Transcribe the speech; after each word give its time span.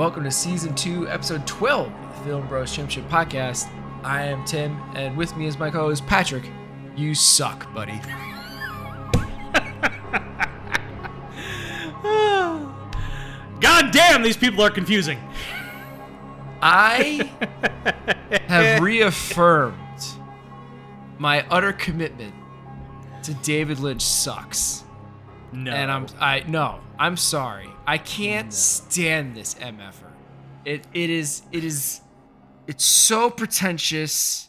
Welcome 0.00 0.24
to 0.24 0.30
season 0.30 0.74
two, 0.74 1.06
episode 1.10 1.46
12 1.46 1.88
of 1.88 2.18
the 2.18 2.24
Film 2.24 2.48
Bros 2.48 2.74
Championship 2.74 3.06
Podcast. 3.10 3.70
I 4.02 4.22
am 4.22 4.42
Tim, 4.46 4.80
and 4.94 5.14
with 5.14 5.36
me 5.36 5.44
is 5.44 5.58
my 5.58 5.68
co 5.70 5.80
host 5.80 6.06
Patrick. 6.06 6.50
You 6.96 7.14
suck, 7.14 7.70
buddy. 7.74 8.00
God 13.60 13.90
damn, 13.92 14.22
these 14.22 14.38
people 14.38 14.64
are 14.64 14.70
confusing. 14.70 15.18
I 16.62 17.30
have 18.48 18.82
reaffirmed 18.82 19.76
my 21.18 21.44
utter 21.50 21.74
commitment 21.74 22.34
to 23.24 23.34
David 23.34 23.80
Lynch 23.80 24.00
sucks. 24.00 24.82
No. 25.52 25.72
And 25.72 25.90
I'm 25.90 26.06
I 26.20 26.44
no, 26.46 26.80
I'm 26.98 27.16
sorry. 27.16 27.70
I 27.86 27.98
can't 27.98 28.52
stand 28.52 29.36
this 29.36 29.54
MFer. 29.54 30.10
It 30.64 30.86
it 30.92 31.10
is 31.10 31.42
it 31.52 31.64
is 31.64 32.00
it's 32.66 32.84
so 32.84 33.30
pretentious. 33.30 34.48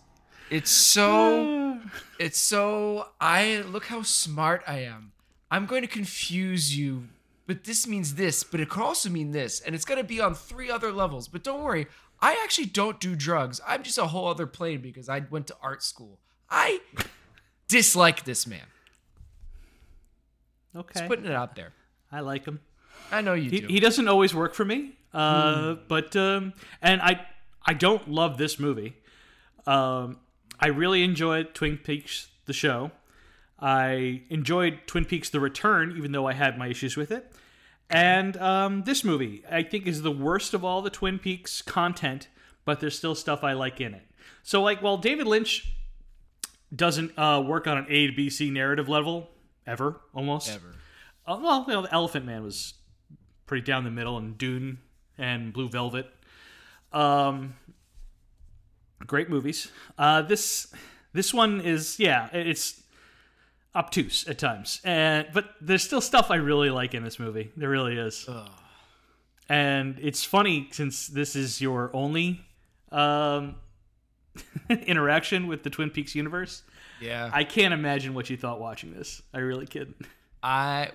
It's 0.50 0.70
so 0.70 1.80
it's 2.20 2.40
so 2.40 3.08
I 3.20 3.62
look 3.62 3.86
how 3.86 4.04
smart 4.04 4.64
I 4.68 4.80
am. 4.80 5.12
I'm 5.50 5.66
going 5.66 5.82
to 5.82 5.88
confuse 5.88 6.78
you, 6.78 7.10
but 7.46 7.66
this 7.66 7.86
means 7.86 8.16
this, 8.16 8.44
but 8.44 8.62
it 8.62 8.70
could 8.70 8.82
also 8.82 9.10
mean 9.10 9.32
this, 9.32 9.60
and 9.60 9.76
it's 9.76 9.84
going 9.84 9.98
to 9.98 10.04
be 10.04 10.22
on 10.22 10.34
three 10.34 10.72
other 10.72 10.94
levels. 10.94 11.28
But 11.28 11.44
don't 11.44 11.62
worry, 11.62 11.88
I 12.22 12.40
actually 12.44 12.68
don't 12.68 13.00
do 13.00 13.16
drugs. 13.16 13.60
I'm 13.68 13.84
just 13.84 13.98
a 13.98 14.08
whole 14.08 14.28
other 14.28 14.48
plane 14.48 14.82
because 14.82 15.10
I 15.10 15.24
went 15.30 15.48
to 15.48 15.58
art 15.62 15.84
school. 15.84 16.20
I 16.50 16.80
dislike 17.68 18.24
this 18.24 18.46
man. 18.46 18.68
Okay. 20.76 21.00
Just 21.00 21.08
putting 21.08 21.26
it 21.26 21.32
out 21.34 21.56
there. 21.56 21.74
I 22.12 22.20
like 22.22 22.46
him. 22.46 22.60
I 23.12 23.22
know 23.22 23.34
you 23.34 23.50
He, 23.50 23.60
do. 23.62 23.68
he 23.68 23.80
doesn't 23.80 24.08
always 24.08 24.34
work 24.34 24.54
for 24.54 24.66
me, 24.66 24.94
uh, 25.14 25.76
but 25.88 26.16
um, 26.16 26.54
and 26.82 27.02
I 27.02 27.26
I 27.66 27.74
don't 27.74 28.10
love 28.10 28.38
this 28.38 28.60
movie. 28.60 28.96
Um, 29.66 30.18
I 30.60 30.68
really 30.68 31.04
enjoyed 31.04 31.54
Twin 31.54 31.78
Peaks 31.78 32.28
the 32.46 32.54
show. 32.54 32.92
I 33.60 34.24
enjoyed 34.30 34.80
Twin 34.88 35.06
Peaks 35.06 35.30
the 35.30 35.40
Return, 35.40 35.94
even 35.98 36.12
though 36.12 36.28
I 36.28 36.34
had 36.34 36.58
my 36.58 36.68
issues 36.68 36.98
with 36.98 37.12
it. 37.12 37.32
And 37.90 38.38
um, 38.38 38.84
this 38.84 39.04
movie, 39.04 39.44
I 39.50 39.64
think, 39.64 39.86
is 39.86 40.02
the 40.02 40.12
worst 40.12 40.54
of 40.54 40.64
all 40.64 40.82
the 40.82 40.90
Twin 40.90 41.20
Peaks 41.20 41.62
content, 41.62 42.28
but 42.66 42.80
there's 42.80 42.98
still 42.98 43.16
stuff 43.16 43.44
I 43.44 43.54
like 43.54 43.82
in 43.82 43.94
it. 43.94 44.04
So, 44.44 44.62
like, 44.64 44.82
while 44.82 44.98
David 44.98 45.28
Lynch 45.28 45.76
doesn't 46.74 47.18
uh, 47.20 47.44
work 47.46 47.68
on 47.68 47.78
an 47.78 47.86
A 47.90 48.08
to 48.08 48.14
B 48.14 48.30
C 48.30 48.50
narrative 48.50 48.88
level 48.88 49.30
ever, 49.68 50.02
almost 50.14 50.50
Ever. 50.52 50.76
uh, 51.28 51.40
well, 51.42 51.66
you 51.68 51.74
know, 51.74 51.82
the 51.84 51.94
Elephant 51.94 52.26
Man 52.26 52.44
was 52.44 52.74
pretty 53.46 53.64
down 53.66 53.84
the 53.84 53.92
middle, 53.92 54.18
and 54.18 54.38
Dune 54.38 54.80
and 55.18 55.54
Blue 55.54 55.70
Velvet. 55.70 56.08
Um, 56.94 57.56
great 59.06 59.30
movies. 59.30 59.72
Uh, 59.98 60.22
this 60.22 60.74
this 61.14 61.34
one 61.34 61.62
is 61.62 62.00
yeah, 62.00 62.30
it's 62.34 62.82
obtuse 63.76 64.28
at 64.28 64.38
times, 64.38 64.82
and 64.84 65.28
but 65.34 65.52
there's 65.62 65.84
still 65.84 66.02
stuff 66.02 66.32
I 66.32 66.36
really 66.36 66.70
like 66.70 66.94
in 66.94 67.04
this 67.04 67.20
movie. 67.20 67.52
There 67.56 67.70
really 67.70 67.98
is. 67.98 68.28
And 69.50 69.98
it's 70.02 70.24
funny 70.24 70.70
since 70.72 71.08
this 71.08 71.36
is 71.36 71.60
your 71.60 71.90
only 71.94 72.46
um, 72.90 73.56
interaction 74.70 75.48
with 75.48 75.64
the 75.64 75.70
Twin 75.70 75.90
Peaks 75.90 76.16
universe. 76.16 76.64
Yeah. 77.02 77.30
I 77.34 77.44
can't 77.44 77.74
imagine 77.74 78.14
what 78.14 78.30
you 78.30 78.38
thought 78.38 78.60
watching 78.60 78.94
this. 78.94 79.22
I 79.34 79.40
really 79.40 79.66
can't. 79.66 79.96
I 80.44 80.92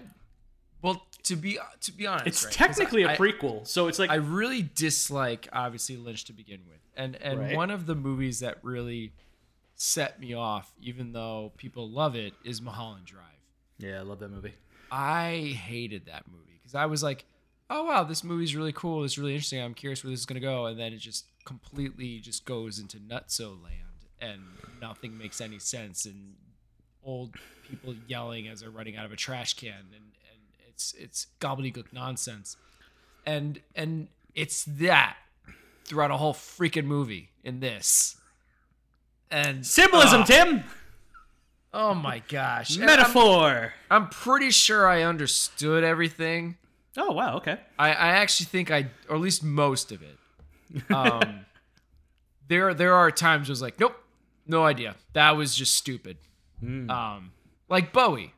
well 0.82 1.04
to 1.24 1.36
be 1.36 1.58
to 1.80 1.92
be 1.92 2.06
honest, 2.06 2.26
It's 2.26 2.44
right, 2.44 2.52
technically 2.54 3.02
a 3.02 3.10
I- 3.10 3.16
prequel, 3.16 3.66
so 3.66 3.88
it's 3.88 3.98
like 3.98 4.10
I 4.10 4.16
really 4.16 4.62
dislike 4.74 5.48
obviously 5.52 5.96
Lynch 5.96 6.24
to 6.26 6.32
begin 6.32 6.60
with, 6.68 6.78
and 6.96 7.16
and 7.16 7.40
Right. 7.40 7.56
one 7.56 7.70
of 7.70 7.86
the 7.86 7.94
movies 7.94 8.40
that 8.40 8.58
really 8.62 9.12
set 9.74 10.18
me 10.20 10.32
off, 10.34 10.72
even 10.80 11.12
though 11.12 11.52
people 11.56 11.88
love 11.90 12.14
it, 12.16 12.32
is 12.44 12.62
Mulholland 12.62 13.04
Drive. 13.06 13.22
yeah, 13.78 13.98
I 13.98 14.02
love 14.02 14.20
that 14.20 14.30
movie. 14.30 14.54
I 14.90 15.54
hated 15.60 16.06
that 16.06 16.24
movie 16.30 16.58
because 16.62 16.74
I 16.74 16.86
was 16.86 17.02
like, 17.02 17.24
oh 17.68 17.84
wow, 17.84 18.04
this 18.04 18.22
movie's 18.24 18.54
really 18.56 18.72
cool. 18.72 19.02
It's 19.04 19.18
really 19.18 19.32
interesting. 19.34 19.60
I'm 19.60 19.74
curious 19.74 20.02
where 20.04 20.10
this 20.12 20.20
is 20.20 20.26
gonna 20.26 20.40
go, 20.40 20.66
and 20.66 20.78
then 20.78 20.92
it 20.92 20.98
just 20.98 21.26
completely 21.44 22.20
just 22.20 22.44
goes 22.44 22.78
into 22.78 22.98
nutso 22.98 23.60
land, 23.62 23.85
and 24.20 24.40
nothing 24.80 25.16
makes 25.18 25.40
any 25.40 25.58
sense, 25.58 26.06
and 26.06 26.34
old 27.04 27.34
people 27.68 27.94
yelling 28.06 28.48
as 28.48 28.60
they're 28.60 28.70
running 28.70 28.96
out 28.96 29.04
of 29.04 29.12
a 29.12 29.16
trash 29.16 29.54
can, 29.54 29.72
and 29.72 29.94
and 29.94 30.40
it's 30.68 30.94
it's 30.98 31.26
gobbledygook 31.40 31.92
nonsense, 31.92 32.56
and 33.24 33.60
and 33.74 34.08
it's 34.34 34.64
that 34.64 35.16
throughout 35.84 36.10
a 36.10 36.16
whole 36.16 36.34
freaking 36.34 36.84
movie 36.84 37.30
in 37.44 37.60
this. 37.60 38.16
And 39.30 39.66
Symbolism, 39.66 40.22
oh, 40.22 40.24
Tim. 40.24 40.64
Oh 41.74 41.94
my 41.94 42.22
gosh! 42.28 42.76
And 42.76 42.88
I'm- 42.88 42.98
Metaphor. 42.98 43.72
I'm 43.90 44.08
pretty 44.08 44.50
sure 44.50 44.86
I 44.86 45.02
understood 45.02 45.84
everything. 45.84 46.56
Oh 46.96 47.12
wow. 47.12 47.36
Okay. 47.36 47.58
I, 47.78 47.88
I 47.88 48.08
actually 48.08 48.46
think 48.46 48.70
I, 48.70 48.86
or 49.08 49.16
at 49.16 49.20
least 49.20 49.44
most 49.44 49.92
of 49.92 50.00
it. 50.02 50.90
Um, 50.90 51.40
there 52.48 52.72
there 52.72 52.94
are 52.94 53.10
times 53.10 53.48
where 53.48 53.52
it's 53.52 53.60
like, 53.60 53.78
nope, 53.78 53.94
no 54.46 54.64
idea. 54.64 54.96
That 55.12 55.36
was 55.36 55.54
just 55.54 55.74
stupid. 55.74 56.18
Um, 56.62 57.32
like 57.68 57.92
Bowie. 57.92 58.32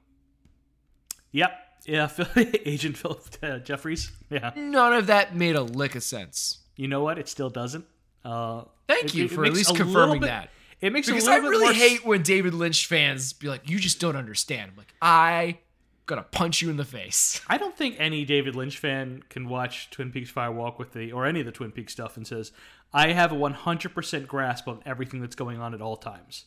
Yep. 1.32 1.50
Yeah. 1.86 2.06
Phil- 2.08 2.44
Agent 2.64 2.96
Phillip 2.96 3.22
uh, 3.42 3.58
Jeffries. 3.58 4.10
Yeah. 4.30 4.52
None 4.56 4.92
of 4.92 5.06
that 5.06 5.34
made 5.36 5.56
a 5.56 5.62
lick 5.62 5.94
of 5.94 6.02
sense. 6.02 6.58
You 6.76 6.88
know 6.88 7.02
what? 7.02 7.18
It 7.18 7.28
still 7.28 7.50
doesn't. 7.50 7.84
Uh, 8.24 8.64
Thank 8.86 9.06
it- 9.06 9.14
you 9.14 9.24
it 9.26 9.30
for 9.30 9.44
at 9.44 9.52
least 9.52 9.74
confirming 9.76 10.20
bit- 10.20 10.26
that. 10.26 10.50
It 10.80 10.92
makes 10.92 11.08
Because 11.08 11.26
a 11.26 11.32
I 11.32 11.36
really 11.38 11.74
hate 11.74 12.06
when 12.06 12.22
David 12.22 12.54
Lynch 12.54 12.86
fans 12.86 13.32
be 13.32 13.48
like, 13.48 13.68
you 13.68 13.80
just 13.80 13.98
don't 14.00 14.14
understand. 14.14 14.70
I'm 14.70 14.76
like, 14.76 14.94
I 15.02 15.58
gonna 16.06 16.22
punch 16.22 16.62
you 16.62 16.70
in 16.70 16.76
the 16.76 16.84
face. 16.84 17.40
I 17.48 17.58
don't 17.58 17.76
think 17.76 17.96
any 17.98 18.24
David 18.24 18.54
Lynch 18.54 18.78
fan 18.78 19.24
can 19.28 19.48
watch 19.48 19.90
Twin 19.90 20.12
Peaks 20.12 20.30
Fire 20.30 20.52
Walk 20.52 20.78
with 20.78 20.92
the 20.92 21.10
or 21.10 21.26
any 21.26 21.40
of 21.40 21.46
the 21.46 21.52
Twin 21.52 21.72
Peaks 21.72 21.92
stuff 21.92 22.16
and 22.16 22.24
says, 22.24 22.52
"I 22.92 23.12
have 23.12 23.32
a 23.32 23.36
100% 23.36 24.26
grasp 24.26 24.68
on 24.68 24.82
everything 24.86 25.20
that's 25.20 25.34
going 25.36 25.60
on 25.60 25.74
at 25.74 25.80
all 25.80 25.96
times." 25.96 26.44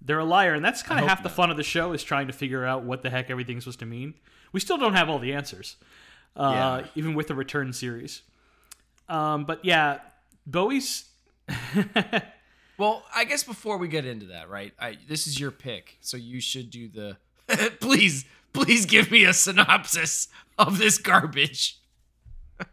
They're 0.00 0.18
a 0.18 0.24
liar, 0.24 0.52
and 0.54 0.64
that's 0.64 0.82
kind 0.82 1.00
of 1.00 1.06
half 1.08 1.22
the 1.22 1.28
fun 1.30 1.50
of 1.50 1.56
the 1.56 1.62
show 1.62 1.92
is 1.92 2.02
trying 2.02 2.26
to 2.26 2.32
figure 2.32 2.64
out 2.66 2.82
what 2.84 3.02
the 3.02 3.08
heck 3.10 3.30
everything's 3.30 3.64
supposed 3.64 3.78
to 3.80 3.86
mean. 3.86 4.14
We 4.52 4.60
still 4.60 4.76
don't 4.76 4.94
have 4.94 5.08
all 5.08 5.18
the 5.18 5.32
answers, 5.32 5.76
uh, 6.36 6.82
Yeah. 6.82 6.86
even 6.94 7.14
with 7.14 7.28
the 7.28 7.34
return 7.34 7.72
series. 7.72 8.22
Um, 9.08 9.44
but 9.44 9.64
yeah, 9.64 10.00
Bowie's. 10.46 11.06
Well, 12.78 13.04
I 13.14 13.24
guess 13.24 13.42
before 13.42 13.78
we 13.78 13.88
get 13.88 14.04
into 14.04 14.26
that, 14.26 14.50
right? 14.50 14.74
I, 14.78 14.98
this 15.08 15.26
is 15.26 15.40
your 15.40 15.50
pick, 15.50 15.96
so 16.02 16.18
you 16.18 16.40
should 16.42 16.70
do 16.70 16.88
the. 16.88 17.16
please, 17.80 18.26
please 18.52 18.84
give 18.84 19.10
me 19.10 19.24
a 19.24 19.32
synopsis 19.32 20.28
of 20.58 20.78
this 20.78 20.98
garbage. 20.98 21.78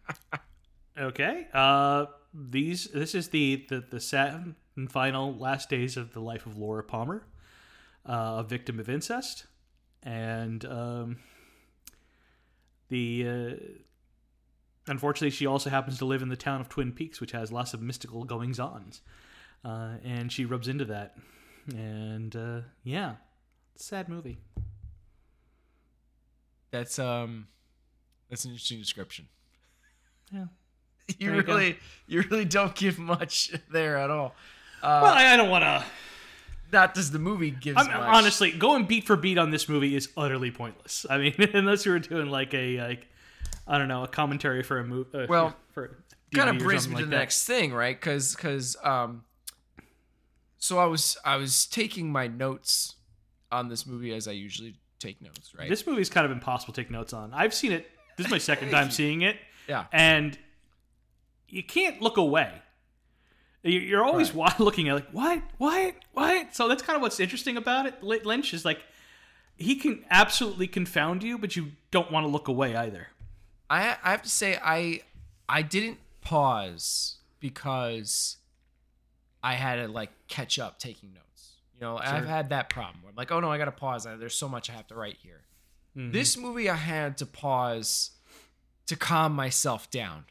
Okay. 0.95 1.47
Uh, 1.51 2.05
these 2.33 2.85
this 2.85 3.13
is 3.13 3.29
the 3.29 3.65
the 3.69 3.83
the 3.89 3.99
sad 3.99 4.55
and 4.75 4.91
final 4.91 5.35
last 5.35 5.69
days 5.69 5.97
of 5.97 6.13
the 6.13 6.19
life 6.19 6.45
of 6.45 6.57
Laura 6.57 6.83
Palmer, 6.83 7.23
uh, 8.07 8.37
a 8.39 8.43
victim 8.43 8.79
of 8.79 8.89
incest, 8.89 9.45
and 10.01 10.65
um, 10.65 11.17
the 12.89 13.27
uh, 13.27 13.53
unfortunately 14.87 15.29
she 15.29 15.45
also 15.45 15.69
happens 15.69 15.97
to 15.99 16.05
live 16.05 16.21
in 16.21 16.29
the 16.29 16.35
town 16.35 16.59
of 16.59 16.69
Twin 16.69 16.91
Peaks, 16.91 17.21
which 17.21 17.31
has 17.31 17.51
lots 17.51 17.73
of 17.73 17.81
mystical 17.81 18.23
goings 18.23 18.59
ons, 18.59 19.01
uh, 19.63 19.95
and 20.03 20.31
she 20.31 20.45
rubs 20.45 20.67
into 20.67 20.85
that, 20.85 21.15
and 21.75 22.35
uh, 22.35 22.61
yeah, 22.83 23.15
sad 23.75 24.09
movie. 24.09 24.39
That's 26.71 26.97
um, 26.97 27.47
that's 28.29 28.45
an 28.45 28.51
interesting 28.51 28.79
description. 28.79 29.27
Yeah. 30.31 30.45
You 31.19 31.31
There 31.31 31.41
really, 31.43 31.77
you 32.07 32.21
really 32.29 32.45
don't 32.45 32.73
give 32.75 32.97
much 32.97 33.51
there 33.71 33.97
at 33.97 34.09
all. 34.09 34.35
Uh, 34.81 34.99
Well, 35.03 35.13
I, 35.13 35.33
I 35.33 35.37
don't 35.37 35.49
want 35.49 35.63
to. 35.63 35.83
not 36.71 36.93
does 36.93 37.11
the 37.11 37.19
movie 37.19 37.51
gives 37.51 37.77
I'm, 37.79 37.87
much. 37.87 37.95
honestly, 37.97 38.51
going 38.51 38.85
beat 38.85 39.05
for 39.05 39.15
beat 39.15 39.37
on 39.37 39.51
this 39.51 39.67
movie 39.69 39.95
is 39.95 40.09
utterly 40.17 40.49
pointless. 40.51 41.05
I 41.09 41.17
mean, 41.17 41.35
unless 41.53 41.85
you 41.85 41.91
were 41.91 41.99
doing 41.99 42.29
like 42.29 42.53
a 42.53 42.79
like, 42.81 43.07
I 43.67 43.77
don't 43.77 43.87
know, 43.87 44.03
a 44.03 44.07
commentary 44.07 44.63
for 44.63 44.79
a 44.79 44.83
movie. 44.85 45.09
Uh, 45.13 45.25
Well, 45.29 45.55
for 45.71 45.97
kind 46.33 46.49
of 46.49 46.57
brings 46.57 46.87
me 46.87 46.95
to 46.95 47.01
like 47.01 47.05
the 47.05 47.09
that. 47.11 47.17
next 47.17 47.45
thing, 47.45 47.73
right? 47.73 47.99
Because 47.99 48.35
because 48.35 48.75
um, 48.83 49.23
so 50.57 50.79
I 50.79 50.85
was 50.85 51.17
I 51.25 51.35
was 51.37 51.65
taking 51.65 52.11
my 52.11 52.27
notes 52.27 52.95
on 53.51 53.67
this 53.69 53.85
movie 53.85 54.13
as 54.13 54.27
I 54.27 54.31
usually 54.31 54.75
take 54.99 55.21
notes, 55.21 55.53
right? 55.57 55.69
This 55.69 55.85
movie 55.85 56.01
is 56.01 56.09
kind 56.09 56.25
of 56.25 56.31
impossible 56.31 56.73
to 56.73 56.81
take 56.81 56.89
notes 56.89 57.13
on. 57.13 57.33
I've 57.33 57.53
seen 57.53 57.71
it. 57.71 57.87
This 58.17 58.25
is 58.27 58.31
my 58.31 58.37
second 58.37 58.69
time 58.71 58.89
seeing 58.91 59.21
it, 59.21 59.37
yeah, 59.67 59.85
and 59.91 60.37
you 61.53 61.63
can't 61.63 62.01
look 62.01 62.17
away. 62.17 62.51
You- 63.63 63.79
You're 63.79 64.03
always 64.03 64.33
wa- 64.33 64.53
looking 64.59 64.89
at 64.89 64.95
like 64.95 65.09
what, 65.11 65.41
what, 65.57 65.95
what. 66.13 66.55
So 66.55 66.67
that's 66.67 66.81
kind 66.83 66.95
of 66.95 67.01
what's 67.01 67.19
interesting 67.19 67.57
about 67.57 67.85
it. 67.85 68.03
Lynch 68.03 68.53
is 68.53 68.65
like 68.65 68.81
he 69.55 69.75
can 69.75 70.03
absolutely 70.09 70.67
confound 70.67 71.23
you, 71.23 71.37
but 71.37 71.55
you 71.55 71.71
don't 71.91 72.11
want 72.11 72.25
to 72.25 72.27
look 72.27 72.47
away 72.47 72.75
either. 72.75 73.07
I 73.69 73.95
I 74.03 74.11
have 74.11 74.23
to 74.23 74.29
say 74.29 74.59
I 74.63 75.01
I 75.47 75.61
didn't 75.61 75.99
pause 76.21 77.17
because 77.39 78.37
I 79.43 79.53
had 79.53 79.75
to 79.75 79.87
like 79.87 80.09
catch 80.27 80.57
up 80.59 80.79
taking 80.79 81.13
notes. 81.13 81.51
You 81.75 81.81
know, 81.81 81.97
I've 81.97 82.25
had 82.25 82.49
that 82.49 82.69
problem 82.69 83.01
where 83.03 83.09
I'm 83.11 83.15
like, 83.15 83.31
oh 83.31 83.39
no, 83.39 83.51
I 83.51 83.57
got 83.57 83.65
to 83.65 83.71
pause. 83.71 84.05
There's 84.05 84.35
so 84.35 84.47
much 84.49 84.69
I 84.69 84.73
have 84.73 84.87
to 84.87 84.95
write 84.95 85.17
here. 85.21 85.41
Mm-hmm. 85.97 86.11
This 86.11 86.37
movie, 86.37 86.69
I 86.69 86.75
had 86.75 87.17
to 87.17 87.25
pause 87.25 88.11
to 88.87 88.95
calm 88.95 89.33
myself 89.33 89.89
down 89.91 90.25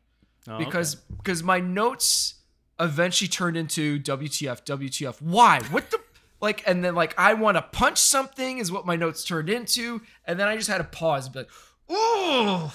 Oh, 0.48 0.58
because 0.58 0.96
because 0.96 1.42
my 1.42 1.60
notes 1.60 2.34
eventually 2.80 3.28
turned 3.28 3.56
into 3.56 4.00
WTF, 4.00 4.64
WTF. 4.64 5.22
Why? 5.22 5.60
What 5.70 5.90
the 5.90 6.00
like? 6.40 6.62
And 6.66 6.84
then 6.84 6.94
like 6.94 7.14
I 7.18 7.34
want 7.34 7.56
to 7.56 7.62
punch 7.62 7.98
something 7.98 8.58
is 8.58 8.72
what 8.72 8.84
my 8.86 8.96
notes 8.96 9.24
turned 9.24 9.48
into, 9.48 10.02
and 10.26 10.38
then 10.40 10.48
I 10.48 10.56
just 10.56 10.68
had 10.68 10.78
to 10.78 10.84
pause 10.84 11.26
and 11.26 11.32
be 11.34 11.38
like, 11.40 11.50
ooh. 11.90 12.70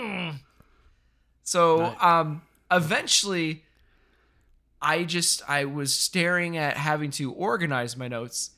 mm." 0.00 0.38
So 1.44 1.80
Right. 1.80 2.02
um, 2.02 2.42
eventually, 2.70 3.62
I 4.82 5.04
just 5.04 5.48
I 5.48 5.64
was 5.66 5.94
staring 5.94 6.56
at 6.56 6.76
having 6.76 7.10
to 7.12 7.32
organize 7.32 7.96
my 7.96 8.08
notes, 8.08 8.50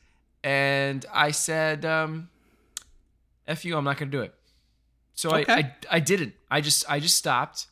and 0.43 1.05
I 1.13 1.31
said, 1.33 1.85
um, 1.85 2.31
"F 3.47 3.65
you, 3.67 3.77
I'm 3.77 3.85
not 3.85 3.99
gonna 3.99 4.11
do 4.11 4.23
it." 4.23 4.35
So 5.15 5.31
I, 5.31 5.45
I 5.49 5.75
I 5.91 6.01
didn't. 6.01 6.35
I 6.51 6.61
just 6.63 6.89
I 6.91 7.01
just 7.01 7.17
stopped, 7.17 7.67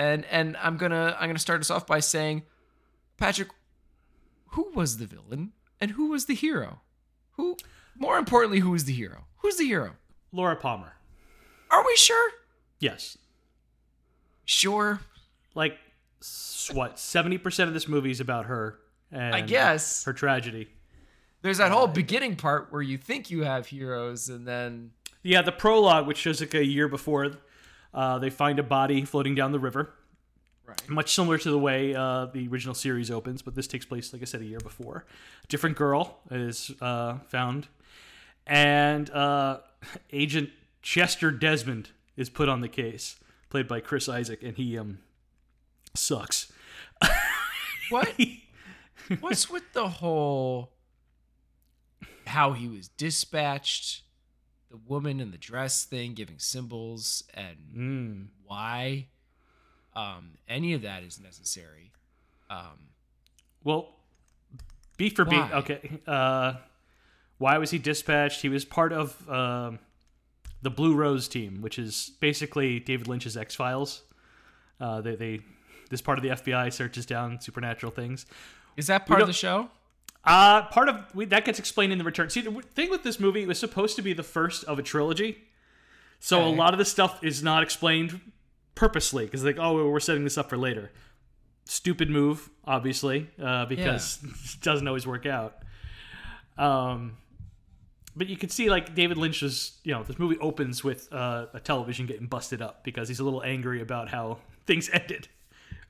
and 0.00 0.24
and 0.30 0.56
I'm 0.56 0.78
gonna 0.78 1.14
I'm 1.20 1.28
gonna 1.28 1.38
start 1.38 1.60
us 1.60 1.70
off 1.70 1.86
by 1.86 2.00
saying, 2.00 2.42
Patrick, 3.18 3.48
who 4.52 4.70
was 4.74 4.96
the 4.96 5.06
villain 5.06 5.52
and 5.78 5.90
who 5.92 6.08
was 6.08 6.24
the 6.24 6.34
hero? 6.34 6.80
Who, 7.32 7.56
more 7.96 8.16
importantly, 8.18 8.60
who 8.60 8.74
is 8.74 8.86
the 8.86 8.94
hero? 8.94 9.26
Who's 9.38 9.56
the 9.56 9.66
hero? 9.66 9.92
Laura 10.32 10.56
Palmer. 10.56 10.94
Are 11.70 11.84
we 11.84 11.94
sure? 11.96 12.30
Yes. 12.78 13.18
Sure. 14.46 15.00
Like 15.54 15.76
what? 16.72 16.98
Seventy 16.98 17.36
percent 17.36 17.68
of 17.68 17.74
this 17.74 17.86
movie 17.86 18.10
is 18.10 18.20
about 18.20 18.46
her. 18.46 18.78
And 19.12 19.34
I 19.34 19.42
guess 19.42 20.04
her 20.04 20.12
tragedy. 20.12 20.68
there's 21.42 21.58
that 21.58 21.72
whole 21.72 21.84
uh, 21.84 21.92
beginning 21.92 22.36
part 22.36 22.72
where 22.72 22.82
you 22.82 22.96
think 22.96 23.30
you 23.30 23.42
have 23.42 23.66
heroes, 23.66 24.28
and 24.30 24.46
then 24.46 24.92
Yeah, 25.22 25.42
the 25.42 25.52
prologue, 25.52 26.06
which 26.06 26.18
shows 26.18 26.40
like 26.40 26.54
a 26.54 26.64
year 26.64 26.88
before, 26.88 27.32
uh, 27.94 28.18
they 28.18 28.30
find 28.30 28.58
a 28.58 28.62
body 28.62 29.04
floating 29.04 29.34
down 29.34 29.52
the 29.52 29.58
river. 29.58 29.92
right. 30.66 30.88
Much 30.88 31.14
similar 31.14 31.38
to 31.38 31.50
the 31.50 31.58
way 31.58 31.94
uh, 31.94 32.26
the 32.26 32.48
original 32.48 32.74
series 32.74 33.10
opens, 33.10 33.42
but 33.42 33.54
this 33.54 33.66
takes 33.66 33.84
place, 33.84 34.12
like 34.12 34.22
I 34.22 34.24
said, 34.24 34.40
a 34.40 34.44
year 34.44 34.60
before. 34.60 35.04
A 35.44 35.46
different 35.48 35.76
girl 35.76 36.18
is 36.30 36.70
uh, 36.80 37.18
found, 37.28 37.68
and 38.46 39.10
uh, 39.10 39.58
Agent 40.12 40.50
Chester 40.82 41.30
Desmond 41.30 41.90
is 42.16 42.30
put 42.30 42.48
on 42.48 42.60
the 42.60 42.68
case, 42.68 43.16
played 43.48 43.66
by 43.68 43.80
Chris 43.80 44.08
Isaak, 44.08 44.42
and 44.42 44.56
he 44.56 44.78
um 44.78 44.98
sucks. 45.94 46.52
What? 47.90 48.08
What's 49.18 49.50
with 49.50 49.72
the 49.72 49.88
whole 49.88 50.70
how 52.26 52.52
he 52.52 52.68
was 52.68 52.86
dispatched, 52.86 54.02
the 54.70 54.76
woman 54.76 55.20
in 55.20 55.30
the 55.32 55.38
dress 55.38 55.84
thing 55.84 56.14
giving 56.14 56.38
symbols, 56.38 57.24
and 57.34 57.56
Mm. 57.76 58.26
why 58.44 59.08
um, 59.96 60.38
any 60.48 60.72
of 60.72 60.82
that 60.82 61.02
is 61.02 61.18
necessary? 61.18 61.90
Um, 62.48 62.88
Well, 63.64 63.96
B 64.96 65.10
for 65.10 65.24
B. 65.24 65.36
Why? 65.36 65.52
Okay. 65.52 66.00
Uh, 66.06 66.54
why 67.38 67.58
was 67.58 67.70
he 67.70 67.78
dispatched? 67.78 68.40
He 68.42 68.48
was 68.48 68.64
part 68.64 68.92
of 68.92 69.28
um 69.28 69.78
the 70.62 70.70
Blue 70.70 70.94
Rose 70.94 71.26
team, 71.26 71.62
which 71.62 71.78
is 71.78 72.12
basically 72.20 72.78
David 72.80 73.08
Lynch's 73.08 73.36
X 73.36 73.54
Files. 73.54 74.02
Uh, 74.78 75.00
they, 75.00 75.14
they 75.16 75.40
this 75.90 76.00
part 76.02 76.18
of 76.18 76.22
the 76.22 76.28
FBI 76.30 76.70
searches 76.72 77.04
down 77.06 77.40
supernatural 77.40 77.90
things. 77.92 78.26
is 78.76 78.86
that 78.86 79.06
part 79.06 79.20
of 79.22 79.26
the 79.26 79.32
show? 79.32 79.70
Uh, 80.24 80.62
part 80.66 80.88
of 80.88 81.14
we, 81.14 81.24
that 81.24 81.44
gets 81.44 81.58
explained 81.58 81.92
in 81.92 81.98
the 81.98 82.04
return. 82.04 82.28
See, 82.28 82.42
the 82.42 82.50
thing 82.74 82.90
with 82.90 83.02
this 83.02 83.18
movie, 83.18 83.42
it 83.42 83.48
was 83.48 83.58
supposed 83.58 83.96
to 83.96 84.02
be 84.02 84.12
the 84.12 84.22
first 84.22 84.64
of 84.64 84.78
a 84.78 84.82
trilogy, 84.82 85.38
so 86.20 86.46
a 86.46 86.48
lot 86.48 86.74
of 86.74 86.78
the 86.78 86.84
stuff 86.84 87.24
is 87.24 87.42
not 87.42 87.62
explained 87.62 88.20
purposely 88.74 89.24
because 89.24 89.42
like, 89.44 89.58
oh, 89.58 89.88
we're 89.90 90.00
setting 90.00 90.24
this 90.24 90.36
up 90.36 90.50
for 90.50 90.58
later. 90.58 90.90
Stupid 91.64 92.10
move, 92.10 92.50
obviously, 92.64 93.28
uh, 93.42 93.64
because 93.66 94.18
it 94.54 94.60
doesn't 94.60 94.86
always 94.86 95.06
work 95.06 95.24
out. 95.24 95.56
Um, 96.58 97.16
but 98.14 98.28
you 98.28 98.36
can 98.36 98.50
see 98.50 98.68
like 98.68 98.94
David 98.94 99.16
Lynch 99.16 99.40
was, 99.40 99.78
you 99.84 99.94
know, 99.94 100.02
this 100.02 100.18
movie 100.18 100.38
opens 100.40 100.84
with 100.84 101.10
uh, 101.12 101.46
a 101.54 101.60
television 101.60 102.06
getting 102.06 102.26
busted 102.26 102.60
up 102.60 102.84
because 102.84 103.08
he's 103.08 103.20
a 103.20 103.24
little 103.24 103.42
angry 103.42 103.80
about 103.80 104.08
how 104.08 104.38
things 104.66 104.90
ended 104.92 105.28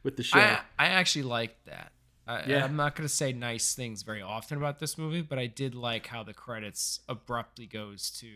with 0.05 0.17
the 0.17 0.23
show. 0.23 0.38
I 0.38 0.61
I 0.79 0.87
actually 0.87 1.25
like 1.25 1.56
that. 1.65 1.93
I, 2.26 2.44
Yeah. 2.46 2.64
I'm 2.64 2.76
not 2.76 2.94
gonna 2.94 3.08
say 3.08 3.32
nice 3.32 3.75
things 3.75 4.02
very 4.02 4.22
often 4.22 4.56
about 4.58 4.78
this 4.78 4.96
movie, 4.99 5.22
but 5.22 5.38
I 5.38 5.46
did 5.46 5.75
like 5.75 6.06
how 6.06 6.22
the 6.22 6.34
credits 6.34 7.00
abruptly 7.08 7.67
goes 7.67 8.11
to 8.20 8.28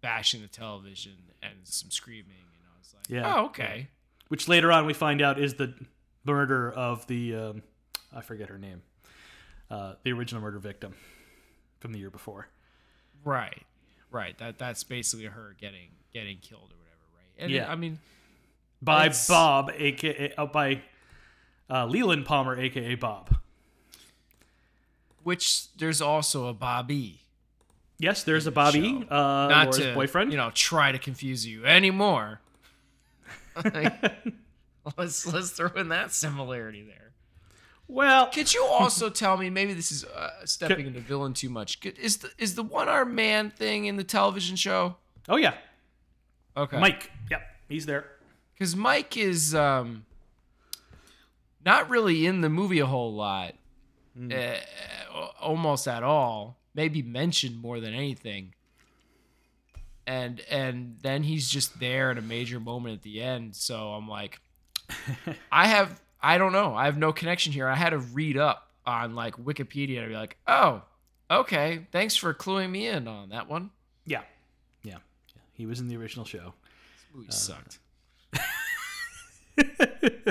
bashing 0.00 0.40
the 0.42 0.48
television 0.48 1.16
and 1.42 1.54
some 1.64 1.90
screaming, 1.90 2.36
and 2.54 2.64
I 2.74 2.78
was 2.78 2.94
like, 2.94 3.08
Yeah. 3.08 3.34
oh 3.36 3.44
okay. 3.46 3.88
which 4.28 4.48
later 4.48 4.72
on 4.72 4.86
we 4.86 4.94
find 4.94 5.20
out 5.20 5.38
is 5.38 5.54
the 5.54 5.74
murder 6.24 6.70
of 6.72 7.06
the 7.06 7.34
um, 7.34 7.62
I 8.12 8.20
forget 8.22 8.48
her 8.48 8.58
name, 8.58 8.82
uh, 9.70 9.94
the 10.02 10.12
original 10.12 10.40
murder 10.42 10.58
victim 10.58 10.94
from 11.80 11.92
the 11.92 11.98
year 11.98 12.10
before. 12.10 12.48
Right, 13.24 13.62
right. 14.10 14.36
That 14.38 14.58
that's 14.58 14.82
basically 14.84 15.26
her 15.26 15.54
getting 15.60 15.90
getting 16.12 16.38
killed 16.38 16.72
or 16.72 16.78
whatever, 16.78 17.04
right? 17.16 17.42
And 17.44 17.50
Yeah. 17.52 17.70
I 17.70 17.76
mean, 17.76 17.98
by 18.80 19.12
Bob, 19.28 19.70
aka 19.74 20.32
uh, 20.38 20.46
by 20.46 20.82
uh, 21.70 21.86
Leland 21.86 22.24
Palmer, 22.26 22.58
aka 22.58 22.94
Bob. 22.96 23.36
which 25.22 25.72
there's 25.76 26.00
also 26.00 26.46
a 26.48 26.54
Bobby. 26.54 27.20
Yes, 27.98 28.22
there's 28.24 28.46
a 28.46 28.50
Bobby, 28.50 29.06
uh, 29.10 29.14
Not 29.14 29.50
Laura's 29.66 29.76
to 29.78 29.94
boyfriend. 29.94 30.30
you 30.32 30.38
know 30.38 30.50
try 30.54 30.90
to 30.92 30.98
confuse 30.98 31.46
you 31.46 31.64
anymore. 31.66 32.40
let's 34.96 35.26
let's 35.26 35.50
throw 35.50 35.68
in 35.76 35.88
that 35.90 36.12
similarity 36.12 36.82
there. 36.82 37.12
well, 37.88 38.28
Could 38.28 38.54
you 38.54 38.64
also 38.64 39.10
tell 39.22 39.36
me 39.36 39.50
maybe 39.50 39.74
this 39.74 39.92
is 39.92 40.04
uh, 40.04 40.30
stepping 40.46 40.86
into 40.86 41.00
villain 41.00 41.34
too 41.34 41.50
much? 41.50 41.80
Could- 41.80 41.98
Is 41.98 42.18
the 42.18 42.30
is 42.38 42.54
the 42.54 42.62
one 42.62 42.88
arm 42.88 43.14
man 43.14 43.50
thing 43.50 43.84
in 43.84 43.96
the 43.96 44.04
television 44.04 44.56
show? 44.56 44.96
oh 45.28 45.36
yeah, 45.36 45.54
Okay, 46.56 46.80
Mike. 46.80 47.10
Yep, 47.30 47.42
he's 47.68 47.86
there. 47.86 48.06
because 48.54 48.74
Mike 48.74 49.16
is 49.16 49.54
um 49.54 50.04
not 51.64 51.90
really 51.90 52.26
in 52.26 52.40
the 52.40 52.48
movie 52.48 52.78
a 52.78 52.86
whole 52.86 53.14
lot, 53.14 53.54
uh, 54.32 54.56
almost 55.40 55.86
at 55.88 56.02
all. 56.02 56.58
Maybe 56.74 57.02
mentioned 57.02 57.60
more 57.60 57.80
than 57.80 57.94
anything. 57.94 58.54
And 60.06 60.40
and 60.50 60.96
then 61.02 61.22
he's 61.22 61.48
just 61.48 61.78
there 61.80 62.10
at 62.10 62.18
a 62.18 62.22
major 62.22 62.60
moment 62.60 62.94
at 62.94 63.02
the 63.02 63.22
end. 63.22 63.54
So 63.56 63.90
I'm 63.90 64.08
like, 64.08 64.40
I 65.52 65.66
have 65.66 66.00
I 66.22 66.38
don't 66.38 66.52
know. 66.52 66.74
I 66.74 66.84
have 66.86 66.96
no 66.98 67.12
connection 67.12 67.52
here. 67.52 67.68
I 67.68 67.74
had 67.74 67.90
to 67.90 67.98
read 67.98 68.36
up 68.36 68.70
on 68.86 69.14
like 69.14 69.36
Wikipedia 69.36 70.00
and 70.00 70.08
be 70.08 70.14
like, 70.14 70.36
oh, 70.46 70.82
okay. 71.30 71.86
Thanks 71.92 72.16
for 72.16 72.34
cluing 72.34 72.70
me 72.70 72.86
in 72.86 73.08
on 73.08 73.30
that 73.30 73.48
one. 73.48 73.70
Yeah, 74.04 74.22
yeah, 74.82 74.94
yeah. 75.34 75.42
He 75.52 75.66
was 75.66 75.80
in 75.80 75.88
the 75.88 75.96
original 75.96 76.24
show. 76.24 76.54
This 76.96 77.14
movie 77.14 77.32
sucked. 77.32 77.78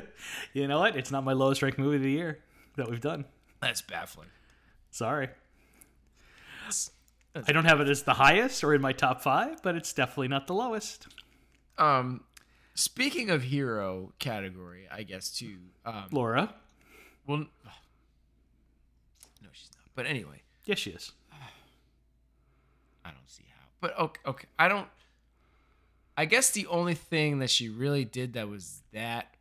you 0.53 0.67
know 0.67 0.79
what? 0.79 0.95
It's 0.95 1.11
not 1.11 1.23
my 1.23 1.33
lowest 1.33 1.61
ranked 1.61 1.77
movie 1.79 1.97
of 1.97 2.01
the 2.03 2.11
year 2.11 2.39
that 2.75 2.89
we've 2.89 3.01
done. 3.01 3.25
That's 3.61 3.81
baffling. 3.81 4.29
Sorry. 4.91 5.27
That's- 6.61 6.91
I 7.35 7.51
don't 7.51 7.65
have 7.65 7.79
it 7.79 7.87
as 7.87 8.03
the 8.03 8.15
highest 8.15 8.63
or 8.63 8.73
in 8.73 8.81
my 8.81 8.91
top 8.91 9.21
five, 9.21 9.61
but 9.61 9.75
it's 9.75 9.93
definitely 9.93 10.27
not 10.29 10.47
the 10.47 10.53
lowest. 10.53 11.07
Um, 11.77 12.23
speaking 12.73 13.29
of 13.29 13.43
hero 13.43 14.13
category, 14.19 14.87
I 14.91 15.03
guess 15.03 15.29
too. 15.31 15.57
Um, 15.85 16.05
Laura. 16.11 16.53
well, 17.27 17.37
no, 17.37 17.45
she's 19.53 19.69
not. 19.75 19.85
But 19.95 20.05
anyway, 20.07 20.41
Yes, 20.65 20.79
she 20.79 20.91
is. 20.91 21.11
I 23.05 23.09
don't 23.11 23.27
see 23.29 23.45
how. 23.49 23.65
But 23.81 23.97
okay, 23.97 24.21
okay, 24.25 24.47
I 24.57 24.67
don't. 24.67 24.87
I 26.17 26.25
guess 26.25 26.51
the 26.51 26.67
only 26.67 26.95
thing 26.95 27.39
that 27.39 27.49
she 27.49 27.69
really 27.69 28.03
did 28.05 28.33
that 28.33 28.49
was 28.49 28.81
that 28.93 29.33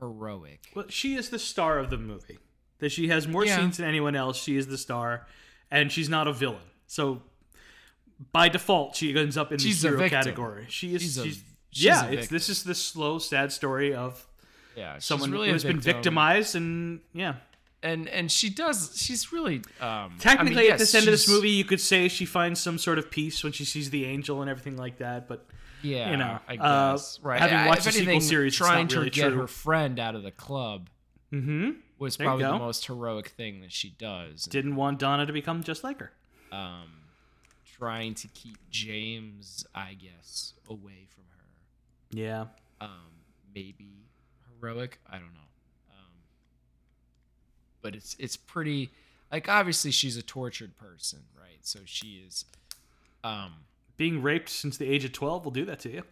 heroic. 0.00 0.60
Well, 0.74 0.86
she 0.88 1.14
is 1.16 1.30
the 1.30 1.38
star 1.38 1.78
of 1.78 1.90
the 1.90 1.98
movie. 1.98 2.38
That 2.78 2.90
she 2.92 3.08
has 3.08 3.26
more 3.26 3.44
Yeah. 3.46 3.56
scenes 3.56 3.78
than 3.78 3.86
anyone 3.86 4.14
else. 4.14 4.42
She 4.42 4.56
is 4.56 4.66
the 4.66 4.76
star, 4.76 5.26
and 5.70 5.90
she's 5.90 6.08
not 6.10 6.28
a 6.28 6.32
villain. 6.32 6.60
So 6.86 7.22
by 8.32 8.48
default, 8.48 8.96
she 8.96 9.16
ends 9.16 9.36
up 9.36 9.52
in 9.52 9.58
She's 9.58 9.82
the 9.82 9.88
hero 9.88 10.08
category. 10.08 10.66
She 10.68 10.94
is. 10.94 11.02
She's 11.02 11.18
a- 11.18 11.24
she's, 11.24 11.42
yeah, 11.70 12.24
this 12.28 12.48
is 12.48 12.64
the 12.64 12.74
slow, 12.74 13.18
sad 13.18 13.52
story 13.52 13.94
of 13.94 14.26
Yeah, 14.76 14.98
someone 14.98 15.30
really 15.30 15.48
who 15.48 15.52
has 15.54 15.64
been 15.64 15.80
victimized, 15.80 16.54
and 16.54 17.00
yeah. 17.14 17.36
and 17.82 18.08
and 18.08 18.30
she 18.30 18.50
does. 18.50 18.92
She's 19.02 19.32
really 19.32 19.62
um, 19.80 20.16
Technically, 20.18 20.56
I 20.56 20.62
mean, 20.62 20.72
at 20.72 20.78
yes, 20.78 20.80
this 20.80 20.94
end 20.94 21.06
of 21.06 21.12
this 21.12 21.28
movie, 21.28 21.50
you 21.50 21.64
could 21.64 21.80
say 21.80 22.08
she 22.08 22.26
finds 22.26 22.60
some 22.60 22.76
sort 22.78 22.98
of 22.98 23.10
peace 23.10 23.42
when 23.42 23.52
she 23.54 23.64
sees 23.64 23.88
the 23.90 24.04
angel 24.04 24.40
and 24.42 24.50
everything 24.50 24.76
like 24.76 24.98
that. 24.98 25.28
But 25.28 25.46
Yeah, 25.86 26.10
you 26.10 26.16
know, 26.16 26.38
I 26.48 26.56
uh, 26.56 26.92
guess. 26.92 27.20
right. 27.22 27.40
having 27.40 27.56
I- 27.58 27.66
watched 27.68 27.80
if 27.80 27.84
the 27.86 27.92
sequel 27.92 28.12
anything, 28.12 28.28
series, 28.28 28.52
it's 28.52 28.56
trying 28.56 28.88
to 28.88 28.98
really 28.98 29.10
get 29.10 29.28
true. 29.30 29.40
her 29.40 29.46
friend 29.46 29.98
out 29.98 30.14
of 30.14 30.22
the 30.22 30.30
club 30.32 30.88
Mm-hmm. 31.32 31.70
was 31.98 32.16
There 32.16 32.26
probably 32.26 32.44
the 32.44 32.58
most 32.58 32.86
heroic 32.86 33.28
thing 33.28 33.60
that 33.62 33.72
she 33.72 33.90
does. 33.90 34.44
Didn't 34.44 34.76
want 34.76 34.98
Donna 35.00 35.26
to 35.26 35.32
become 35.32 35.62
just 35.64 35.82
like 35.84 35.98
her. 36.00 36.12
um, 36.52 36.88
trying 37.78 38.14
to 38.14 38.28
keep 38.28 38.56
James, 38.70 39.66
I 39.74 39.94
guess, 39.94 40.54
away 40.68 41.08
from 41.14 41.24
her. 41.36 41.44
Yeah. 42.10 42.44
Um, 42.80 42.90
maybe 43.54 44.06
heroic. 44.60 44.98
I 45.10 45.14
don't 45.18 45.34
know. 45.34 45.40
Um, 45.90 46.12
but 47.82 47.94
it's 47.94 48.16
it's 48.18 48.36
pretty. 48.36 48.90
Like 49.32 49.48
obviously 49.48 49.90
she's 49.90 50.16
a 50.16 50.22
tortured 50.22 50.76
person, 50.78 51.20
right? 51.38 51.58
So 51.62 51.80
she 51.84 52.22
is. 52.26 52.44
Um, 53.24 53.52
Being 53.96 54.22
raped 54.22 54.48
since 54.48 54.76
the 54.76 54.86
age 54.86 55.04
of 55.04 55.12
12 55.12 55.44
will 55.44 55.52
do 55.52 55.64
that 55.66 55.80
to 55.80 55.90
you. 55.90 56.02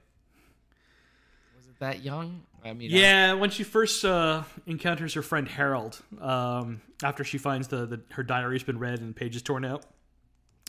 was 1.57 1.67
it 1.67 1.79
that 1.81 2.03
young? 2.05 2.43
I 2.64 2.73
mean, 2.73 2.91
I- 2.93 2.97
Yeah, 2.97 3.33
when 3.35 3.50
she 3.50 3.62
first 3.62 4.05
uh, 4.05 4.45
encounters 4.67 5.14
her 5.14 5.23
friend 5.23 5.47
Harold, 5.47 6.00
um, 6.21 6.81
after 7.03 7.25
she 7.25 7.37
finds 7.38 7.69
the, 7.69 7.85
the 7.87 8.00
her 8.12 8.23
diary's 8.23 8.62
been 8.62 8.79
read 8.79 9.00
and 9.00 9.14
pages 9.14 9.43
torn 9.43 9.64
out. 9.64 9.85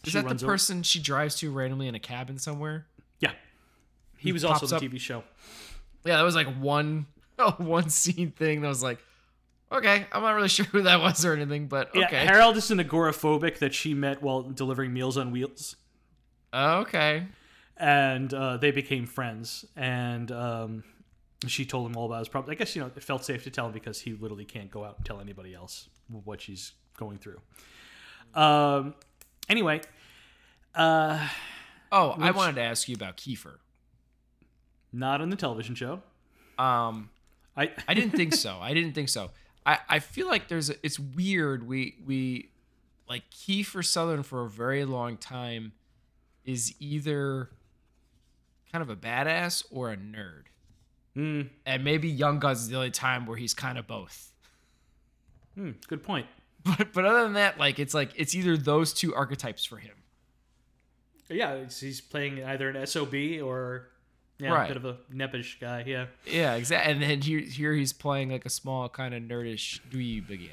is 0.06 0.14
that 0.14 0.22
the 0.24 0.28
runs 0.28 0.44
over- 0.44 0.52
person 0.54 0.84
she 0.84 1.00
drives 1.00 1.36
to 1.40 1.52
randomly 1.52 1.88
in 1.88 1.96
a 1.96 2.00
cabin 2.00 2.38
somewhere? 2.38 2.86
Yeah. 3.20 3.32
He 4.18 4.32
was 4.34 4.44
pops 4.44 4.64
also 4.64 4.76
up- 4.76 4.82
the 4.82 4.90
TV 4.90 5.00
show. 5.00 5.24
Yeah, 6.04 6.18
that 6.18 6.24
was 6.24 6.36
like 6.36 6.48
one 6.58 7.06
one 7.58 7.90
scene 7.90 8.32
thing 8.32 8.62
that 8.62 8.68
was 8.68 8.84
like, 8.84 9.00
okay, 9.72 10.06
I'm 10.12 10.22
not 10.22 10.32
really 10.32 10.48
sure 10.58 10.66
who 10.66 10.82
that 10.84 11.00
was 11.00 11.24
or 11.26 11.34
anything, 11.34 11.68
but 11.68 11.92
Yeah, 11.96 12.06
okay, 12.08 12.26
Harold 12.26 12.58
is 12.58 12.70
an 12.72 12.80
agoraphobic 12.80 13.60
that 13.60 13.74
she 13.74 13.94
met 13.94 14.22
while 14.22 14.42
delivering 14.44 14.94
Meals 14.94 15.18
on 15.18 15.32
Wheels. 15.32 15.78
Okay, 16.56 17.28
and 17.78 18.34
uh, 18.34 18.58
they 18.58 18.72
became 18.72 19.06
friends. 19.06 19.66
And 19.76 20.32
um, 20.32 20.84
she 21.48 21.66
told 21.66 21.90
him 21.90 21.98
all 21.98 22.06
about 22.06 22.20
his 22.20 22.30
problem. 22.30 22.52
I 22.52 22.56
guess 22.56 22.76
you 22.76 22.82
know 22.82 22.92
it 22.96 23.04
felt 23.04 23.26
safe 23.26 23.44
to 23.44 23.50
tell 23.52 23.66
him 23.68 23.74
because 23.74 24.02
he 24.02 24.14
literally 24.14 24.46
can't 24.46 24.72
go 24.72 24.84
out 24.86 24.96
and 24.98 25.06
tell 25.06 25.20
anybody 25.20 25.54
else 25.54 25.90
what 26.24 26.42
she's 26.42 26.72
going 26.98 27.18
through. 27.18 27.40
Um. 28.34 28.96
Anyway, 29.50 29.82
uh, 30.74 31.28
Oh, 31.92 32.16
I 32.20 32.32
wanted 32.32 32.56
to 32.56 32.62
ask 32.62 32.90
you 32.90 32.96
about 32.96 33.16
Kiefer. 33.18 33.58
not 34.92 35.22
on 35.22 35.30
the 35.30 35.36
television 35.36 35.76
show. 35.76 36.02
Um, 36.58 37.10
I 37.56 37.72
I 37.88 37.94
didn't 37.96 38.12
think 38.12 38.34
so. 38.34 38.58
I 38.62 38.74
didn't 38.74 38.94
think 38.94 39.10
so. 39.10 39.32
I, 39.66 39.80
I 39.90 40.00
feel 40.00 40.28
like 40.28 40.48
there's 40.48 40.70
a, 40.70 40.76
it's 40.84 41.00
weird. 41.00 41.68
We 41.68 41.96
we 42.06 42.50
like 43.10 43.24
Kiefer 43.30 43.86
Sutherland 43.86 44.26
for 44.26 44.46
a 44.46 44.50
very 44.50 44.84
long 44.86 45.18
time 45.18 45.74
is 46.46 46.74
either 46.80 47.50
kind 48.72 48.82
of 48.82 48.90
a 48.90 48.96
badass 48.96 49.64
or 49.72 49.92
a 49.92 49.98
nerd, 49.98 50.44
Mm, 51.16 51.50
and 51.66 51.84
maybe 51.84 52.10
Young 52.10 52.40
Guns 52.40 52.62
is 52.64 52.68
the 52.70 52.76
only 52.76 52.92
time 52.92 53.26
where 53.26 53.38
he's 53.38 53.54
kind 53.54 53.78
of 53.78 53.88
both. 53.88 54.34
hmm, 55.56 55.72
good 55.88 56.04
point. 56.04 56.28
But 56.64 56.94
but 56.94 57.06
other 57.06 57.24
than 57.24 57.34
that, 57.34 57.58
like 57.60 57.78
it's 57.80 57.94
like 57.94 58.12
it's 58.16 58.34
either 58.36 58.58
those 58.58 58.92
two 58.92 59.14
archetypes 59.16 59.64
for 59.66 59.78
him. 59.78 59.94
Yeah, 61.30 61.54
it's, 61.54 61.80
he's 61.80 62.02
playing 62.02 62.44
either 62.44 62.70
an 62.70 62.86
sob 62.88 63.14
or 63.44 63.90
yeah, 64.40 64.50
Right. 64.54 64.66
a 64.66 64.74
bit 64.74 64.78
of 64.78 64.86
a 64.86 64.98
neppish 65.14 65.60
guy. 65.62 65.84
Yeah. 65.88 66.08
Yeah, 66.26 66.56
exactly. 66.56 66.92
And 66.92 67.02
then 67.02 67.22
here 67.22 67.40
here 67.40 67.74
he's 67.74 67.94
playing 67.94 68.32
like 68.32 68.46
a 68.46 68.50
small 68.50 68.90
kind 68.90 69.14
of 69.14 69.24
nerdish 69.24 69.80
dweeb 69.90 70.30
again. 70.30 70.50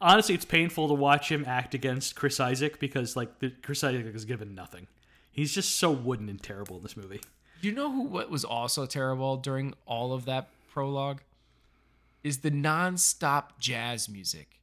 Honestly, 0.00 0.34
it's 0.34 0.44
painful 0.44 0.88
to 0.88 0.94
watch 0.94 1.30
him 1.32 1.44
act 1.46 1.74
against 1.74 2.14
Chris 2.16 2.38
Isaak 2.38 2.78
because 2.78 3.16
like 3.16 3.38
the, 3.40 3.50
Chris 3.62 3.82
Isaak 3.82 4.14
is 4.14 4.24
given 4.24 4.54
nothing. 4.54 4.86
He's 5.34 5.52
just 5.52 5.76
so 5.76 5.90
wooden 5.90 6.28
and 6.28 6.40
terrible 6.40 6.76
in 6.76 6.84
this 6.84 6.96
movie. 6.96 7.20
You 7.60 7.72
know 7.72 7.90
who 7.90 8.02
what 8.02 8.30
was 8.30 8.44
also 8.44 8.86
terrible 8.86 9.36
during 9.36 9.74
all 9.84 10.12
of 10.12 10.26
that 10.26 10.48
prologue 10.72 11.22
is 12.22 12.38
the 12.38 12.50
non-stop 12.50 13.58
jazz 13.58 14.08
music. 14.08 14.60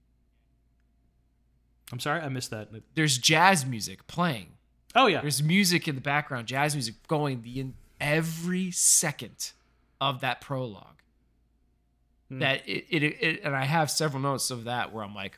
I'm 1.92 2.00
sorry, 2.00 2.22
I 2.22 2.30
missed 2.30 2.52
that. 2.52 2.70
There's 2.96 3.18
jazz 3.18 3.66
music 3.66 4.08
playing. 4.08 4.54
Oh 4.96 5.08
yeah, 5.08 5.20
There's 5.20 5.44
music 5.44 5.90
in 5.90 5.96
the 5.96 6.02
background, 6.02 6.48
jazz 6.48 6.74
music 6.74 6.96
going 7.08 7.42
the 7.42 7.60
in 7.60 7.74
every 8.00 8.72
second 8.72 9.52
of 10.00 10.22
that 10.22 10.40
prologue. 10.40 11.02
Hmm. 12.30 12.40
That 12.40 12.68
it, 12.68 12.86
it, 12.90 13.04
it 13.04 13.42
and 13.44 13.54
I 13.54 13.66
have 13.66 13.92
several 13.92 14.22
notes 14.22 14.52
of 14.52 14.64
that 14.64 14.94
where 14.94 15.04
I'm 15.04 15.14
like, 15.14 15.38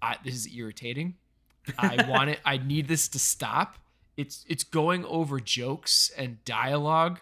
I, 0.00 0.16
this 0.24 0.34
is 0.34 0.52
irritating. 0.52 1.14
I 1.78 2.04
want 2.08 2.30
it. 2.30 2.40
I 2.44 2.56
need 2.56 2.88
this 2.88 3.06
to 3.08 3.20
stop. 3.20 3.76
It's 4.16 4.44
it's 4.48 4.64
going 4.64 5.04
over 5.06 5.40
jokes 5.40 6.10
and 6.16 6.44
dialogue 6.44 7.20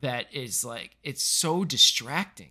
that 0.00 0.26
is 0.32 0.64
like 0.64 0.96
it's 1.02 1.22
so 1.22 1.64
distracting. 1.64 2.50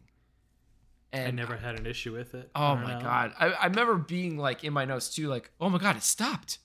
And 1.12 1.28
I 1.28 1.32
never 1.32 1.58
had 1.58 1.78
an 1.78 1.86
issue 1.86 2.12
with 2.12 2.34
it. 2.34 2.50
Oh 2.56 2.76
my 2.76 2.96
know. 2.96 3.02
god! 3.02 3.34
I, 3.40 3.48
I 3.52 3.66
remember 3.68 3.96
being 3.96 4.38
like 4.38 4.64
in 4.64 4.74
my 4.74 4.84
notes 4.84 5.14
too, 5.14 5.28
like, 5.28 5.52
oh 5.62 5.70
my 5.70 5.78
god, 5.78 5.96
it 5.96 6.04
stopped. 6.04 6.58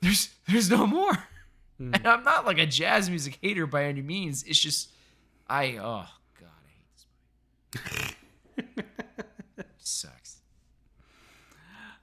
There's 0.00 0.30
there's 0.48 0.70
no 0.70 0.86
more. 0.86 1.14
Hmm. 1.78 1.94
And 1.94 2.06
I'm 2.06 2.22
not 2.22 2.46
like 2.46 2.58
a 2.58 2.66
jazz 2.66 3.10
music 3.10 3.38
hater 3.42 3.66
by 3.66 3.84
any 3.84 4.02
means. 4.02 4.44
It's 4.44 4.58
just 4.58 4.90
I 5.48 5.78
oh 5.80 6.06
god, 6.40 6.50
I 6.62 6.68
hate 6.68 8.16
this 8.56 8.76
movie. 8.76 8.88
Sucks. 9.78 10.36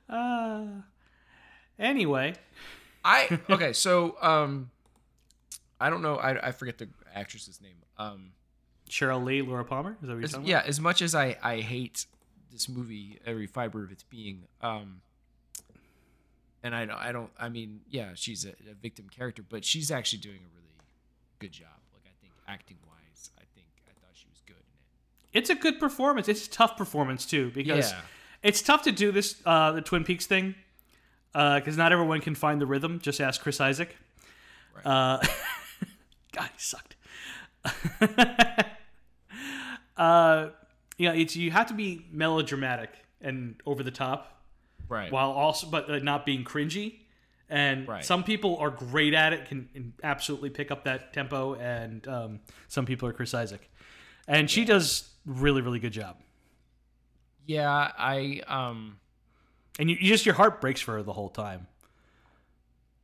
Uh, 0.10 0.66
anyway, 1.78 2.34
I 3.04 3.40
okay, 3.50 3.74
so 3.74 4.16
um, 4.22 4.70
I 5.80 5.90
don't 5.90 6.02
know. 6.02 6.16
I 6.18 6.48
I 6.48 6.52
forget 6.52 6.78
the 6.78 6.90
actress's 7.14 7.62
name. 7.62 7.76
Um, 7.98 8.32
Sheryl 8.90 9.24
Lee, 9.24 9.42
Laura 9.42 9.64
Palmer. 9.66 9.98
Is 10.02 10.08
that 10.08 10.08
what 10.08 10.14
you're 10.16 10.24
as, 10.26 10.32
talking 10.34 10.48
yeah, 10.48 10.64
as 10.66 10.80
much 10.80 11.02
as 11.02 11.16
I 11.16 11.38
I 11.42 11.62
hate 11.62 12.06
this 12.52 12.68
movie, 12.68 13.20
every 13.26 13.48
fiber 13.48 13.84
of 13.84 13.92
its 13.92 14.04
being, 14.04 14.44
um, 14.62 15.02
and 16.64 16.76
I 16.76 16.86
don't 16.86 16.98
I 17.00 17.12
don't 17.12 17.30
I 17.40 17.50
mean 17.50 17.82
yeah, 17.90 18.10
she's 18.16 18.46
a, 18.46 18.50
a 18.70 18.74
victim 18.82 19.08
character, 19.10 19.44
but 19.48 19.64
she's 19.64 19.92
actually 19.92 20.20
doing 20.20 20.38
a 20.38 20.50
really 20.56 20.84
good 21.40 21.52
job. 21.52 21.68
Like 21.94 22.04
I 22.06 22.14
think 22.22 22.34
acting 22.48 22.78
wise, 22.88 23.30
I 23.38 23.44
think 23.56 23.68
I 23.88 23.92
thought 24.02 24.14
she 24.14 24.28
was 24.30 24.42
good 24.46 24.56
in 24.58 25.38
it. 25.38 25.40
It's 25.40 25.50
a 25.50 25.56
good 25.56 25.80
performance. 25.80 26.28
It's 26.28 26.48
a 26.48 26.50
tough 26.50 26.76
performance 26.78 27.26
too 27.26 27.52
because 27.52 27.92
Yeah. 27.92 28.02
it's 28.44 28.62
tough 28.62 28.82
to 28.84 28.92
do 28.92 29.12
this 29.12 29.36
uh, 29.46 29.72
the 29.72 29.82
Twin 29.82 30.04
Peaks 30.04 30.26
thing 30.26 30.56
because 31.34 31.78
not 31.78 31.92
everyone 31.92 32.22
can 32.22 32.36
find 32.36 32.60
the 32.62 32.66
rhythm. 32.66 33.00
Just 33.00 33.20
ask 33.22 33.42
Chris 33.42 33.60
Isaak. 33.62 33.96
Right. 34.76 34.86
Uh, 34.86 35.20
God, 36.32 36.50
he 36.54 36.60
sucked. 36.60 36.96
uh, 39.98 40.50
yeah, 40.98 41.14
it's 41.14 41.36
you 41.36 41.52
have 41.52 41.68
to 41.68 41.74
be 41.74 42.06
melodramatic 42.12 42.92
and 43.22 43.56
over 43.66 43.84
the 43.84 43.92
top 43.92 44.36
Right. 44.88 45.12
while 45.12 45.30
also 45.32 45.68
but 45.68 45.90
uh, 45.90 46.00
not 46.00 46.26
being 46.26 46.44
cringy. 46.44 47.00
And 47.52 47.88
Right. 47.88 48.06
some 48.06 48.24
people 48.24 48.58
are 48.58 48.70
great 48.70 49.14
at 49.16 49.34
it, 49.34 49.46
can, 49.48 49.70
can 49.74 49.94
absolutely 50.04 50.52
pick 50.52 50.70
up 50.72 50.84
that 50.84 51.14
tempo, 51.14 51.56
and 51.56 52.08
um, 52.08 52.40
some 52.68 52.86
people 52.86 53.08
are 53.10 53.14
Chris 53.14 53.34
Isaak, 53.34 53.68
and 54.28 54.48
she 54.50 54.66
does 54.66 55.10
really 55.26 55.62
really 55.62 55.80
good 55.80 55.92
job. 55.94 56.18
Yeah, 57.48 57.72
I 57.98 58.42
um 58.48 59.00
And 59.80 59.90
you, 59.90 59.96
you 60.00 60.08
just 60.10 60.26
your 60.28 60.36
heart 60.36 60.62
breaks 60.62 60.82
for 60.82 60.94
her 60.96 61.04
the 61.04 61.14
whole 61.14 61.30
time. 61.30 61.68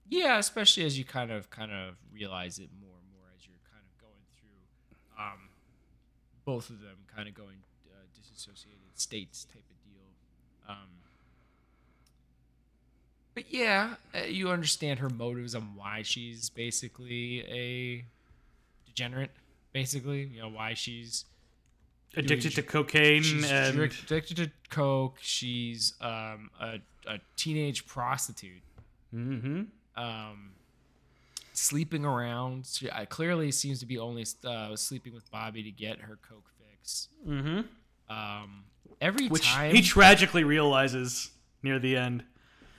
yeah, 0.10 0.38
especially 0.38 0.86
as 0.86 1.00
you 1.00 1.06
kind 1.06 1.32
of 1.32 1.50
kind 1.50 1.72
of 1.72 1.96
realize 2.14 2.60
it 2.60 2.70
more 2.80 2.94
and 3.02 3.10
more 3.18 3.26
as 3.36 3.48
you're 3.48 3.58
kind 3.72 3.84
of 3.84 4.02
going 4.02 4.24
through 4.38 5.24
um 5.24 5.50
both 6.46 6.70
of 6.70 6.82
them 6.82 6.98
kind 7.16 7.28
of 7.28 7.34
going 7.34 7.64
uh, 7.90 8.04
disassociated 8.14 8.78
states 8.94 9.46
type 9.46 9.64
of 9.70 9.84
deal. 9.84 10.04
Um 10.70 10.90
but 13.34 13.52
yeah, 13.52 13.96
uh, 14.14 14.26
you 14.26 14.50
understand 14.50 15.00
her 15.00 15.10
motives 15.10 15.56
on 15.56 15.76
why 15.76 16.02
she's 16.04 16.50
basically 16.50 17.42
a 17.48 18.06
degenerate, 18.86 19.32
basically. 19.74 20.24
You 20.24 20.42
know 20.42 20.50
why 20.50 20.74
she's 20.74 21.26
Addicted 22.18 22.56
to 22.56 22.64
cocaine 22.64 23.24
she's 23.24 23.50
and 23.52 23.78
addic- 23.78 24.04
addicted 24.04 24.38
to 24.38 24.52
coke. 24.70 25.18
She's 25.22 25.94
um, 26.02 26.50
a, 26.60 26.80
a 27.08 27.20
teenage 27.36 27.86
prostitute. 27.88 28.62
hmm 29.12 29.64
Um, 29.96 30.52
sleeping 31.54 32.06
around. 32.06 32.66
She 32.66 32.92
I, 32.92 33.06
clearly 33.06 33.52
seems 33.52 33.80
to 33.80 33.86
be 33.86 33.98
only 33.98 34.26
uh, 34.46 34.76
sleeping 34.76 35.14
with 35.14 35.30
Bobby 35.32 35.64
to 35.64 35.72
get 35.72 36.00
her 36.02 36.18
coke 36.28 36.50
fix. 36.60 37.08
hmm 37.26 37.62
Um, 38.10 38.64
every 39.02 39.28
which 39.28 39.46
time, 39.48 39.74
he 39.76 39.82
tragically 39.82 40.44
realizes 40.44 41.32
near 41.64 41.80
the 41.80 41.96
end. 41.98 42.24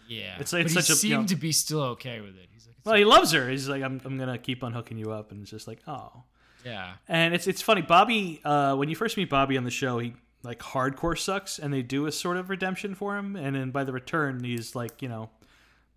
yeah, 0.09 0.35
it's- 0.41 0.53
it's 0.53 0.75
but 0.75 0.85
such 0.85 0.87
he 0.89 0.93
a, 0.93 0.97
seemed 0.97 1.11
you 1.11 1.19
know- 1.19 1.27
to 1.27 1.37
be 1.37 1.53
still 1.53 1.83
okay 1.83 2.21
with 2.21 2.37
it. 2.37 2.49
He's 2.53 2.67
like, 2.67 2.77
Well, 2.85 2.95
he 2.97 3.05
loves 3.05 3.33
her. 3.33 3.49
He's 3.49 3.69
like, 3.69 3.83
I'm, 3.83 4.01
I'm 4.05 4.19
gonna 4.19 4.39
keep 4.39 4.63
on 4.63 4.73
hooking 4.73 4.99
you 4.99 5.11
up, 5.13 5.31
and 5.33 5.43
it's 5.43 5.51
just 5.51 5.67
like, 5.67 5.81
oh. 5.87 6.23
Yeah, 6.67 6.95
And 7.09 7.33
it's 7.33 7.47
it's 7.47 7.63
funny, 7.63 7.81
Bobby. 7.83 8.41
Uh, 8.45 8.75
when 8.75 8.89
you 8.89 8.97
first 8.97 9.17
meet 9.17 9.31
Bobby 9.31 9.57
on 9.57 9.63
the 9.63 9.71
show, 9.71 9.99
he 10.01 10.15
like 10.43 10.59
hardcore 10.59 11.17
sucks, 11.17 11.59
and 11.61 11.73
they 11.73 11.83
do 11.83 12.07
a 12.07 12.13
sort 12.13 12.37
of 12.37 12.51
redemption 12.51 12.95
for 12.97 13.17
him, 13.17 13.37
and 13.37 13.55
then 13.55 13.71
by 13.71 13.85
the 13.85 13.93
return, 13.93 14.43
he's 14.43 14.75
like, 14.75 15.01
you 15.01 15.09
know, 15.09 15.31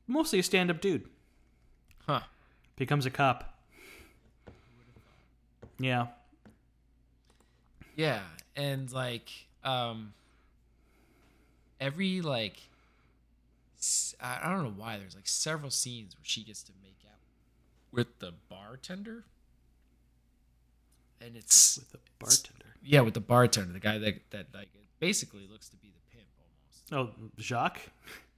mostly 0.08 0.38
a 0.40 0.44
stand-up 0.44 0.80
dude. 0.80 1.08
huh? 2.06 2.22
Becomes 2.76 3.06
a 3.08 3.10
cop. 3.10 3.58
Yeah. 5.80 6.08
Yeah, 7.96 8.22
and 8.56 8.92
like 8.92 9.30
um 9.64 10.14
every 11.82 12.22
like 12.22 12.58
I 14.22 14.50
don't 14.52 14.64
know 14.64 14.74
why 14.76 14.98
there's 14.98 15.16
like 15.16 15.28
several 15.28 15.72
scenes 15.72 16.16
where 16.16 16.24
she 16.24 16.44
gets 16.44 16.62
to 16.64 16.72
make 16.84 17.00
out 17.10 17.20
with 17.92 18.20
the 18.20 18.34
bartender. 18.50 19.24
And 21.22 21.36
it's 21.36 21.78
With 21.78 21.92
the 21.92 22.00
bartender. 22.20 22.66
yeah, 22.84 23.02
with 23.02 23.14
the 23.14 23.20
bartender, 23.20 23.74
the 23.74 23.80
guy 23.80 23.98
that 23.98 24.16
that 24.32 24.48
like 24.54 24.70
basically 25.00 25.46
looks 25.52 25.70
to 25.70 25.78
be 25.78 25.90
the 25.94 26.16
pimp 26.18 26.28
almost. 26.94 27.16
Oh, 27.20 27.30
Jacques, 27.40 27.82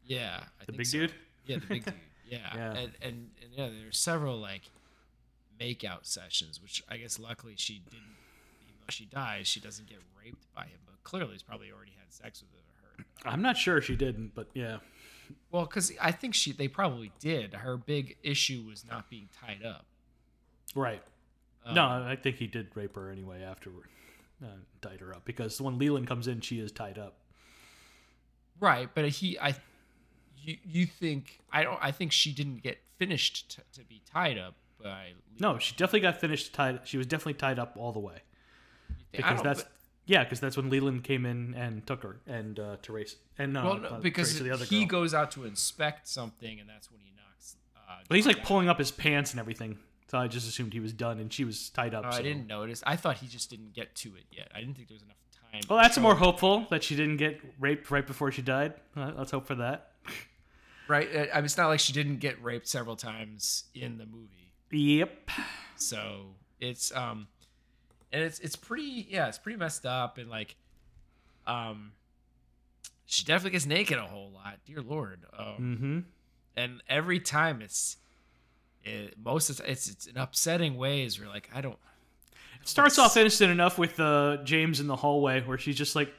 Yeah, 0.06 0.44
I 0.62 0.66
the 0.66 0.74
big 0.74 0.86
so. 0.86 0.98
dude. 1.00 1.14
Yeah, 1.46 1.58
the 1.60 1.66
big 1.68 1.86
dude. 1.86 1.94
Yeah. 2.28 2.38
Yeah. 2.56 2.70
And, 2.72 2.92
and 3.02 3.30
and 3.42 3.52
yeah, 3.56 3.70
there's 3.70 3.98
several 3.98 4.40
like 4.40 4.64
makeout 5.60 6.06
sessions, 6.06 6.62
which 6.62 6.84
I 6.90 6.98
guess 6.98 7.20
luckily 7.20 7.54
she 7.58 7.76
didn't. 7.90 8.16
Even 8.64 8.76
though 8.80 8.90
she 8.90 9.06
dies, 9.06 9.48
she 9.48 9.60
doesn't 9.60 9.88
get 9.88 10.00
raped 10.24 10.46
by 10.56 10.64
him. 10.64 10.80
But 10.86 11.04
clearly, 11.04 11.34
he's 11.34 11.44
probably 11.44 11.72
already 11.72 11.92
had 12.00 12.12
sex 12.14 12.42
with 12.42 12.50
her. 12.62 13.06
I'm 13.30 13.42
not 13.42 13.58
sure 13.58 13.82
she 13.82 13.96
didn't, 13.96 14.34
but 14.34 14.48
yeah. 14.54 14.78
Well, 15.52 15.66
because 15.66 15.92
I 16.02 16.12
think 16.12 16.34
she 16.34 16.52
they 16.52 16.68
probably 16.68 17.12
did. 17.20 17.54
Her 17.54 17.78
big 17.78 18.18
issue 18.24 18.64
was 18.68 18.84
not 18.86 19.10
being 19.10 19.30
tied 19.40 19.64
up. 19.66 19.86
Right. 20.76 21.02
Um, 21.66 21.76
no, 21.76 21.84
I 21.86 22.16
think 22.22 22.38
he 22.38 22.48
did 22.48 22.68
rape 22.76 22.96
her 22.96 23.10
anyway 23.12 23.44
afterward. 23.44 23.86
Uh, 24.44 24.48
tied 24.82 25.00
her 25.02 25.14
up 25.16 25.24
because 25.26 25.62
when 25.62 25.78
Leland 25.78 26.08
comes 26.08 26.28
in, 26.28 26.42
she 26.42 26.60
is 26.60 26.72
tied 26.72 26.98
up. 26.98 27.16
Right, 28.60 28.90
but 28.94 29.08
he 29.10 29.38
I. 29.40 29.56
You, 30.44 30.58
you 30.66 30.86
think 30.88 31.40
I 31.52 31.64
don't 31.64 31.78
I 31.82 31.92
think 31.92 32.12
she 32.12 32.32
didn't 32.34 32.64
get 32.64 32.80
finished 32.98 33.58
t- 33.58 33.62
to 33.80 33.86
be 33.88 34.02
tied 34.12 34.40
up 34.40 34.56
by 34.84 35.12
No, 35.40 35.60
she 35.60 35.76
definitely 35.76 36.00
got 36.00 36.20
finished 36.20 36.52
tied. 36.54 36.80
She 36.84 36.98
was 36.98 37.06
definitely 37.06 37.36
tied 37.36 37.60
up 37.60 37.76
all 37.78 37.92
the 37.92 38.00
way 38.00 38.24
because 39.12 39.44
that's 39.44 39.62
but- 39.62 39.72
yeah, 40.08 40.24
because 40.24 40.40
that's 40.40 40.58
when 40.58 40.72
Leland 40.72 41.04
came 41.04 41.28
in 41.28 41.54
and 41.54 41.86
took 41.86 42.02
her 42.02 42.18
and 42.26 42.60
uh, 42.60 42.78
Teresa 42.82 43.18
and 43.38 43.54
no, 43.54 43.64
well 43.66 43.78
no, 43.78 43.90
not 43.92 44.02
because 44.02 44.30
Teresa, 44.32 44.44
the 44.44 44.52
other 44.52 44.66
he 44.66 44.80
girl. 44.86 45.02
goes 45.02 45.14
out 45.14 45.30
to 45.34 45.46
inspect 45.46 46.08
something 46.08 46.60
and 46.60 46.68
that's 46.68 46.92
when 46.92 47.02
he 47.02 47.12
knocks. 47.16 47.58
Uh, 47.78 47.98
But 48.10 48.16
he's 48.16 48.26
like 48.26 48.44
pulling 48.44 48.68
up 48.68 48.80
his 48.80 48.90
pants 48.90 49.30
and 49.32 49.40
everything. 49.40 49.78
So 50.12 50.18
I 50.18 50.28
just 50.28 50.46
assumed 50.46 50.74
he 50.74 50.82
was 50.82 50.92
done 50.92 51.20
and 51.20 51.32
she 51.32 51.46
was 51.46 51.70
tied 51.70 51.94
up. 51.94 52.04
Oh, 52.06 52.12
so. 52.12 52.18
I 52.18 52.22
didn't 52.22 52.46
notice. 52.46 52.84
I 52.86 52.98
thought 52.98 53.16
he 53.20 53.28
just 53.28 53.50
didn't 53.50 53.72
get 53.72 53.96
to 53.96 54.10
it 54.18 54.26
yet. 54.30 54.50
I 54.54 54.60
didn't 54.60 54.76
think 54.76 54.90
there 54.90 54.96
was 54.96 55.04
enough 55.04 55.16
time. 55.54 55.62
Well, 55.70 55.80
that's 55.80 55.98
more 55.98 56.16
hopeful 56.16 56.68
that 56.70 56.84
she 56.84 56.98
didn't 56.98 57.16
get 57.16 57.40
raped 57.62 57.90
right 57.90 58.06
before 58.06 58.30
she 58.30 58.42
died. 58.42 58.74
Uh, 58.94 59.14
let's 59.18 59.32
hope 59.32 59.48
for 59.48 59.56
that. 59.56 59.92
right. 60.90 61.08
uh, 61.16 61.26
I 61.34 61.38
mean, 61.38 61.46
it's 61.46 61.56
not 61.56 61.68
like 61.70 61.80
she 61.80 61.94
didn't 61.94 62.18
get 62.18 62.44
raped 62.44 62.68
several 62.68 62.98
times 62.98 63.64
in 63.74 63.98
the 63.98 64.06
movie. 64.06 64.52
Yep. 64.72 65.30
So 65.78 66.36
it's 66.60 66.94
um, 66.94 67.30
and 68.12 68.22
it's 68.22 68.40
it's 68.40 68.58
pretty 68.58 69.08
yeah, 69.10 69.30
it's 69.30 69.38
pretty 69.38 69.58
messed 69.58 69.86
up 69.86 70.18
and 70.18 70.30
like, 70.30 70.58
um, 71.48 71.94
she 73.06 73.24
definitely 73.24 73.52
gets 73.52 73.66
naked 73.66 73.98
a 73.98 74.08
whole 74.08 74.32
lot. 74.32 74.60
Dear 74.66 74.82
Lord. 74.82 75.22
Um, 75.40 75.46
Mm-hmm. 75.58 76.00
and 76.58 76.84
every 76.90 77.22
time 77.22 77.62
it's. 77.62 77.96
It, 78.84 79.16
most 79.24 79.50
of 79.50 79.58
the, 79.58 79.70
it's 79.72 79.88
it's 79.90 80.06
in 80.08 80.18
upsetting 80.18 80.76
ways. 80.78 81.20
Where 81.20 81.30
like 81.30 81.50
I 81.54 81.62
don't 81.62 81.78
It 82.62 82.68
starts 82.68 82.98
off 83.00 83.16
innocent 83.18 83.52
enough 83.52 83.78
with 83.78 84.00
uh, 84.00 84.38
James 84.44 84.80
in 84.80 84.88
the 84.88 84.96
hallway 84.96 85.42
where 85.42 85.58
she's 85.58 85.76
just 85.78 85.96
like 85.96 86.12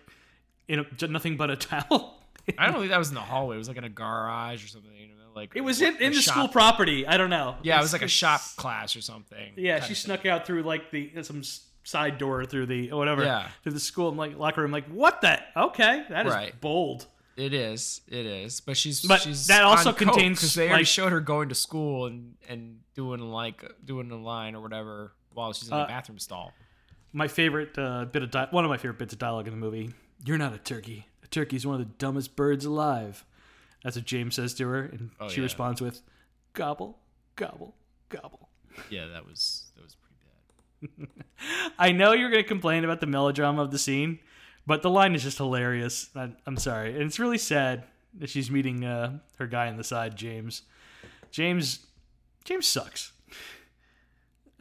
in 0.69 0.81
a, 1.00 1.07
nothing 1.09 1.37
but 1.37 1.50
a 1.50 1.57
towel. 1.71 2.19
I 2.59 2.66
don't 2.66 2.76
think 2.81 2.90
that 2.90 2.99
was 2.99 3.09
in 3.09 3.14
the 3.14 3.21
hallway. 3.21 3.57
It 3.57 3.59
was 3.59 3.69
like 3.69 3.76
in 3.76 3.85
a 3.85 3.88
garage 3.88 4.64
or 4.64 4.69
something. 4.69 4.90
You 4.97 5.09
know, 5.09 5.12
like 5.35 5.52
It 5.54 5.61
was 5.62 5.81
in, 5.81 5.97
in 5.99 6.12
the 6.12 6.21
shop. 6.21 6.35
school 6.35 6.49
property. 6.49 7.07
I 7.07 7.16
don't 7.16 7.31
know. 7.31 7.57
Yeah, 7.62 7.78
it 7.78 7.83
was 7.83 7.92
like 7.92 8.02
a 8.02 8.09
shop 8.09 8.40
class 8.57 8.95
or 8.97 9.00
something. 9.00 9.52
Yeah, 9.57 9.81
she 9.81 9.95
snuck 9.95 10.26
out 10.26 10.47
through 10.47 10.62
like 10.62 10.90
the 10.90 11.11
some 11.23 11.42
side 11.84 12.17
door 12.19 12.45
through 12.45 12.67
the 12.67 12.93
whatever. 12.93 13.25
Yeah. 13.25 13.49
Through 13.63 13.73
the 13.73 13.80
school 13.80 14.08
and 14.08 14.17
like 14.19 14.39
locker 14.39 14.63
room. 14.63 14.71
Like 14.73 14.86
what 14.86 15.21
the? 15.21 15.41
Okay, 15.56 16.04
that 16.10 16.26
is 16.26 16.32
Right. 16.32 16.60
bold. 16.60 17.06
It 17.36 17.54
is. 17.54 18.02
It 18.08 18.26
is. 18.26 18.60
But 18.60 18.76
she's 18.76 19.00
But 19.02 19.23
she's 19.23 19.47
that 19.47 19.62
also 19.64 19.92
contains, 19.92 20.40
'cause 20.40 20.54
they 20.54 20.68
already 20.68 20.82
like- 20.82 20.86
showed 20.86 21.12
her 21.12 21.21
going 21.21 21.49
to 21.49 21.54
school 21.54 22.06
and 22.06 22.36
and 22.49 22.80
doing 22.95 23.21
like 23.21 23.64
doing 23.84 24.10
a 24.10 24.16
line 24.21 24.54
or 24.54 24.60
whatever 24.60 25.14
while 25.32 25.52
she's 25.52 25.68
in 25.68 25.71
the 25.76 25.82
Uh, 25.82 25.86
bathroom 25.86 26.18
stall. 26.18 26.52
My 27.12 27.28
favorite 27.28 27.76
uh, 27.78 28.04
bit 28.06 28.23
of 28.23 28.30
di- 28.30 28.49
one 28.50 28.64
of 28.64 28.68
my 28.71 28.76
favorite 28.76 28.99
bits 28.99 29.12
of 29.12 29.18
dialogue 29.18 29.47
in 29.47 29.52
the 29.52 29.58
movie. 29.58 29.92
You're 30.25 30.38
not 30.38 30.52
a 30.52 30.58
turkey. 30.58 31.06
A 31.25 31.26
turkey's 31.26 31.66
one 31.66 31.80
of 31.80 31.86
the 31.86 31.92
dumbest 31.97 32.36
birds 32.36 32.64
alive. 32.64 33.25
That's 33.82 33.97
what 33.97 34.04
James 34.04 34.34
says 34.36 34.54
to 34.54 34.68
her, 34.68 34.82
and 34.84 35.10
Oh, 35.18 35.28
she 35.28 35.38
yeah. 35.38 35.45
responds 35.45 35.80
with, 35.80 36.02
"Gobble, 36.52 36.99
gobble, 37.36 37.75
gobble." 38.08 38.49
Yeah, 38.90 39.06
that 39.06 39.26
was 39.26 39.71
that 39.75 39.82
was 39.82 39.97
pretty 39.97 41.06
bad. 41.06 41.08
I 41.78 41.92
know 41.92 42.12
you're 42.12 42.30
going 42.30 42.42
to 42.42 42.49
complain 42.49 42.84
about 42.84 43.00
the 43.00 43.06
melodrama 43.06 43.60
of 43.62 43.71
the 43.71 43.78
scene, 43.78 44.21
but 44.66 44.82
the 44.82 44.90
line 44.90 45.14
is 45.14 45.22
just 45.22 45.38
hilarious. 45.38 46.10
I, 46.14 46.30
I'm 46.46 46.56
sorry, 46.56 46.92
and 46.94 47.02
it's 47.02 47.18
really 47.18 47.38
sad 47.38 47.84
that 48.18 48.28
she's 48.30 48.50
meeting 48.50 48.84
uh, 48.84 49.18
her 49.38 49.46
guy 49.46 49.68
on 49.68 49.76
the 49.76 49.84
side, 49.84 50.16
James. 50.16 50.62
James, 51.30 51.86
James 52.44 52.66
sucks. 52.66 53.12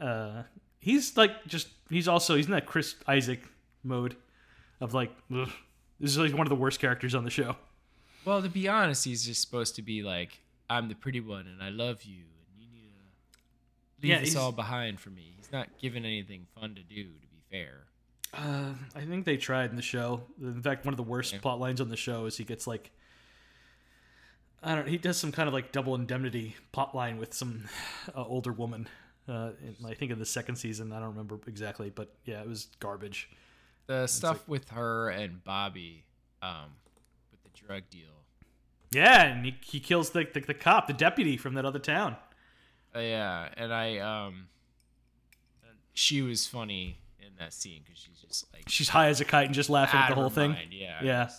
Uh, 0.00 0.42
he's 0.80 1.16
like 1.16 1.44
just 1.46 1.68
he's 1.90 2.08
also 2.08 2.34
he's 2.36 2.46
in 2.46 2.52
that 2.52 2.66
Chris 2.66 2.96
Isaak 3.06 3.40
mode 3.84 4.16
of 4.80 4.94
like 4.94 5.10
ugh, 5.34 5.50
this 6.00 6.10
is 6.10 6.18
like 6.18 6.32
one 6.32 6.42
of 6.46 6.48
the 6.48 6.56
worst 6.56 6.80
characters 6.80 7.14
on 7.14 7.24
the 7.24 7.30
show. 7.30 7.56
Well, 8.24 8.42
to 8.42 8.48
be 8.48 8.68
honest, 8.68 9.04
he's 9.04 9.24
just 9.24 9.40
supposed 9.40 9.76
to 9.76 9.82
be 9.82 10.02
like, 10.02 10.40
I'm 10.70 10.88
the 10.88 10.94
pretty 10.94 11.20
one 11.20 11.46
and 11.46 11.62
I 11.62 11.68
love 11.70 12.02
you 12.04 12.16
and 12.16 12.60
you 12.60 12.66
need 12.72 12.92
to 12.92 14.02
leave 14.02 14.10
Yeah, 14.10 14.20
this 14.20 14.36
all 14.36 14.52
behind 14.52 15.00
for 15.00 15.10
me. 15.10 15.34
He's 15.36 15.52
not 15.52 15.68
given 15.78 16.04
anything 16.04 16.46
fun 16.58 16.74
to 16.76 16.82
do, 16.82 17.02
to 17.04 17.26
be 17.26 17.42
fair. 17.50 17.84
Uh, 18.32 18.72
I 18.94 19.02
think 19.02 19.24
they 19.26 19.36
tried 19.36 19.70
in 19.70 19.76
the 19.76 19.82
show. 19.82 20.22
In 20.40 20.62
fact, 20.62 20.84
one 20.84 20.94
of 20.94 20.96
the 20.96 21.02
worst 21.02 21.32
Yeah. 21.34 21.40
plot 21.40 21.60
lines 21.60 21.80
on 21.80 21.88
the 21.90 21.96
show 21.96 22.24
is 22.26 22.36
he 22.36 22.44
gets 22.44 22.66
like 22.66 22.90
I 24.62 24.74
don't. 24.76 24.86
He 24.88 24.96
does 24.96 25.16
some 25.16 25.32
kind 25.32 25.48
of 25.48 25.52
like 25.52 25.72
double 25.72 25.94
indemnity 25.96 26.54
plot 26.70 26.94
line 26.94 27.18
with 27.18 27.34
some 27.34 27.64
uh, 28.14 28.24
older 28.24 28.52
woman. 28.52 28.88
Uh, 29.28 29.50
in, 29.60 29.76
I 29.84 29.94
think 29.94 30.12
in 30.12 30.18
the 30.18 30.26
second 30.26 30.56
season. 30.56 30.92
I 30.92 31.00
don't 31.00 31.08
remember 31.10 31.38
exactly, 31.46 31.90
but 31.90 32.14
yeah, 32.24 32.40
it 32.40 32.48
was 32.48 32.68
garbage. 32.78 33.28
The 33.88 34.06
stuff 34.06 34.46
with 34.48 34.70
her 34.70 35.10
and 35.10 35.42
Bobby, 35.42 36.04
um, 36.42 36.70
with 37.32 37.42
the 37.42 37.50
drug 37.66 37.82
deal. 37.90 38.06
Yeah, 38.92 39.24
and 39.24 39.44
he, 39.44 39.56
he 39.64 39.80
kills 39.80 40.10
the, 40.10 40.26
the 40.32 40.40
the 40.40 40.54
cop, 40.54 40.86
the 40.86 40.92
deputy 40.92 41.36
from 41.36 41.54
that 41.54 41.64
other 41.64 41.78
town. 41.80 42.16
Uh, 42.94 43.00
yeah, 43.00 43.48
and 43.56 43.74
I 43.74 43.98
um, 43.98 44.46
she 45.92 46.22
was 46.22 46.46
funny 46.46 46.98
in 47.32 47.44
that 47.44 47.52
scene 47.52 47.82
because 47.84 47.98
she's 48.00 48.18
just 48.20 48.46
like 48.52 48.64
She's 48.68 48.88
high 48.88 49.08
as 49.08 49.20
a 49.20 49.24
kite 49.24 49.46
and 49.46 49.54
just 49.54 49.70
laughing 49.70 49.98
at 50.00 50.08
the 50.08 50.14
whole 50.14 50.30
thing. 50.30 50.52
mind, 50.52 50.72
Yeah, 50.72 51.02
Yeah. 51.02 51.30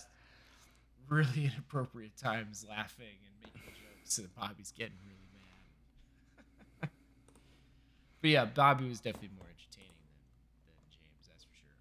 really 1.08 1.44
inappropriate 1.46 2.16
times 2.16 2.64
laughing 2.68 3.06
and 3.24 3.34
making 3.54 3.72
jokes, 3.74 4.18
and 4.18 4.34
Bobby's 4.34 4.72
getting 4.72 4.96
really 5.06 5.28
mad. 6.80 6.90
but 8.20 8.30
yeah, 8.30 8.44
Bobby 8.46 8.88
was 8.88 9.00
definitely 9.00 9.30
more 9.36 9.46
entertaining 9.48 9.90
than, 9.98 10.74
than 10.80 10.90
James, 10.90 11.28
that's 11.28 11.44
for 11.44 11.54
sure. 11.54 11.74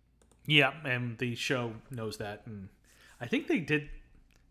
Yeah, 0.46 0.74
and 0.86 1.18
the 1.18 1.36
show 1.36 1.74
knows 1.92 2.18
that, 2.18 2.42
and 2.46 2.70
I 3.22 3.28
think 3.28 3.48
they 3.48 3.60
did 3.60 3.90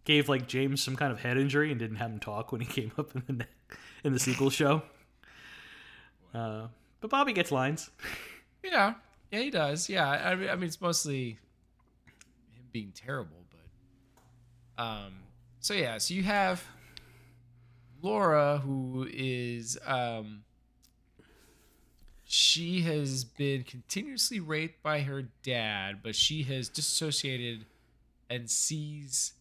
gave 0.05 0.29
like 0.29 0.49
James 0.49 0.83
some 0.83 0.97
kind 0.97 1.13
of 1.13 1.21
head 1.21 1.39
injury 1.39 1.71
and 1.71 1.79
didn't 1.79 1.97
have 1.99 2.11
him 2.11 2.19
talk 2.19 2.51
when 2.51 2.61
he 2.61 2.67
came 2.81 2.91
up 2.99 3.15
in 3.29 3.39
the 3.39 3.47
in 4.05 4.13
the 4.13 4.19
sequel 4.19 4.51
show. 4.51 4.83
Uh, 6.35 6.67
but 7.03 7.11
Bobby 7.11 7.35
gets 7.35 7.53
lines. 7.53 7.91
Yeah, 8.65 8.95
yeah, 9.33 9.41
he 9.41 9.51
does. 9.51 9.89
Yeah, 9.89 10.09
I 10.09 10.35
mean, 10.35 10.51
I 10.51 10.55
mean, 10.55 10.65
it's 10.65 10.81
mostly 10.81 11.39
him 12.51 12.65
being 12.71 12.93
terrible, 12.95 13.45
but 14.77 14.83
um, 14.83 15.15
so 15.61 15.73
yeah, 15.73 15.97
so 15.99 16.13
you 16.13 16.23
have 16.23 16.63
Laura, 18.03 18.59
who 18.59 19.09
is 19.11 19.79
um, 19.87 20.43
she 22.25 22.83
has 22.83 23.25
been 23.25 23.63
continuously 23.63 24.39
raped 24.39 24.83
by 24.83 25.01
her 25.01 25.23
dad, 25.43 26.01
but 26.03 26.15
she 26.15 26.43
has 26.43 26.69
dissociated 26.69 27.65
and 28.29 28.51
sees 28.51 29.33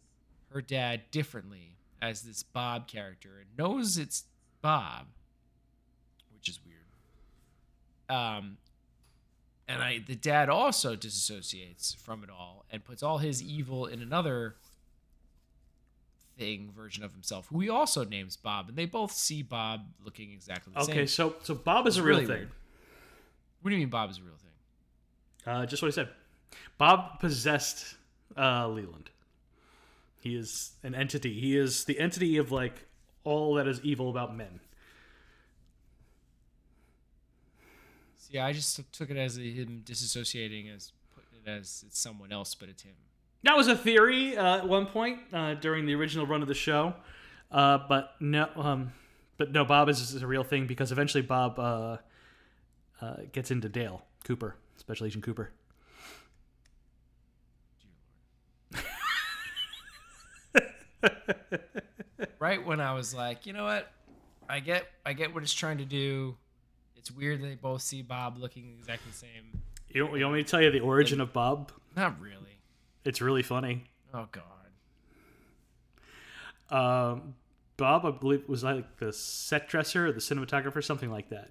her 0.54 0.62
dad 0.62 1.01
differently 1.12 1.75
as 2.01 2.21
this 2.21 2.43
Bob 2.43 2.88
character 2.88 3.30
and 3.39 3.47
knows 3.58 3.97
it's 3.97 4.23
Bob, 4.62 5.08
which 6.34 6.47
is 6.47 6.60
weird. 6.65 8.17
Um, 8.17 8.58
and 9.72 9.82
I 9.84 10.00
the 10.06 10.16
dad 10.16 10.50
also 10.50 10.96
disassociates 10.96 11.96
from 11.96 12.24
it 12.24 12.30
all 12.30 12.66
and 12.72 12.84
puts 12.84 13.02
all 13.04 13.20
his 13.20 13.42
evil 13.42 13.86
in 13.86 14.02
another 14.02 14.56
thing 16.38 16.72
version 16.76 17.04
of 17.04 17.12
himself, 17.14 17.48
who 17.48 17.60
he 17.60 17.70
also 17.70 18.04
names 18.04 18.36
Bob, 18.36 18.70
and 18.70 18.78
they 18.78 18.86
both 18.86 19.12
see 19.12 19.42
Bob 19.42 19.82
looking 20.04 20.32
exactly 20.32 20.74
the 20.76 20.84
same. 20.84 20.94
Okay, 20.96 21.06
so 21.06 21.36
so 21.44 21.54
Bob 21.56 21.88
is 21.88 21.98
It's 21.98 22.02
a 22.02 22.04
real 22.04 22.16
really 22.18 22.28
thing. 22.28 22.36
weird. 22.38 22.52
What 23.62 23.70
do 23.70 23.76
you 23.76 23.82
mean 23.82 23.90
Bob 23.90 24.10
is 24.10 24.18
a 24.18 24.22
real 24.22 24.34
thing? 24.36 25.52
Uh, 25.54 25.66
just 25.66 25.82
what 25.82 25.90
I 25.90 25.92
said. 25.92 26.10
Bob 26.78 27.20
possessed 27.20 27.96
uh, 28.38 28.68
Leland. 28.68 29.10
He 30.20 30.36
is 30.36 30.72
an 30.84 30.94
entity. 30.96 31.40
He 31.40 31.58
is 31.58 31.86
the 31.86 32.00
entity 32.00 32.38
of 32.38 32.52
like 32.52 32.86
all 33.24 33.56
that 33.56 33.68
is 33.68 33.80
evil 33.84 34.10
about 34.10 34.36
men. 34.36 34.60
Yeah, 38.32 38.46
I 38.46 38.54
just 38.54 38.80
took 38.94 39.10
it 39.10 39.17
as 39.17 39.36
him 39.36 39.84
disassociating 39.86 40.74
as 40.74 40.94
putting 41.13 41.30
it 41.46 41.50
as 41.50 41.84
it's 41.86 42.00
someone 42.00 42.32
else, 42.32 42.56
but 42.56 42.70
it's 42.70 42.82
him. 42.82 42.94
That 43.44 43.58
was 43.58 43.67
a 43.67 43.76
theory 43.76 44.38
uh, 44.38 44.60
at 44.60 44.67
one 44.67 44.86
point 44.86 45.20
uh, 45.34 45.56
during 45.56 45.86
the 45.86 45.96
original 45.96 46.26
run 46.26 46.41
of 46.41 46.48
the 46.48 46.54
show, 46.54 46.94
uh, 47.52 47.80
but 47.89 48.15
no, 48.22 48.48
um, 48.56 48.94
but 49.38 49.52
no, 49.52 49.65
Bob 49.65 49.89
is, 49.89 50.00
is 50.00 50.22
a 50.22 50.28
real 50.28 50.46
thing 50.46 50.65
because 50.65 50.94
eventually 50.94 51.24
Bob 51.24 51.60
uh, 51.60 51.98
uh, 53.02 53.15
gets 53.34 53.52
into 53.52 53.67
Dale 53.67 54.06
Cooper, 54.24 54.56
Special 54.78 55.08
Agent 55.08 55.26
Cooper. 55.26 55.52
right 62.39 62.65
when 62.65 62.80
I 62.80 62.94
was 62.94 63.13
like, 63.13 63.46
you 63.46 63.52
know 63.52 63.65
what, 63.65 63.91
I 64.48 64.62
get, 64.62 64.86
I 65.06 65.12
get 65.12 65.34
what 65.34 65.44
it's 65.44 65.54
trying 65.54 65.80
to 65.80 65.86
do. 65.86 66.38
It's 67.02 67.10
weird 67.10 67.42
that 67.42 67.48
they 67.48 67.56
both 67.56 67.82
see 67.82 68.04
Bob 68.04 68.38
looking 68.38 68.76
exactly 68.78 69.10
the 69.10 69.18
same. 69.18 69.60
You, 69.90 70.16
you 70.16 70.24
want 70.24 70.36
me 70.36 70.44
to 70.44 70.48
tell 70.48 70.62
you 70.62 70.70
the 70.70 70.82
origin 70.82 71.20
of 71.20 71.34
Bob? 71.34 71.72
Not 71.96 72.22
really. 72.22 72.60
It's 73.04 73.22
really 73.22 73.42
funny. 73.42 73.86
Oh 74.14 74.28
God. 74.32 74.44
Um, 76.70 77.34
Bob, 77.76 78.06
I 78.06 78.12
believe, 78.12 78.48
was 78.48 78.64
like 78.64 78.98
the 78.98 79.12
set 79.12 79.68
dresser 79.68 80.06
or 80.06 80.12
the 80.12 80.20
cinematographer, 80.20 80.84
something 80.84 81.10
like 81.10 81.30
that, 81.30 81.50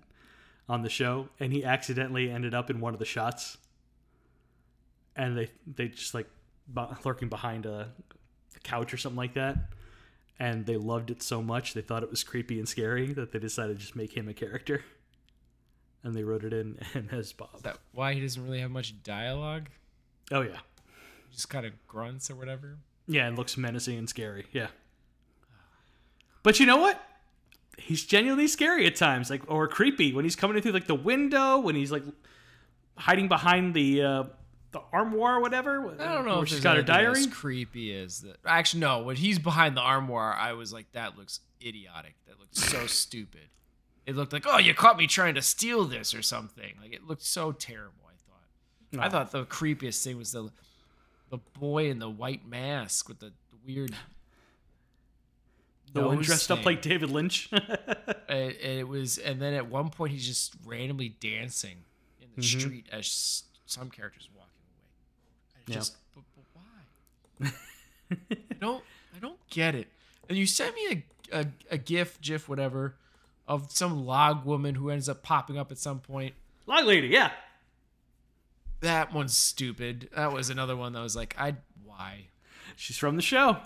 on 0.69 0.83
the 0.83 0.89
show, 0.89 1.29
and 1.41 1.53
he 1.53 1.65
accidentally 1.65 2.31
ended 2.31 2.55
up 2.55 2.71
in 2.71 2.79
one 2.79 2.93
of 2.93 3.01
the 3.01 3.05
shots, 3.05 3.59
and 5.17 5.37
they 5.37 5.51
they 5.67 5.89
just 5.89 6.15
like 6.15 6.29
lurking 7.05 7.29
behind 7.29 7.67
a, 7.67 7.89
a 8.55 8.61
couch 8.61 8.95
or 8.95 8.99
something 8.99 9.17
like 9.17 9.35
that, 9.35 9.57
and 10.39 10.65
they 10.65 10.77
loved 10.77 11.11
it 11.11 11.25
so 11.25 11.43
much 11.43 11.75
they 11.75 11.83
thought 11.83 12.05
it 12.05 12.11
was 12.11 12.23
creepy 12.23 12.61
and 12.61 12.69
scary 12.69 13.13
that 13.15 13.33
they 13.33 13.41
decided 13.41 13.77
to 13.77 13.81
just 13.81 13.97
make 13.97 14.17
him 14.17 14.29
a 14.29 14.33
character, 14.33 14.85
and 16.05 16.15
they 16.15 16.23
wrote 16.25 16.45
it 16.45 16.53
in 16.53 16.79
and 16.95 17.13
as 17.13 17.33
Bob. 17.33 17.51
Is 17.57 17.63
that 17.63 17.79
why 17.93 18.15
he 18.15 18.21
doesn't 18.21 18.43
really 18.45 18.61
have 18.61 18.71
much 18.71 19.03
dialogue? 19.03 19.69
Oh 20.33 20.41
yeah, 20.43 20.59
Just 21.33 21.49
kind 21.51 21.67
of 21.67 21.73
grunts 21.89 22.31
or 22.31 22.37
whatever. 22.37 22.79
yeah, 23.07 23.27
and 23.27 23.37
looks 23.37 23.57
menacing 23.57 23.99
and 23.99 24.09
scary. 24.09 24.47
Yeah. 24.53 24.69
But 26.43 26.59
you 26.61 26.67
know 26.67 26.79
what? 26.79 27.01
He's 27.79 28.05
genuinely 28.05 28.47
scary 28.49 28.87
at 28.87 28.97
times, 28.97 29.31
like 29.31 29.43
or 29.49 29.67
creepy 29.69 30.13
when 30.13 30.25
he's 30.25 30.37
coming 30.37 30.57
in 30.57 30.63
through 30.63 30.73
like 30.73 30.87
the 30.87 30.95
window, 30.95 31.59
when 31.59 31.75
he's 31.75 31.91
like 31.93 32.05
hiding 32.97 33.29
behind 33.29 33.75
the 33.75 34.03
uh, 34.03 34.25
the 34.73 34.81
armoire 34.93 35.37
or 35.37 35.41
whatever. 35.41 35.95
I 35.99 36.15
don't 36.15 36.27
know 36.27 36.43
if 36.43 36.49
she's 36.49 36.61
got 36.61 36.77
her 36.77 36.83
diary. 36.83 37.19
As 37.21 37.27
creepy 37.27 37.95
as 37.97 38.21
that. 38.21 38.37
Actually, 38.47 38.81
no. 38.81 39.03
When 39.03 39.17
he's 39.17 39.39
behind 39.39 39.77
the 39.77 39.81
armoire, 39.81 40.33
I 40.35 40.53
was 40.53 40.73
like, 40.73 40.93
that 40.93 41.17
looks 41.19 41.41
idiotic. 41.65 42.15
That 42.27 42.39
looks 42.39 42.59
so 42.63 42.87
stupid. 42.87 43.49
It 44.11 44.17
looked 44.17 44.33
like, 44.33 44.45
oh, 44.49 44.59
you 44.59 44.75
caught 44.75 44.97
me 44.97 45.07
trying 45.07 45.37
to 45.37 45.43
steal 45.43 45.85
this 45.85 46.15
or 46.15 46.21
something. 46.23 46.75
Like 46.83 46.93
it 46.93 47.07
looked 47.07 47.23
so 47.23 47.53
terrible. 47.53 47.95
I 48.11 48.17
thought. 48.99 49.05
I 49.07 49.09
thought 49.09 49.31
the 49.31 49.45
creepiest 49.45 50.03
thing 50.03 50.19
was 50.19 50.33
the 50.33 50.51
the 51.31 51.39
boy 51.61 51.89
in 51.91 52.01
the 52.01 52.11
white 52.11 52.45
mask 52.49 53.09
with 53.09 53.21
the 53.21 53.33
weird. 53.65 53.95
the 55.93 56.03
one 56.03 56.19
dressed 56.23 56.51
up 56.51 56.65
like 56.67 56.83
David 56.83 57.11
Lynch. 57.11 57.51
And, 58.29 58.53
and 58.63 58.79
it 58.79 58.87
was, 58.87 59.19
and 59.19 59.43
then 59.43 59.55
at 59.55 59.69
one 59.69 59.91
point 59.91 60.13
he's 60.13 60.25
just 60.25 60.55
randomly 60.65 61.09
dancing 61.21 61.79
in 62.23 62.29
the 62.37 62.43
Mhm. 62.43 62.61
street 62.61 62.87
as 62.93 63.43
some 63.67 63.91
characters 63.91 64.29
walking 64.33 64.53
away. 64.69 65.57
I 65.57 65.61
Yeah. 65.67 65.75
just, 65.75 65.97
but, 66.15 66.23
but 66.37 66.45
why? 67.41 67.53
I 68.21 68.55
don't, 68.61 68.85
I 69.17 69.19
don't 69.19 69.39
get 69.51 69.75
it. 69.75 69.89
And 70.29 70.39
you 70.39 70.47
sent 70.47 70.77
me 70.77 71.05
a, 71.33 71.41
a, 71.41 71.47
a 71.73 71.79
gif, 71.79 72.21
gif, 72.21 72.49
whatever, 72.49 72.95
of 73.51 73.73
some 73.73 74.07
log 74.07 74.45
woman 74.45 74.77
who 74.77 74.91
ends 74.91 75.09
up 75.09 75.25
popping 75.25 75.59
up 75.59 75.73
at 75.73 75.79
some 75.79 75.99
point. 75.99 76.35
Log 76.69 76.85
lady, 76.85 77.09
yeah. 77.09 77.33
That 78.81 79.13
one's 79.13 79.37
stupid. 79.37 80.09
That 80.15 80.33
was 80.33 80.51
another 80.51 80.77
one 80.77 80.93
that 80.93 81.01
was 81.01 81.17
like, 81.17 81.35
I, 81.37 81.57
why? 81.85 82.27
She's 82.77 82.97
from 82.97 83.17
the 83.17 83.23
show. 83.23 83.57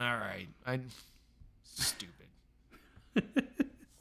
All 0.00 0.16
right, 0.16 0.48
I, 0.66 0.80
stupid. 1.62 2.14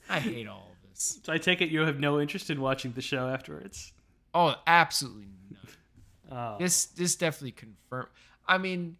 I 0.09 0.19
hate 0.19 0.47
all 0.47 0.71
of 0.71 0.89
this. 0.89 1.19
So 1.23 1.33
I 1.33 1.37
take 1.39 1.61
it 1.61 1.69
you 1.69 1.81
have 1.81 1.99
no 1.99 2.21
interest 2.21 2.49
in 2.49 2.61
watching 2.61 2.93
the 2.93 3.01
show 3.01 3.27
afterwards. 3.27 3.91
Oh, 4.33 4.55
absolutely 4.65 5.27
none. 5.51 5.59
Oh. 6.31 6.55
This 6.57 6.85
this 6.85 7.17
definitely 7.17 7.51
confirmed. 7.51 8.07
I 8.47 8.57
mean, 8.59 8.95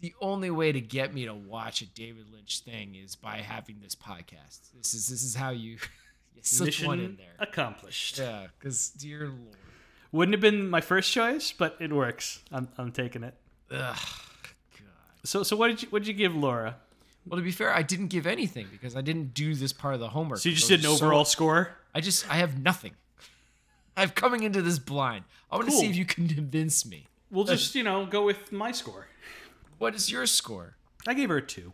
the 0.00 0.14
only 0.20 0.50
way 0.50 0.72
to 0.72 0.80
get 0.80 1.12
me 1.12 1.24
to 1.26 1.34
watch 1.34 1.82
a 1.82 1.86
David 1.86 2.26
Lynch 2.32 2.60
thing 2.60 2.94
is 2.94 3.16
by 3.16 3.38
having 3.38 3.76
this 3.82 3.94
podcast. 3.94 4.72
This 4.76 4.94
is 4.94 5.08
this 5.08 5.22
is 5.22 5.34
how 5.34 5.50
you, 5.50 5.72
you 6.34 6.42
slip 6.42 6.74
one 6.84 7.00
in 7.00 7.16
there. 7.16 7.34
accomplished. 7.38 8.18
Yeah, 8.18 8.46
because 8.58 8.90
dear 8.90 9.20
lord, 9.26 9.56
Wouldn't 10.12 10.32
have 10.34 10.40
been 10.40 10.68
my 10.70 10.80
first 10.80 11.12
choice, 11.12 11.52
but 11.52 11.76
it 11.80 11.92
works. 11.92 12.40
I'm, 12.52 12.68
I'm 12.78 12.92
taking 12.92 13.22
it. 13.24 13.34
ugh, 13.70 13.96
God. 13.98 14.86
So 15.24 15.42
so 15.42 15.56
what 15.56 15.68
did 15.68 15.82
you 15.82 15.88
what 15.90 16.00
did 16.02 16.08
you 16.08 16.14
give 16.14 16.34
Laura? 16.34 16.76
Well, 17.26 17.38
to 17.38 17.44
be 17.44 17.50
fair, 17.52 17.74
I 17.74 17.82
didn't 17.82 18.06
give 18.06 18.26
anything 18.26 18.68
because 18.70 18.96
I 18.96 19.02
didn't 19.02 19.34
do 19.34 19.54
this 19.54 19.72
part 19.74 19.92
of 19.94 20.00
the 20.00 20.08
homework. 20.08 20.38
So 20.38 20.48
you 20.48 20.54
just 20.54 20.68
did 20.68 20.80
an 20.80 20.86
so- 20.86 20.92
overall 20.92 21.24
score? 21.26 21.76
I 21.94 22.00
just 22.00 22.30
I 22.30 22.36
have 22.36 22.58
nothing. 22.62 22.92
I'm 23.96 24.10
coming 24.10 24.44
into 24.44 24.62
this 24.62 24.78
blind. 24.78 25.24
I 25.50 25.56
want 25.56 25.68
to 25.68 25.74
see 25.74 25.86
if 25.90 25.96
you 25.96 26.04
can 26.04 26.28
convince 26.28 26.86
me. 26.86 27.06
We'll 27.30 27.44
just, 27.44 27.74
you 27.74 27.82
know, 27.82 28.06
go 28.06 28.24
with 28.24 28.52
my 28.52 28.70
score. 28.72 29.08
What 29.78 29.94
is 29.94 30.10
your 30.10 30.26
score? 30.26 30.76
I 31.06 31.14
gave 31.14 31.28
her 31.28 31.38
a 31.38 31.42
two. 31.42 31.72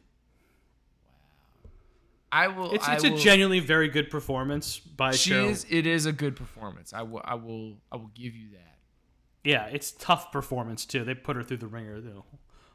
I 2.31 2.49
will. 2.49 2.73
It's 2.73 2.87
I 2.89 2.99
will, 2.99 3.15
a 3.15 3.19
genuinely 3.19 3.61
very 3.61 3.89
good 3.89 4.11
performance 4.11 4.79
by 4.81 5.13
She 5.13 5.31
Sheryl. 5.31 5.51
is. 5.51 5.67
It 5.71 5.87
is 5.87 6.07
a 6.07 6.13
good 6.13 6.35
performance. 6.37 6.93
I 6.93 7.03
will. 7.03 7.23
I 7.25 7.35
will. 7.37 7.77
I 7.93 7.97
will 7.97 8.11
give 8.15 8.35
you 8.35 8.51
that. 8.53 8.79
Yeah, 9.45 9.67
it's 9.67 9.93
tough 9.93 10.33
performance 10.33 10.85
too. 10.85 11.05
They 11.05 11.15
put 11.15 11.37
her 11.37 11.43
through 11.43 11.59
the 11.59 11.67
ringer. 11.67 12.01
The 12.01 12.23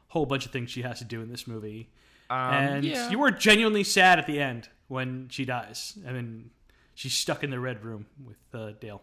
whole 0.08 0.24
bunch 0.24 0.46
of 0.46 0.52
things 0.52 0.70
she 0.70 0.82
has 0.82 0.98
to 1.00 1.04
do 1.04 1.20
in 1.20 1.28
this 1.28 1.46
movie, 1.46 1.90
Um, 2.30 2.36
and 2.54 2.84
yeah. 2.84 3.10
you 3.10 3.18
were 3.18 3.30
genuinely 3.30 3.84
sad 3.84 4.18
at 4.18 4.26
the 4.26 4.40
end 4.40 4.68
when 4.88 5.28
she 5.30 5.44
dies. 5.44 5.98
I 6.08 6.12
mean, 6.12 6.50
she's 6.94 7.12
stuck 7.14 7.44
in 7.44 7.50
the 7.50 7.60
red 7.60 7.84
room 7.84 8.06
with 8.24 8.38
uh, 8.54 8.72
Dale. 8.80 9.02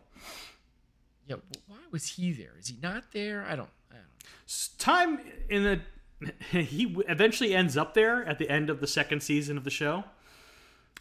Yeah. 1.27 1.35
Why 1.67 1.77
was 1.91 2.07
he 2.07 2.31
there? 2.31 2.53
Is 2.59 2.67
he 2.69 2.77
not 2.81 3.11
there? 3.11 3.45
I 3.47 3.55
don't. 3.55 3.69
I 3.91 3.95
don't. 3.95 4.77
Time 4.79 5.19
in 5.49 5.63
the 5.63 5.81
he 6.51 6.95
eventually 7.07 7.53
ends 7.53 7.77
up 7.77 7.93
there 7.93 8.25
at 8.25 8.39
the 8.39 8.49
end 8.49 8.69
of 8.69 8.79
the 8.79 8.87
second 8.87 9.21
season 9.21 9.57
of 9.57 9.63
the 9.63 9.69
show. 9.69 10.03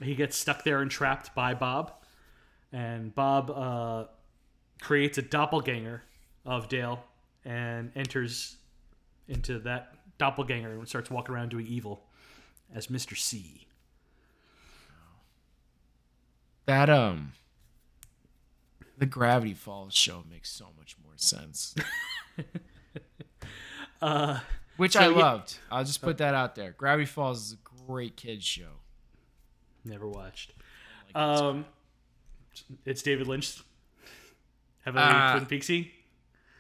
He 0.01 0.15
gets 0.15 0.37
stuck 0.37 0.63
there 0.65 0.83
and 0.83 0.91
trapped 0.91 1.35
by 1.35 1.55
Bob, 1.55 1.93
and 2.73 3.15
Bob 3.15 3.51
uh, 3.51 4.05
creates 4.81 5.17
a 5.17 5.23
doppelganger 5.23 6.03
of 6.45 6.69
Dale 6.69 7.03
and 7.45 7.91
enters 7.97 8.57
into 9.29 9.59
that 9.61 9.95
doppelganger 10.19 10.73
and 10.73 10.87
starts 10.87 11.11
walking 11.11 11.35
around 11.35 11.49
doing 11.51 11.67
evil 11.67 12.05
as 12.75 12.89
Mr. 12.89 13.17
C. 13.17 13.67
That 16.67 16.91
um. 16.91 17.33
The 18.99 19.07
Gravity 19.07 19.53
Falls 19.53 19.95
show 19.95 20.25
makes 20.31 20.51
so 20.51 20.69
much 20.79 20.97
more 21.03 21.13
sense. 21.17 21.75
Uh, 24.03 24.41
Which 24.77 24.93
So, 24.93 25.01
I 25.01 25.09
yeah- 25.09 25.17
loved. 25.17 25.59
I'll 25.71 25.85
just 25.85 26.03
put 26.03 26.19
that 26.19 26.35
out 26.35 26.55
there. 26.55 26.73
Gravity 26.73 27.07
Falls 27.07 27.47
is 27.47 27.53
a 27.55 27.85
great 27.87 28.17
kids 28.17 28.45
show. 28.45 28.69
never 29.85 30.09
watched. 30.09 30.53
Like, 31.07 31.11
it's- 31.11 31.41
Um, 31.41 31.67
it's 32.85 33.03
David 33.03 33.27
Lynch. 33.29 33.61
Have 34.85 34.97
I 34.97 35.35
Uh, 35.35 35.39
Twin 35.39 35.47
Peaksy. 35.61 35.91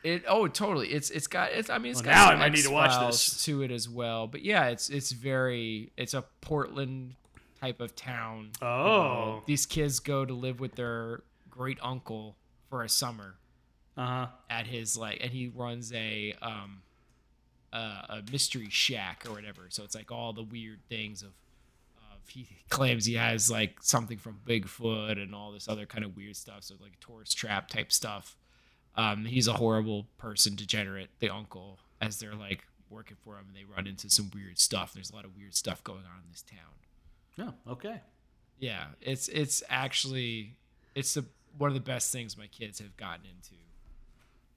It 0.04 0.24
oh 0.28 0.46
totally. 0.46 0.90
It's 0.92 1.10
it's 1.10 1.26
got 1.26 1.50
it's 1.50 1.68
I 1.68 1.78
mean 1.78 1.90
it's 1.90 2.00
Well, 2.02 2.14
got 2.14 2.28
now 2.30 2.36
I 2.36 2.36
might 2.36 2.52
need 2.52 2.62
to 2.62 2.70
watch 2.70 3.04
this. 3.04 3.42
to 3.44 3.62
it 3.62 3.72
as 3.72 3.88
well. 3.88 4.28
But 4.28 4.42
yeah, 4.42 4.66
it's 4.68 4.88
it's 4.88 5.10
very 5.10 5.90
it's 5.96 6.14
a 6.14 6.22
Portland 6.40 7.16
type 7.60 7.80
of 7.80 7.96
town. 7.96 8.52
you 8.60 8.66
know. 8.66 8.68
Oh. 8.68 9.42
these 9.46 9.66
kids 9.66 9.98
go 9.98 10.24
to 10.24 10.32
live 10.32 10.60
with 10.60 10.76
their 10.76 11.24
great 11.50 11.78
uncle 11.82 12.36
for 12.70 12.84
a 12.84 12.88
summer 12.88 13.34
Uh 13.96 14.06
huh. 14.06 14.26
at 14.48 14.68
his 14.68 14.96
like 14.96 15.18
and 15.20 15.32
he 15.32 15.48
runs 15.48 15.92
a 15.92 16.34
um 16.40 16.82
uh, 17.72 18.02
a 18.08 18.22
mystery 18.30 18.68
shack 18.70 19.24
or 19.26 19.32
whatever. 19.32 19.66
So 19.68 19.84
it's 19.84 19.94
like 19.94 20.10
all 20.12 20.32
the 20.32 20.42
weird 20.42 20.80
things 20.88 21.22
of 21.22 21.32
of 21.98 22.28
he 22.28 22.46
claims 22.68 23.04
he 23.04 23.14
has 23.14 23.50
like 23.50 23.82
something 23.82 24.18
from 24.18 24.40
Bigfoot 24.46 25.20
and 25.20 25.34
all 25.34 25.52
this 25.52 25.68
other 25.68 25.86
kind 25.86 26.04
of 26.04 26.16
weird 26.16 26.36
stuff. 26.36 26.64
So 26.64 26.74
like 26.80 26.98
tourist 27.00 27.36
trap 27.36 27.68
type 27.68 27.92
stuff. 27.92 28.36
Um, 28.94 29.24
he's 29.26 29.46
a 29.46 29.52
horrible 29.52 30.06
person, 30.16 30.54
degenerate, 30.54 31.10
the 31.18 31.28
uncle, 31.28 31.78
as 32.00 32.18
they're 32.18 32.34
like 32.34 32.64
working 32.88 33.16
for 33.22 33.34
him 33.34 33.46
and 33.48 33.56
they 33.56 33.64
run 33.64 33.86
into 33.86 34.08
some 34.08 34.30
weird 34.34 34.58
stuff. 34.58 34.92
There's 34.94 35.10
a 35.10 35.14
lot 35.14 35.24
of 35.24 35.36
weird 35.36 35.54
stuff 35.54 35.84
going 35.84 36.00
on 36.00 36.22
in 36.24 36.30
this 36.30 36.42
town. 36.42 37.54
Oh, 37.66 37.72
okay. 37.72 38.00
Yeah, 38.58 38.86
it's 39.02 39.28
it's 39.28 39.62
actually 39.68 40.56
it's 40.94 41.14
the 41.14 41.26
one 41.58 41.68
of 41.68 41.74
the 41.74 41.80
best 41.80 42.10
things 42.12 42.36
my 42.38 42.46
kids 42.46 42.78
have 42.78 42.96
gotten 42.96 43.26
into. 43.26 43.56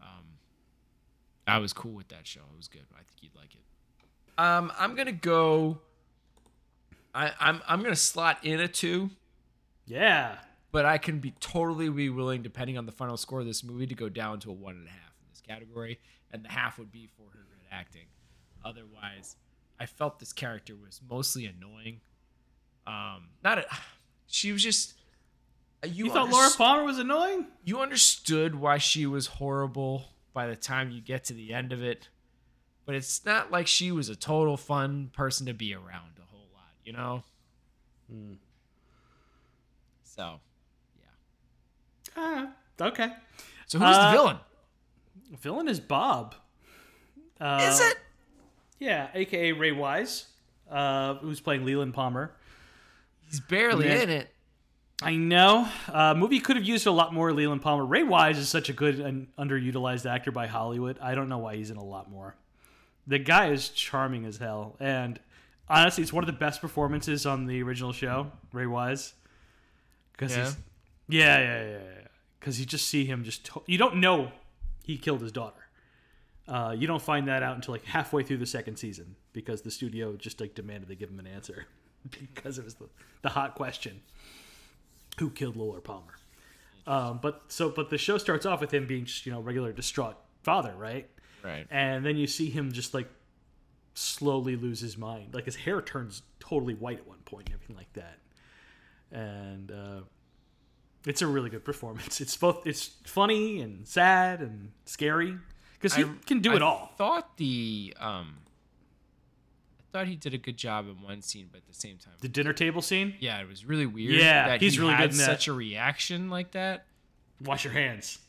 Um, 0.01 0.25
I 1.49 1.57
was 1.59 1.73
cool 1.73 1.91
with 1.91 2.07
that 2.09 2.25
show. 2.27 2.41
It 2.41 2.57
was 2.57 2.67
good. 2.67 2.81
I 2.93 2.97
think 3.03 3.21
you'd 3.21 3.35
like 3.35 3.53
it. 3.55 3.61
Um, 4.41 4.71
I'm 4.79 4.95
gonna 4.95 5.11
go. 5.11 5.79
I, 7.13 7.31
I'm 7.39 7.61
I'm 7.67 7.81
gonna 7.81 7.95
slot 7.95 8.39
in 8.43 8.59
a 8.59 8.67
two. 8.67 9.09
Yeah. 9.85 10.35
but 10.71 10.85
I 10.85 10.99
can 10.99 11.17
be 11.19 11.31
totally 11.39 11.89
be 11.89 12.09
willing, 12.11 12.43
depending 12.43 12.77
on 12.77 12.85
the 12.85 12.91
final 12.91 13.17
score 13.17 13.39
of 13.39 13.47
this 13.47 13.63
movie, 13.63 13.87
to 13.87 13.95
go 13.95 14.07
down 14.07 14.39
to 14.41 14.51
a 14.51 14.53
one 14.53 14.75
and 14.75 14.87
a 14.87 14.91
half 14.91 15.13
in 15.19 15.25
this 15.31 15.41
category, 15.41 15.99
and 16.31 16.45
the 16.45 16.49
half 16.49 16.77
would 16.77 16.91
be 16.91 17.07
for 17.17 17.23
her 17.33 17.39
good 17.49 17.65
acting. 17.71 18.05
Otherwise, 18.63 19.35
I 19.79 19.87
felt 19.87 20.19
this 20.19 20.31
character 20.31 20.75
was 20.75 21.01
mostly 21.09 21.45
annoying. 21.47 22.01
Um, 22.85 23.29
not 23.43 23.57
a, 23.59 23.65
she 24.27 24.51
was 24.51 24.61
just. 24.63 24.93
You, 25.83 26.05
You 26.05 26.11
thought 26.11 26.27
underst- 26.27 26.31
Laura 26.33 26.49
Palmer 26.57 26.83
was 26.83 26.99
annoying? 26.99 27.47
you 27.63 27.79
understood 27.79 28.53
why 28.55 28.77
she 28.77 29.05
was 29.07 29.25
horrible 29.27 30.09
by 30.39 30.47
the 30.47 30.55
time 30.55 30.89
you 30.89 31.01
get 31.01 31.25
to 31.25 31.33
the 31.33 31.53
end 31.53 31.73
of 31.73 31.83
it, 31.83 32.07
but 32.85 32.95
it's 32.95 33.25
not 33.25 33.51
like 33.51 33.67
she 33.67 33.91
was 33.91 34.07
a 34.07 34.15
total 34.15 34.55
fun 34.55 35.09
person 35.11 35.45
to 35.47 35.53
be 35.53 35.73
around 35.73 36.13
a 36.17 36.21
whole 36.31 36.47
lot, 36.53 36.71
you 36.85 36.93
know. 36.93 37.23
So, 40.03 40.39
yeah. 40.97 41.03
Ah, 42.15 42.53
okay. 42.79 43.11
So 43.67 43.79
who's 43.79 43.97
Uh, 43.97 44.11
the 44.11 44.17
villain? 44.17 44.37
Villain 45.41 45.67
is 45.67 45.81
Bob. 45.81 46.35
Uh, 47.41 47.67
Is 47.69 47.81
it? 47.81 47.97
Yeah, 48.79 49.09
aka 49.13 49.51
Ray 49.51 49.73
Wise, 49.73 50.27
uh, 50.71 51.15
who's 51.15 51.41
playing 51.41 51.65
Leland 51.65 51.93
Palmer. 51.93 52.31
He's 53.27 53.41
barely 53.41 53.89
Man. 53.89 54.03
in 54.03 54.09
it. 54.09 54.33
I 55.01 55.15
know. 55.15 55.67
Uh, 55.91 56.13
movie 56.13 56.39
could 56.39 56.57
have 56.57 56.65
used 56.65 56.85
a 56.85 56.91
lot 56.91 57.13
more 57.13 57.31
Leland 57.31 57.61
Palmer. 57.61 57.85
Ray 57.85 58.03
Wise 58.03 58.37
is 58.37 58.49
such 58.49 58.69
a 58.69 58.73
good 58.73 58.99
and 58.99 59.27
underutilized 59.37 60.09
actor 60.09 60.31
by 60.31 60.47
Hollywood. 60.47 60.99
I 61.01 61.15
don't 61.15 61.29
know 61.29 61.37
why 61.37 61.55
he's 61.55 61.71
in 61.71 61.77
a 61.77 61.83
lot 61.83 62.11
more. 62.11 62.35
The 63.07 63.17
guy 63.19 63.51
is 63.51 63.69
charming 63.69 64.25
as 64.25 64.37
hell, 64.37 64.75
and 64.79 65.19
honestly, 65.69 66.03
it's 66.03 66.11
one 66.13 66.23
of 66.23 66.27
the 66.27 66.33
best 66.33 66.59
performances 66.61 67.25
on 67.25 67.45
the 67.45 67.63
original 67.63 67.93
show. 67.93 68.31
Ray 68.51 68.65
Wise, 68.67 69.13
because 70.11 70.35
Yeah? 70.35 70.43
he's 70.43 70.57
yeah, 71.07 71.39
yeah, 71.39 71.61
yeah, 71.63 71.71
yeah. 71.71 72.07
Because 72.39 72.59
you 72.59 72.65
just 72.65 72.87
see 72.87 73.05
him 73.05 73.23
just 73.23 73.45
to- 73.45 73.63
you 73.65 73.77
don't 73.77 73.95
know 73.97 74.31
he 74.83 74.97
killed 74.97 75.21
his 75.21 75.31
daughter. 75.31 75.55
Uh, 76.47 76.75
you 76.77 76.87
don't 76.87 77.01
find 77.01 77.27
that 77.27 77.41
out 77.41 77.55
until 77.55 77.73
like 77.73 77.85
halfway 77.85 78.23
through 78.23 78.37
the 78.37 78.45
second 78.45 78.75
season 78.75 79.15
because 79.33 79.61
the 79.61 79.71
studio 79.71 80.15
just 80.15 80.41
like 80.41 80.55
demanded 80.55 80.89
they 80.89 80.95
give 80.95 81.09
him 81.09 81.19
an 81.19 81.27
answer 81.27 81.65
because 82.09 82.57
it 82.57 82.65
was 82.65 82.73
the, 82.75 82.85
the 83.21 83.29
hot 83.29 83.53
question 83.55 84.01
who 85.19 85.29
killed 85.29 85.55
Laura 85.55 85.81
Palmer. 85.81 86.13
Um, 86.87 87.19
but 87.21 87.43
so, 87.49 87.69
but 87.69 87.89
the 87.89 87.97
show 87.97 88.17
starts 88.17 88.45
off 88.45 88.61
with 88.61 88.73
him 88.73 88.87
being 88.87 89.05
just 89.05 89.25
you 89.25 89.31
know 89.31 89.39
regular 89.41 89.71
distraught 89.71 90.17
father, 90.43 90.73
right? 90.77 91.07
Right. 91.43 91.67
And 91.69 92.05
then 92.05 92.17
you 92.17 92.25
see 92.27 92.49
him 92.49 92.71
just 92.71 92.93
like 92.93 93.07
slowly 93.93 94.55
lose 94.55 94.79
his 94.79 94.97
mind. 94.97 95.33
Like 95.33 95.45
his 95.45 95.55
hair 95.55 95.81
turns 95.81 96.21
totally 96.39 96.73
white 96.73 96.97
at 96.97 97.07
one 97.07 97.19
point 97.25 97.47
and 97.47 97.53
everything 97.55 97.75
like 97.75 97.93
that. 97.93 98.17
And 99.11 99.71
uh, 99.71 100.01
it's 101.05 101.21
a 101.21 101.27
really 101.27 101.49
good 101.49 101.63
performance. 101.63 102.19
It's 102.21 102.35
both 102.35 102.65
it's 102.65 102.91
funny 103.05 103.61
and 103.61 103.87
sad 103.87 104.41
and 104.41 104.71
scary 104.85 105.37
because 105.73 105.95
he 105.95 106.03
I- 106.03 106.09
can 106.25 106.39
do 106.41 106.51
I 106.53 106.55
it 106.55 106.61
all. 106.61 106.91
Thought 106.97 107.37
the 107.37 107.93
um, 107.99 108.37
thought 109.91 110.07
he 110.07 110.15
did 110.15 110.33
a 110.33 110.37
good 110.37 110.57
job 110.57 110.87
in 110.87 111.01
one 111.01 111.21
scene, 111.21 111.47
but 111.51 111.57
at 111.59 111.67
the 111.67 111.73
same 111.73 111.97
time, 111.97 112.13
The 112.21 112.27
dinner 112.27 112.53
table 112.53 112.81
scene. 112.81 113.15
yeah, 113.19 113.39
it 113.41 113.47
was 113.47 113.65
really 113.65 113.85
weird. 113.85 114.13
Yeah, 114.15 114.47
that 114.49 114.61
he's 114.61 114.73
he 114.75 114.79
really 114.79 114.93
had 114.93 115.09
good 115.09 115.11
in 115.11 115.17
that. 115.19 115.25
Such 115.25 115.47
a 115.47 115.53
reaction 115.53 116.29
like 116.29 116.51
that. 116.51 116.85
Wash 117.43 117.63
your 117.63 117.73
hands. 117.73 118.19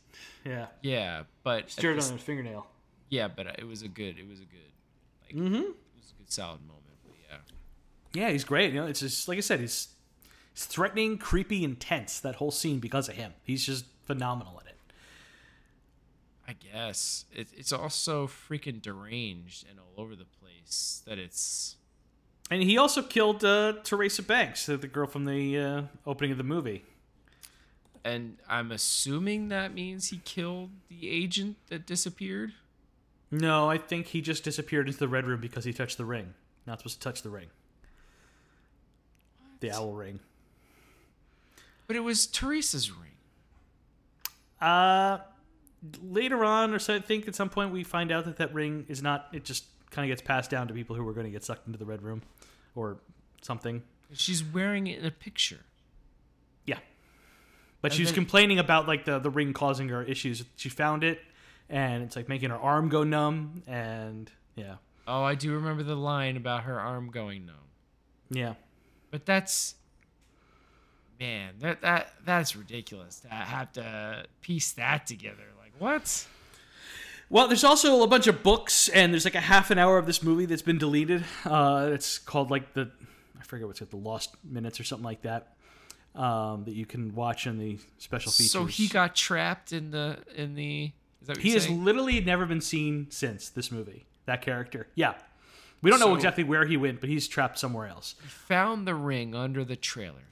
Yeah. 0.44 0.66
Yeah, 0.83 1.23
but 1.42 1.64
at 1.64 1.70
Stir 1.70 1.90
it 1.92 2.03
on 2.05 2.12
his 2.12 2.23
fingernail. 2.23 2.66
Yeah, 3.09 3.29
but 3.29 3.46
it 3.59 3.66
was 3.66 3.83
a 3.83 3.88
good. 3.88 4.18
It 4.18 4.29
was 4.29 4.38
a 4.40 4.44
good. 4.44 4.61
Like, 5.27 5.35
Mm-hmm. 5.37 5.55
It 5.55 5.75
was 5.96 6.12
a 6.12 6.18
good 6.18 6.33
solid 6.33 6.61
moment. 6.62 6.85
But 7.05 7.14
yeah. 7.29 8.23
Yeah, 8.27 8.31
he's 8.31 8.44
great. 8.44 8.73
You 8.73 8.81
know, 8.81 8.87
it's 8.87 9.01
just 9.01 9.29
like 9.29 9.37
I 9.38 9.40
said, 9.42 9.61
he's, 9.61 9.88
he's 10.55 10.64
threatening, 10.64 11.18
creepy, 11.18 11.62
intense. 11.64 12.20
That 12.20 12.37
whole 12.37 12.51
scene 12.51 12.79
because 12.79 13.09
of 13.09 13.16
him. 13.16 13.33
He's 13.44 13.66
just 13.66 13.85
phenomenal 14.07 14.61
at 14.61 14.68
it. 14.68 14.77
I 16.49 16.55
guess 16.55 17.27
it, 17.33 17.49
it's 17.57 17.73
also 17.73 18.27
freaking 18.27 18.83
deranged 18.83 19.66
and 19.68 19.79
all 19.79 20.03
over 20.03 20.16
the 20.16 20.25
place. 20.71 21.03
That 21.07 21.19
it's 21.19 21.77
And 22.51 22.63
he 22.63 22.79
also 22.79 23.03
killed 23.03 23.45
uh, 23.45 23.75
Teresa 23.85 24.23
Banks, 24.23 24.67
the 24.67 24.77
girl 24.79 25.07
from 25.07 25.25
the 25.25 25.59
uh, 25.59 25.83
opening 26.07 26.33
of 26.33 26.39
the 26.39 26.45
movie. 26.45 26.85
and 28.05 28.39
I'm 28.49 28.73
assuming 28.73 29.49
that 29.49 29.75
means 29.75 30.09
he 30.09 30.19
killed 30.25 30.71
the 30.89 31.09
agent 31.11 31.57
that 31.69 31.87
disappeared. 31.87 32.53
No, 33.31 33.71
I 33.71 33.79
think 33.79 34.07
he 34.09 34.21
just 34.21 34.43
disappeared 34.43 34.89
into 34.89 34.99
the 34.99 35.09
red 35.09 35.27
room 35.27 35.41
because 35.41 35.65
he 35.65 35.73
touched 35.73 35.99
the 35.99 36.05
ring. 36.05 36.35
Not 36.67 36.79
supposed 36.81 37.01
to 37.01 37.09
touch 37.09 37.23
the 37.23 37.31
ring. 37.31 37.47
The 39.61 39.71
owl 39.71 39.93
ring. 39.93 40.21
But 41.87 41.97
it 41.97 42.01
was 42.01 42.27
Teresa's 42.27 42.91
ring. 42.91 43.11
Uh, 44.61 45.19
later 46.03 46.45
on, 46.45 46.75
or 46.75 46.79
so 46.79 46.97
I 46.97 47.01
think 47.01 47.29
at 47.29 47.35
some 47.35 47.51
point 47.51 47.73
we 47.73 47.85
find 47.85 48.11
out 48.11 48.25
that 48.25 48.37
that 48.39 48.53
ring 48.53 48.87
is 48.89 49.03
not. 49.03 49.29
It 49.33 49.45
just 49.45 49.65
kind 49.90 50.05
of 50.11 50.12
gets 50.16 50.22
passed 50.26 50.50
down 50.50 50.68
to 50.68 50.74
people 50.74 50.96
who 50.96 51.07
are 51.09 51.12
going 51.12 51.26
to 51.26 51.31
get 51.33 51.44
sucked 51.44 51.66
into 51.66 51.79
the 51.79 51.85
red 51.87 52.03
room, 52.03 52.22
or 52.74 52.98
something. 53.42 53.83
She's 54.12 54.42
wearing 54.42 54.87
it 54.87 54.98
in 54.98 55.05
a 55.07 55.11
picture. 55.11 55.61
Yeah. 56.66 56.79
But 57.83 57.92
And 57.92 57.96
she 57.96 58.03
was 58.03 58.11
then- 58.11 58.14
complaining 58.16 58.59
about 58.59 58.87
like 58.88 59.05
the 59.05 59.18
the 59.18 59.31
ring 59.31 59.53
causing 59.53 59.88
her 59.88 60.03
issues. 60.03 60.44
She 60.57 60.68
found 60.68 61.03
it, 61.05 61.20
and 61.68 62.03
it's 62.05 62.16
like 62.16 62.29
making 62.29 62.50
her 62.50 62.59
arm 62.59 62.88
go 62.88 63.05
numb, 63.05 63.62
and 63.66 64.31
yeah, 64.57 64.76
Oh, 65.07 65.22
I 65.22 65.35
do 65.35 65.53
remember 65.55 65.83
the 65.83 65.96
line 65.96 66.37
about 66.37 66.64
her 66.64 66.79
arm 66.79 67.11
going 67.11 67.46
numb. 67.46 67.57
yeah. 68.31 68.55
But 69.11 69.26
that's 69.26 69.74
man, 71.18 71.55
that 71.61 71.81
that 71.83 72.12
that's 72.24 72.55
ridiculous 72.57 73.20
to 73.20 73.29
have 73.29 73.72
to 73.72 74.24
piece 74.40 74.72
that 74.72 75.07
together. 75.07 75.44
Like 75.59 75.72
what? 75.79 76.26
Well, 77.31 77.47
there's 77.49 77.64
also 77.64 78.03
a 78.03 78.07
bunch 78.07 78.27
of 78.27 78.43
books, 78.43 78.88
and 78.88 79.12
there's 79.12 79.25
like 79.25 79.35
a 79.37 79.40
half 79.40 79.71
an 79.71 79.79
hour 79.79 79.97
of 79.99 80.05
this 80.07 80.23
movie 80.23 80.47
that's 80.47 80.62
been 80.62 80.79
deleted. 80.79 81.25
Uh, 81.45 81.90
it's 81.93 82.19
called 82.19 82.51
like 82.51 82.75
the 82.75 82.90
I 83.40 83.45
forget 83.45 83.66
what's 83.66 83.81
it, 83.81 83.90
the 83.90 83.97
Lost 83.97 84.35
Minutes 84.45 84.79
or 84.81 84.85
something 84.85 85.05
like 85.05 85.23
that. 85.23 85.55
Um, 86.16 86.64
that 86.64 86.75
you 86.75 86.87
can 86.87 87.14
watch 87.14 87.47
in 87.47 87.57
the 87.59 87.79
special 87.99 88.33
features. 88.33 88.51
So 88.51 88.64
he 88.64 88.88
got 88.88 89.14
trapped 89.14 89.73
in 89.73 89.93
the 89.93 90.19
in 90.35 90.55
the. 90.57 90.90
Is 91.23 91.29
that 91.29 91.37
what 91.37 91.43
he 91.43 91.53
has 91.53 91.64
saying? 91.64 91.85
literally 91.85 92.21
never 92.21 92.47
been 92.47 92.61
seen 92.61 93.07
since 93.11 93.49
this 93.49 93.71
movie. 93.71 94.07
That 94.27 94.43
character, 94.43 94.88
yeah. 94.97 95.14
We 95.83 95.90
don't 95.90 96.01
know 96.01 96.14
exactly 96.14 96.45
where 96.45 96.66
he 96.66 96.77
went, 96.77 97.01
but 97.01 97.09
he's 97.09 97.27
trapped 97.29 97.59
somewhere 97.59 97.87
else. 97.87 98.14
He 98.21 98.29
found 98.29 98.87
the 98.88 98.95
ring 98.95 99.35
under 99.35 99.64
the 99.64 99.77
trailer 99.77 100.25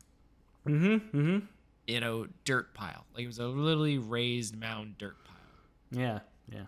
Mm-hmm. 0.67 1.17
Mm-hmm. 1.17 1.39
in 1.87 2.03
a 2.03 2.25
dirt 2.45 2.75
pile. 2.75 3.07
Like 3.15 3.25
it 3.25 3.29
was 3.29 3.39
a 3.39 3.47
literally 3.47 3.97
raised 3.99 4.59
mound 4.59 4.99
dirt 4.99 5.17
pile. 5.25 5.37
Yeah. 6.03 6.19
Yeah. 6.53 6.63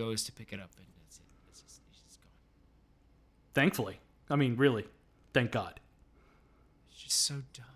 Goes 0.00 0.24
to 0.24 0.32
pick 0.32 0.54
it 0.54 0.60
up 0.60 0.70
and 0.78 0.86
that's 0.96 1.18
it. 1.18 1.24
It's 1.50 1.60
just, 1.60 1.82
it's 1.90 2.00
just 2.00 2.22
gone. 2.22 2.30
Thankfully, 3.52 4.00
I 4.30 4.36
mean, 4.36 4.56
really, 4.56 4.86
thank 5.34 5.52
God. 5.52 5.78
It's 6.90 7.02
just 7.02 7.20
so 7.20 7.42
dumb. 7.52 7.66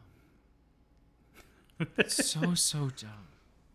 so 2.08 2.54
so 2.70 2.88
dumb. 2.96 3.28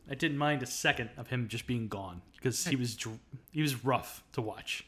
I 0.10 0.16
didn't 0.16 0.40
mind 0.40 0.64
a 0.64 0.66
second 0.66 1.12
of 1.16 1.28
him 1.28 1.48
just 1.48 1.68
being 1.68 1.90
gone 1.90 2.24
because 2.38 2.66
he 2.66 2.76
was 2.76 2.96
dr- 2.96 3.20
he 3.52 3.62
was 3.62 3.86
rough 3.86 4.24
to 4.34 4.42
watch. 4.42 4.84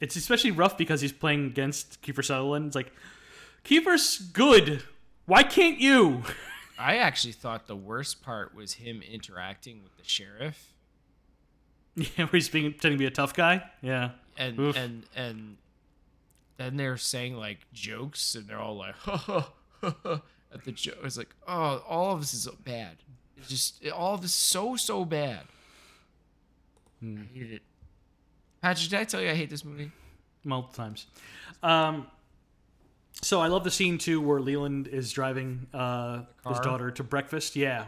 It's 0.00 0.16
especially 0.16 0.50
rough 0.50 0.76
because 0.76 1.00
he's 1.00 1.12
playing 1.12 1.46
against 1.46 2.02
Kiefer 2.02 2.24
Sutherland. 2.24 2.66
It's 2.66 2.74
like 2.74 2.92
Kiefer's 3.64 4.18
good. 4.18 4.82
Why 5.26 5.44
can't 5.44 5.78
you? 5.78 6.24
I 6.76 6.96
actually 6.96 7.34
thought 7.34 7.68
the 7.68 7.76
worst 7.76 8.20
part 8.20 8.52
was 8.52 8.72
him 8.72 9.00
interacting 9.00 9.84
with 9.84 9.96
the 9.96 10.02
sheriff. 10.02 10.73
Yeah, 12.16 12.24
where 12.24 12.28
he's 12.32 12.48
being 12.48 12.72
pretending 12.72 12.98
to 12.98 13.02
be 13.02 13.06
a 13.06 13.10
tough 13.10 13.34
guy. 13.34 13.62
Yeah, 13.80 14.10
and 14.36 14.58
Oof. 14.58 14.76
and 14.76 15.04
and 15.14 15.56
then 16.56 16.76
they're 16.76 16.96
saying 16.96 17.36
like 17.36 17.58
jokes 17.72 18.34
and 18.34 18.48
they're 18.48 18.58
all 18.58 18.76
like 18.76 18.96
ha 18.96 19.16
ha 19.16 19.52
ha, 19.80 19.96
ha 20.02 20.22
at 20.52 20.64
the 20.64 20.72
joke. 20.72 20.98
It's 21.04 21.16
like 21.16 21.34
oh, 21.46 21.84
all 21.88 22.12
of 22.12 22.20
this 22.20 22.34
is 22.34 22.48
bad. 22.64 22.96
It's 23.36 23.48
just 23.48 23.86
all 23.90 24.14
of 24.14 24.22
this 24.22 24.32
is 24.32 24.36
so 24.36 24.74
so 24.74 25.04
bad. 25.04 25.42
Hmm. 27.00 27.22
I 27.22 27.38
hated 27.38 27.52
it. 27.52 27.62
Patrick, 28.60 28.90
did 28.90 28.98
I 28.98 29.04
tell 29.04 29.20
you 29.20 29.30
I 29.30 29.34
hate 29.34 29.50
this 29.50 29.64
movie? 29.64 29.92
multiple 30.44 30.84
times. 30.84 31.06
Um, 31.62 32.06
so 33.22 33.40
I 33.40 33.48
love 33.48 33.64
the 33.64 33.70
scene 33.70 33.98
too 33.98 34.20
where 34.20 34.40
Leland 34.40 34.88
is 34.88 35.12
driving 35.12 35.66
uh, 35.72 36.22
his 36.48 36.60
daughter 36.60 36.90
to 36.90 37.02
breakfast. 37.02 37.56
Yeah. 37.56 37.86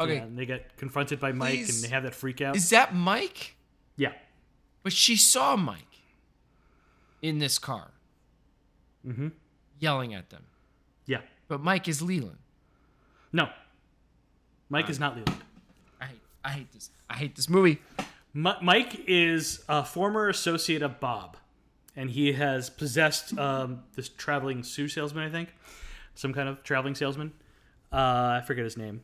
Okay, 0.00 0.16
Yeah, 0.16 0.22
and 0.22 0.38
they 0.38 0.46
get 0.46 0.76
confronted 0.76 1.18
by 1.20 1.32
Mike 1.32 1.54
Please. 1.54 1.82
and 1.82 1.84
they 1.90 1.94
have 1.94 2.04
that 2.04 2.14
freak 2.14 2.40
out. 2.40 2.56
is 2.56 2.70
that 2.70 2.94
Mike? 2.94 3.56
yeah. 3.96 4.12
But 4.84 4.92
she 4.92 5.16
saw 5.16 5.56
Mike 5.56 5.82
in 7.20 7.38
this 7.38 7.58
car, 7.58 7.90
Mm-hmm. 9.06 9.28
yelling 9.78 10.14
at 10.14 10.30
them. 10.30 10.44
Yeah. 11.06 11.20
But 11.48 11.60
Mike 11.62 11.88
is 11.88 12.00
Leland. 12.02 12.38
No. 13.32 13.48
Mike 14.68 14.88
is 14.90 15.00
not 15.00 15.16
Leland. 15.16 15.42
I 16.00 16.04
hate, 16.06 16.20
I 16.44 16.50
hate 16.52 16.72
this. 16.72 16.90
I 17.10 17.14
hate 17.16 17.36
this 17.36 17.48
movie. 17.48 17.80
Mi- 18.34 18.52
Mike 18.62 19.02
is 19.06 19.64
a 19.68 19.84
former 19.84 20.28
associate 20.28 20.82
of 20.82 21.00
Bob, 21.00 21.36
and 21.96 22.10
he 22.10 22.32
has 22.34 22.68
possessed 22.70 23.36
um, 23.38 23.82
this 23.94 24.08
traveling 24.08 24.62
shoe 24.62 24.88
salesman, 24.88 25.24
I 25.24 25.30
think. 25.30 25.54
some 26.14 26.32
kind 26.34 26.48
of 26.48 26.62
traveling 26.62 26.94
salesman. 26.94 27.32
Uh, 27.92 28.40
I 28.40 28.42
forget 28.46 28.64
his 28.64 28.76
name, 28.76 29.02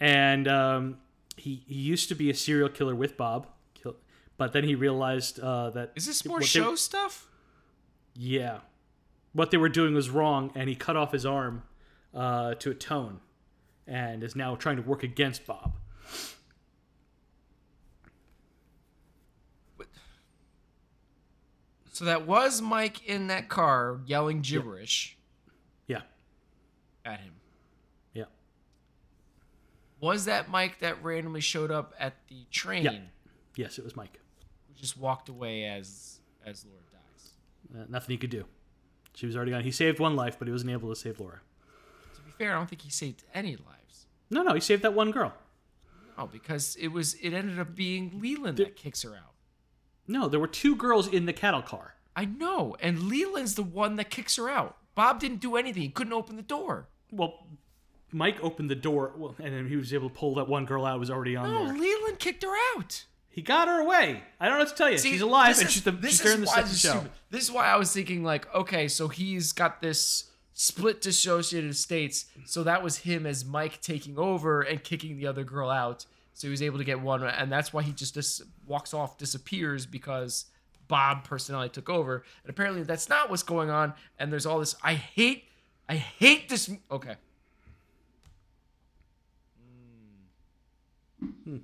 and 0.00 0.46
um, 0.48 0.98
he 1.36 1.62
he 1.66 1.74
used 1.74 2.08
to 2.08 2.14
be 2.14 2.30
a 2.30 2.34
serial 2.34 2.68
killer 2.68 2.94
with 2.94 3.16
Bob, 3.16 3.46
kill, 3.74 3.96
but 4.36 4.52
then 4.52 4.64
he 4.64 4.74
realized 4.74 5.38
uh, 5.40 5.70
that 5.70 5.92
Is 5.94 6.06
this 6.06 6.24
more 6.24 6.36
what 6.36 6.42
they- 6.42 6.46
show 6.48 6.74
stuff? 6.74 7.28
yeah, 8.14 8.58
what 9.32 9.50
they 9.50 9.56
were 9.56 9.68
doing 9.68 9.94
was 9.94 10.10
wrong, 10.10 10.52
and 10.54 10.68
he 10.68 10.74
cut 10.76 10.96
off 10.96 11.12
his 11.12 11.26
arm 11.26 11.62
uh, 12.14 12.54
to 12.54 12.70
atone, 12.70 13.20
and 13.86 14.22
is 14.22 14.36
now 14.36 14.54
trying 14.54 14.76
to 14.76 14.82
work 14.82 15.02
against 15.02 15.46
Bob. 15.46 15.74
So 21.92 22.04
that 22.06 22.26
was 22.26 22.60
Mike 22.60 23.06
in 23.06 23.28
that 23.28 23.48
car 23.48 24.00
yelling 24.06 24.40
gibberish 24.40 25.16
Yeah, 25.86 26.02
at 27.04 27.20
him. 27.20 27.34
Was 30.04 30.26
that 30.26 30.50
Mike 30.50 30.80
that 30.80 31.02
randomly 31.02 31.40
showed 31.40 31.70
up 31.70 31.94
at 31.98 32.14
the 32.28 32.44
train? 32.50 32.84
Yeah. 32.84 32.98
yes, 33.56 33.78
it 33.78 33.84
was 33.84 33.96
Mike. 33.96 34.20
Who 34.68 34.74
just 34.74 34.98
walked 34.98 35.30
away 35.30 35.64
as 35.64 36.20
as 36.44 36.66
Laura 36.66 36.82
dies. 36.92 37.30
Uh, 37.74 37.86
nothing 37.88 38.12
he 38.12 38.18
could 38.18 38.28
do. 38.28 38.44
She 39.14 39.24
was 39.24 39.34
already 39.34 39.52
gone. 39.52 39.62
He 39.62 39.70
saved 39.70 39.98
one 39.98 40.14
life, 40.14 40.38
but 40.38 40.46
he 40.46 40.52
wasn't 40.52 40.72
able 40.72 40.90
to 40.90 40.96
save 40.96 41.20
Laura. 41.20 41.40
To 42.16 42.20
be 42.20 42.30
fair, 42.32 42.54
I 42.54 42.58
don't 42.58 42.68
think 42.68 42.82
he 42.82 42.90
saved 42.90 43.22
any 43.32 43.56
lives. 43.56 44.06
No, 44.28 44.42
no, 44.42 44.52
he 44.52 44.60
saved 44.60 44.82
that 44.82 44.92
one 44.92 45.10
girl. 45.10 45.32
No, 46.18 46.26
because 46.26 46.76
it 46.78 46.88
was 46.88 47.14
it 47.14 47.32
ended 47.32 47.58
up 47.58 47.74
being 47.74 48.20
Leland 48.20 48.58
that 48.58 48.76
kicks 48.76 49.02
her 49.02 49.14
out. 49.14 49.32
No, 50.06 50.28
there 50.28 50.38
were 50.38 50.46
two 50.46 50.76
girls 50.76 51.08
in 51.08 51.24
the 51.24 51.32
cattle 51.32 51.62
car. 51.62 51.94
I 52.14 52.26
know, 52.26 52.76
and 52.78 53.08
Leland's 53.08 53.54
the 53.54 53.62
one 53.62 53.96
that 53.96 54.10
kicks 54.10 54.36
her 54.36 54.50
out. 54.50 54.76
Bob 54.94 55.18
didn't 55.18 55.40
do 55.40 55.56
anything. 55.56 55.82
He 55.82 55.88
couldn't 55.88 56.12
open 56.12 56.36
the 56.36 56.42
door. 56.42 56.88
Well, 57.10 57.46
Mike 58.14 58.38
opened 58.42 58.70
the 58.70 58.74
door, 58.76 59.12
well, 59.16 59.34
and 59.42 59.52
then 59.52 59.68
he 59.68 59.76
was 59.76 59.92
able 59.92 60.08
to 60.08 60.14
pull 60.14 60.36
that 60.36 60.46
one 60.48 60.64
girl 60.64 60.86
out 60.86 60.94
who 60.94 61.00
was 61.00 61.10
already 61.10 61.34
on 61.36 61.50
No, 61.52 61.66
there. 61.66 61.76
Leland 61.76 62.18
kicked 62.20 62.42
her 62.44 62.54
out. 62.76 63.04
He 63.28 63.42
got 63.42 63.66
her 63.66 63.80
away. 63.80 64.22
I 64.38 64.46
don't 64.48 64.54
know 64.58 64.64
what 64.64 64.68
to 64.70 64.74
tell 64.76 64.90
you. 64.90 64.98
See, 64.98 65.10
she's 65.10 65.20
alive, 65.20 65.58
and 65.58 65.66
is- 65.66 65.72
she's 65.72 65.82
the 65.82 65.90
this 65.90 66.12
she's 66.12 66.20
is 66.20 66.26
during 66.26 66.40
the 66.42 66.46
second 66.46 66.76
show. 66.76 66.90
stupid. 66.90 67.10
This 67.30 67.42
is 67.42 67.50
why 67.50 67.66
I 67.66 67.76
was 67.76 67.92
thinking 67.92 68.22
like, 68.22 68.52
okay, 68.54 68.86
so 68.86 69.08
he's 69.08 69.50
got 69.52 69.82
this 69.82 70.30
split 70.52 71.00
dissociated 71.02 71.74
states. 71.74 72.26
So 72.46 72.62
that 72.62 72.82
was 72.84 72.98
him 72.98 73.26
as 73.26 73.44
Mike 73.44 73.80
taking 73.80 74.16
over 74.18 74.62
and 74.62 74.82
kicking 74.84 75.16
the 75.16 75.26
other 75.26 75.42
girl 75.42 75.68
out. 75.68 76.06
So 76.34 76.46
he 76.46 76.50
was 76.52 76.62
able 76.62 76.78
to 76.78 76.84
get 76.84 77.00
one, 77.00 77.24
and 77.24 77.50
that's 77.50 77.72
why 77.72 77.82
he 77.82 77.90
just 77.92 78.14
dis- 78.14 78.42
walks 78.66 78.94
off, 78.94 79.18
disappears 79.18 79.84
because 79.86 80.46
Bob 80.86 81.24
personality 81.24 81.72
took 81.72 81.88
over. 81.90 82.24
And 82.44 82.50
apparently 82.50 82.84
that's 82.84 83.08
not 83.08 83.30
what's 83.30 83.42
going 83.42 83.70
on. 83.70 83.94
And 84.20 84.32
there's 84.32 84.46
all 84.46 84.60
this. 84.60 84.76
I 84.82 84.94
hate, 84.94 85.44
I 85.88 85.96
hate 85.96 86.48
this. 86.48 86.70
Okay. 86.90 87.16
Hmm. 91.44 91.56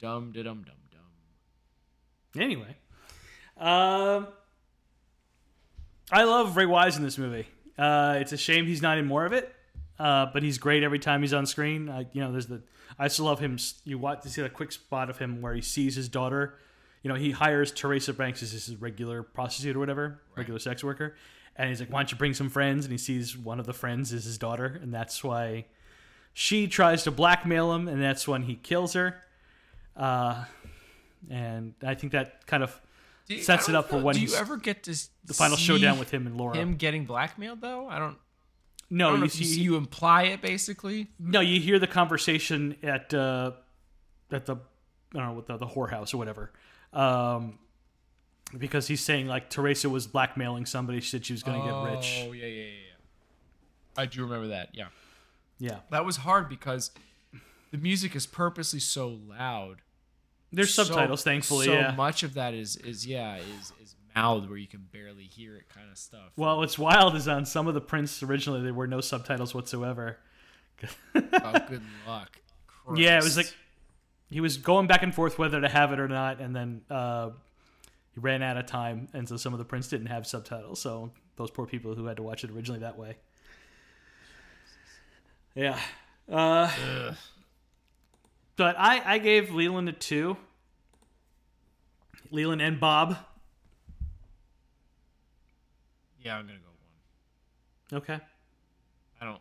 Dum 0.00 0.32
da 0.32 0.42
dum 0.42 0.64
dum 0.64 0.74
dum. 0.90 2.42
Anyway, 2.42 2.76
um, 3.56 4.26
I 6.10 6.24
love 6.24 6.56
Ray 6.56 6.66
Wise 6.66 6.96
in 6.96 7.02
this 7.02 7.18
movie. 7.18 7.46
Uh, 7.78 8.18
it's 8.20 8.32
a 8.32 8.36
shame 8.36 8.66
he's 8.66 8.82
not 8.82 8.98
in 8.98 9.06
more 9.06 9.24
of 9.24 9.32
it, 9.32 9.54
uh, 9.98 10.26
but 10.32 10.42
he's 10.42 10.58
great 10.58 10.82
every 10.82 10.98
time 10.98 11.22
he's 11.22 11.32
on 11.32 11.46
screen. 11.46 11.88
I, 11.88 12.06
you 12.12 12.20
know, 12.20 12.32
there's 12.32 12.46
the 12.46 12.62
I 12.98 13.08
still 13.08 13.26
love 13.26 13.40
him. 13.40 13.58
You 13.84 13.98
watch 13.98 14.22
to 14.22 14.28
see 14.28 14.42
that 14.42 14.54
quick 14.54 14.72
spot 14.72 15.10
of 15.10 15.18
him 15.18 15.40
where 15.40 15.54
he 15.54 15.60
sees 15.62 15.96
his 15.96 16.08
daughter. 16.08 16.58
You 17.02 17.08
know, 17.08 17.16
he 17.16 17.32
hires 17.32 17.72
Teresa 17.72 18.12
Banks 18.12 18.42
as 18.42 18.52
his 18.52 18.76
regular 18.76 19.22
prostitute 19.22 19.76
or 19.76 19.78
whatever, 19.78 20.22
regular 20.36 20.58
sex 20.58 20.82
worker, 20.82 21.16
and 21.56 21.68
he's 21.68 21.80
like, 21.80 21.90
"Why 21.90 22.00
don't 22.00 22.12
you 22.12 22.18
bring 22.18 22.34
some 22.34 22.48
friends?" 22.48 22.84
And 22.84 22.92
he 22.92 22.98
sees 22.98 23.36
one 23.36 23.60
of 23.60 23.66
the 23.66 23.74
friends 23.74 24.12
is 24.12 24.24
his 24.24 24.38
daughter, 24.38 24.78
and 24.82 24.92
that's 24.92 25.22
why 25.22 25.66
she 26.34 26.66
tries 26.66 27.04
to 27.04 27.10
blackmail 27.10 27.72
him, 27.72 27.88
and 27.88 28.02
that's 28.02 28.28
when 28.28 28.42
he 28.42 28.56
kills 28.56 28.92
her. 28.92 29.22
Uh, 29.96 30.44
and 31.30 31.72
I 31.82 31.94
think 31.94 32.12
that 32.12 32.46
kind 32.46 32.62
of 32.62 32.78
you- 33.28 33.42
Sets 33.42 33.70
it 33.70 33.74
up 33.74 33.88
for 33.88 33.98
when 33.98 34.16
Do 34.16 34.20
you 34.20 34.26
he's- 34.28 34.38
ever 34.38 34.58
get 34.58 34.82
to 34.82 34.94
the 35.24 35.32
final 35.32 35.56
see 35.56 35.62
showdown 35.64 35.98
with 35.98 36.10
him 36.10 36.26
and 36.26 36.36
Laura. 36.36 36.56
him 36.56 36.74
getting 36.76 37.06
blackmailed 37.06 37.62
though? 37.62 37.88
I 37.88 37.98
don't. 37.98 38.16
I 38.16 38.16
no, 38.90 39.12
don't 39.12 39.22
you 39.22 39.28
see, 39.30 39.62
you 39.62 39.76
imply 39.76 40.24
it 40.24 40.42
basically. 40.42 41.08
no, 41.18 41.40
you 41.40 41.58
hear 41.60 41.78
the 41.78 41.86
conversation 41.86 42.76
at 42.82 43.14
uh, 43.14 43.52
at 44.30 44.44
the 44.44 44.56
I 44.56 44.58
don't 45.18 45.26
know 45.28 45.32
what 45.32 45.46
the, 45.46 45.56
the 45.56 45.66
whorehouse 45.66 46.12
or 46.12 46.18
whatever, 46.18 46.52
um, 46.92 47.58
because 48.58 48.86
he's 48.88 49.00
saying 49.00 49.26
like 49.26 49.48
Teresa 49.48 49.88
was 49.88 50.06
blackmailing 50.06 50.66
somebody. 50.66 51.00
She 51.00 51.08
said 51.08 51.24
she 51.24 51.32
was 51.32 51.42
going 51.42 51.60
to 51.62 51.66
get 51.66 51.94
rich. 51.96 52.24
Oh 52.28 52.32
yeah, 52.32 52.44
yeah, 52.46 52.62
yeah, 52.62 52.64
yeah. 52.66 54.02
I 54.02 54.04
do 54.06 54.22
remember 54.22 54.48
that. 54.48 54.68
Yeah, 54.74 54.88
Yeah, 55.64 55.80
that 55.90 56.04
was 56.04 56.16
hard 56.18 56.48
because 56.48 56.90
the 57.70 57.78
music 57.78 58.14
is 58.14 58.26
purposely 58.26 58.80
so 58.80 59.08
loud. 59.08 59.82
there's 60.52 60.72
So- 60.74 60.84
subtitles, 60.84 61.22
thankfully. 61.24 61.66
So 61.66 61.72
yeah. 61.74 61.94
much 61.96 62.22
of 62.22 62.34
that 62.34 62.54
is 62.54 62.76
is 62.76 63.06
yeah 63.06 63.36
is 63.36 63.72
is 63.82 63.96
mouthed 64.14 64.48
where 64.48 64.58
you 64.58 64.68
can 64.68 64.86
barely 64.92 65.24
hear 65.24 65.56
it 65.56 65.68
kind 65.68 65.90
of 65.90 65.98
stuff. 65.98 66.30
well, 66.36 66.58
what's 66.58 66.78
wild 66.78 67.16
is 67.16 67.26
on 67.26 67.44
some 67.44 67.66
of 67.66 67.74
the 67.74 67.80
prints 67.80 68.22
originally 68.22 68.62
there 68.62 68.72
were 68.74 68.86
no 68.86 69.00
subtitles 69.00 69.54
whatsoever. 69.54 70.18
oh, 71.14 71.58
good 71.68 71.82
luck. 72.06 72.40
Yeah, 72.96 73.16
it 73.18 73.24
was 73.24 73.36
like 73.38 73.50
he 74.28 74.40
was 74.42 74.58
going 74.58 74.86
back 74.86 75.02
and 75.02 75.14
forth 75.14 75.38
whether 75.38 75.58
to 75.60 75.68
have 75.70 75.92
it 75.92 75.98
or 75.98 76.06
not, 76.08 76.38
and 76.40 76.54
then 76.54 76.82
uh, 76.90 77.30
he 78.12 78.20
ran 78.20 78.42
out 78.42 78.58
of 78.58 78.66
time, 78.66 79.08
and 79.14 79.26
so 79.26 79.38
some 79.38 79.54
of 79.54 79.58
the 79.58 79.64
prints 79.64 79.88
didn't 79.88 80.08
have 80.08 80.26
subtitles. 80.26 80.80
So 80.82 81.10
those 81.36 81.50
poor 81.50 81.64
people 81.66 81.94
who 81.94 82.04
had 82.04 82.18
to 82.18 82.22
watch 82.22 82.44
it 82.44 82.50
originally 82.50 82.80
that 82.80 82.98
way. 82.98 83.16
Yeah, 85.54 85.78
uh, 86.30 87.14
but 88.56 88.76
I 88.78 89.14
I 89.14 89.18
gave 89.18 89.52
Leland 89.52 89.88
a 89.88 89.92
two. 89.92 90.36
Leland 92.30 92.60
and 92.60 92.80
Bob. 92.80 93.16
yeah, 96.24 96.36
I'm 96.36 96.46
gonna 96.46 96.58
go 96.58 96.64
one. 97.90 98.02
Okay. 98.02 98.18
I 99.20 99.24
don't. 99.24 99.40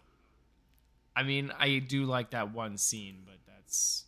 I 1.15 1.23
mean, 1.23 1.51
I 1.57 1.79
do 1.79 2.05
like 2.05 2.31
that 2.31 2.53
one 2.53 2.77
scene, 2.77 3.23
but 3.25 3.35
that's. 3.47 4.03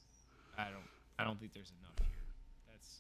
I 0.58 0.66
don't. 0.66 0.84
I 1.18 1.24
don't 1.24 1.40
think 1.40 1.54
there's 1.54 1.72
enough 1.82 1.98
here. 1.98 2.08
That's. 2.72 3.00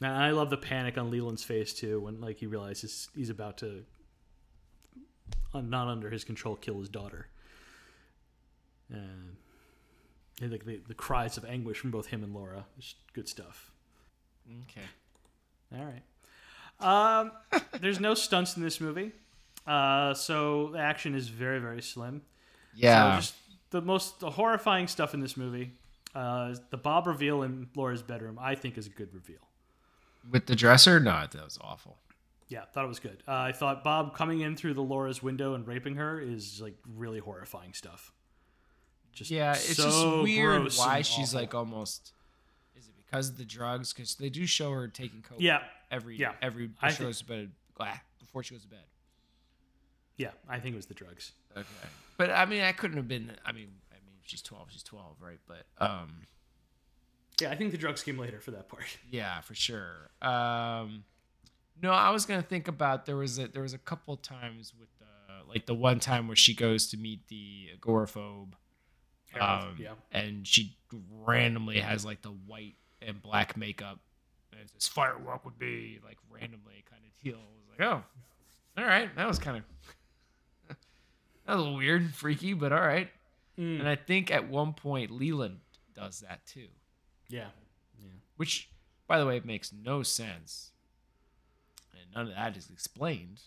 Yeah. 0.00 0.08
And 0.08 0.16
I 0.16 0.30
love 0.30 0.50
the 0.50 0.56
panic 0.56 0.96
on 0.96 1.10
Leland's 1.10 1.42
face 1.44 1.74
too 1.74 2.00
when 2.00 2.20
like 2.20 2.38
he 2.38 2.46
realizes 2.46 3.08
he's 3.14 3.30
about 3.30 3.58
to, 3.58 3.84
not 5.62 5.88
under 5.88 6.10
his 6.10 6.24
control, 6.24 6.56
kill 6.56 6.78
his 6.78 6.88
daughter. 6.88 7.28
And, 8.90 9.36
and 10.40 10.52
like 10.52 10.64
the, 10.64 10.80
the 10.86 10.94
cries 10.94 11.36
of 11.36 11.44
anguish 11.44 11.78
from 11.78 11.90
both 11.90 12.06
him 12.06 12.22
and 12.22 12.34
Laura, 12.34 12.64
It's 12.78 12.94
good 13.12 13.28
stuff. 13.28 13.70
Okay. 14.70 14.86
All 15.74 15.84
right. 15.84 16.02
Um, 16.78 17.32
there's 17.80 18.00
no 18.00 18.14
stunts 18.14 18.56
in 18.56 18.62
this 18.62 18.80
movie, 18.80 19.12
uh, 19.66 20.14
so 20.14 20.70
the 20.72 20.78
action 20.78 21.14
is 21.14 21.28
very 21.28 21.58
very 21.58 21.82
slim. 21.82 22.22
Yeah. 22.74 23.14
So 23.14 23.20
just 23.20 23.34
the 23.70 23.82
most 23.82 24.20
the 24.20 24.30
horrifying 24.30 24.86
stuff 24.86 25.14
in 25.14 25.20
this 25.20 25.36
movie, 25.36 25.72
uh, 26.14 26.54
the 26.70 26.76
Bob 26.76 27.06
reveal 27.06 27.42
in 27.42 27.68
Laura's 27.74 28.02
bedroom, 28.02 28.38
I 28.40 28.54
think 28.54 28.78
is 28.78 28.86
a 28.86 28.90
good 28.90 29.12
reveal. 29.12 29.40
With 30.30 30.46
the 30.46 30.56
dresser, 30.56 31.00
no, 31.00 31.24
that 31.30 31.44
was 31.44 31.58
awful. 31.60 31.96
Yeah, 32.48 32.64
thought 32.72 32.84
it 32.84 32.88
was 32.88 33.00
good. 33.00 33.22
Uh, 33.26 33.32
I 33.32 33.52
thought 33.52 33.82
Bob 33.82 34.14
coming 34.14 34.40
in 34.40 34.54
through 34.56 34.74
the 34.74 34.82
Laura's 34.82 35.22
window 35.22 35.54
and 35.54 35.66
raping 35.66 35.96
her 35.96 36.20
is 36.20 36.60
like 36.60 36.76
really 36.96 37.18
horrifying 37.18 37.72
stuff. 37.72 38.12
Just 39.12 39.30
Yeah, 39.30 39.52
it's 39.52 39.76
so 39.76 39.84
just 39.84 40.22
weird 40.22 40.62
why 40.76 41.02
she's 41.02 41.30
awful. 41.30 41.40
like 41.40 41.54
almost. 41.54 42.12
Is 42.76 42.86
it 42.86 42.94
because 42.96 43.30
of 43.30 43.38
the 43.38 43.44
drugs? 43.44 43.92
Because 43.92 44.14
they 44.16 44.28
do 44.28 44.46
show 44.46 44.70
her 44.72 44.86
taking 44.88 45.22
coke. 45.22 45.38
yeah, 45.40 45.62
Every 45.90 46.16
yeah. 46.18 46.32
every 46.42 46.70
I 46.80 46.88
before 46.90 46.96
she 46.98 47.02
goes 47.04 47.18
to 47.18 47.24
bed. 47.24 47.50
ah, 47.80 48.00
Before 48.20 48.42
she 48.42 48.54
goes 48.54 48.62
to 48.62 48.68
bed. 48.68 48.84
yeah. 50.16 50.30
I 50.48 50.60
think 50.60 50.74
it 50.74 50.76
was 50.76 50.86
the 50.86 50.94
drugs. 50.94 51.32
Okay. 51.56 51.66
But 52.16 52.30
I 52.30 52.44
mean, 52.46 52.62
I 52.62 52.72
couldn't 52.72 52.96
have 52.98 53.08
been. 53.08 53.32
I 53.44 53.52
mean, 53.52 53.68
I 53.90 53.96
mean, 54.04 54.14
she's 54.24 54.42
twelve. 54.42 54.68
She's 54.70 54.82
twelve, 54.84 55.16
right? 55.20 55.40
But 55.48 55.66
um, 55.84 56.22
Yeah, 57.40 57.50
I 57.50 57.56
think 57.56 57.72
the 57.72 57.78
drugs 57.78 58.02
came 58.02 58.18
later 58.18 58.38
for 58.40 58.52
that 58.52 58.68
part. 58.68 58.98
yeah, 59.10 59.40
for 59.40 59.54
sure. 59.54 60.10
Um, 60.22 61.04
no, 61.82 61.90
I 61.90 62.10
was 62.10 62.26
gonna 62.26 62.42
think 62.42 62.68
about 62.68 63.06
there 63.06 63.16
was 63.16 63.38
a 63.38 63.48
there 63.48 63.62
was 63.62 63.74
a 63.74 63.78
couple 63.78 64.16
times 64.16 64.72
with 64.78 64.88
the 64.98 65.06
like 65.48 65.66
the 65.66 65.74
one 65.74 66.00
time 66.00 66.26
where 66.26 66.36
she 66.36 66.54
goes 66.54 66.88
to 66.88 66.96
meet 66.96 67.28
the 67.28 67.68
agoraphobe. 67.78 68.52
Um, 69.38 69.76
yeah, 69.78 69.92
and 70.12 70.46
she 70.46 70.76
randomly 71.24 71.80
has 71.80 72.04
like 72.04 72.22
the 72.22 72.30
white 72.30 72.74
and 73.02 73.20
black 73.22 73.56
makeup. 73.56 74.00
And 74.52 74.60
it's 74.60 74.72
this 74.72 74.88
firework 74.88 75.44
would 75.44 75.58
be 75.58 75.98
like 76.04 76.18
randomly 76.30 76.84
kind 76.90 77.02
of 77.04 77.22
deal. 77.22 77.36
I 77.36 77.58
was 77.58 77.78
like, 77.78 77.88
oh, 77.88 78.02
all 78.78 78.86
right, 78.86 79.14
that 79.16 79.28
was 79.28 79.38
kind 79.38 79.58
of 79.58 79.64
that 80.68 80.76
was 81.52 81.56
a 81.56 81.58
little 81.58 81.76
weird, 81.76 82.02
and 82.02 82.14
freaky, 82.14 82.54
but 82.54 82.72
all 82.72 82.80
right. 82.80 83.10
Mm. 83.58 83.80
And 83.80 83.88
I 83.88 83.96
think 83.96 84.30
at 84.30 84.48
one 84.48 84.72
point 84.74 85.10
Leland 85.10 85.60
does 85.94 86.20
that 86.20 86.44
too, 86.46 86.68
yeah, 87.28 87.46
yeah. 87.98 88.10
which, 88.36 88.68
by 89.06 89.18
the 89.18 89.26
way, 89.26 89.40
makes 89.42 89.72
no 89.72 90.02
sense, 90.02 90.72
and 90.74 90.75
none 92.16 92.28
of 92.28 92.34
that 92.34 92.56
is 92.56 92.68
explained. 92.70 93.40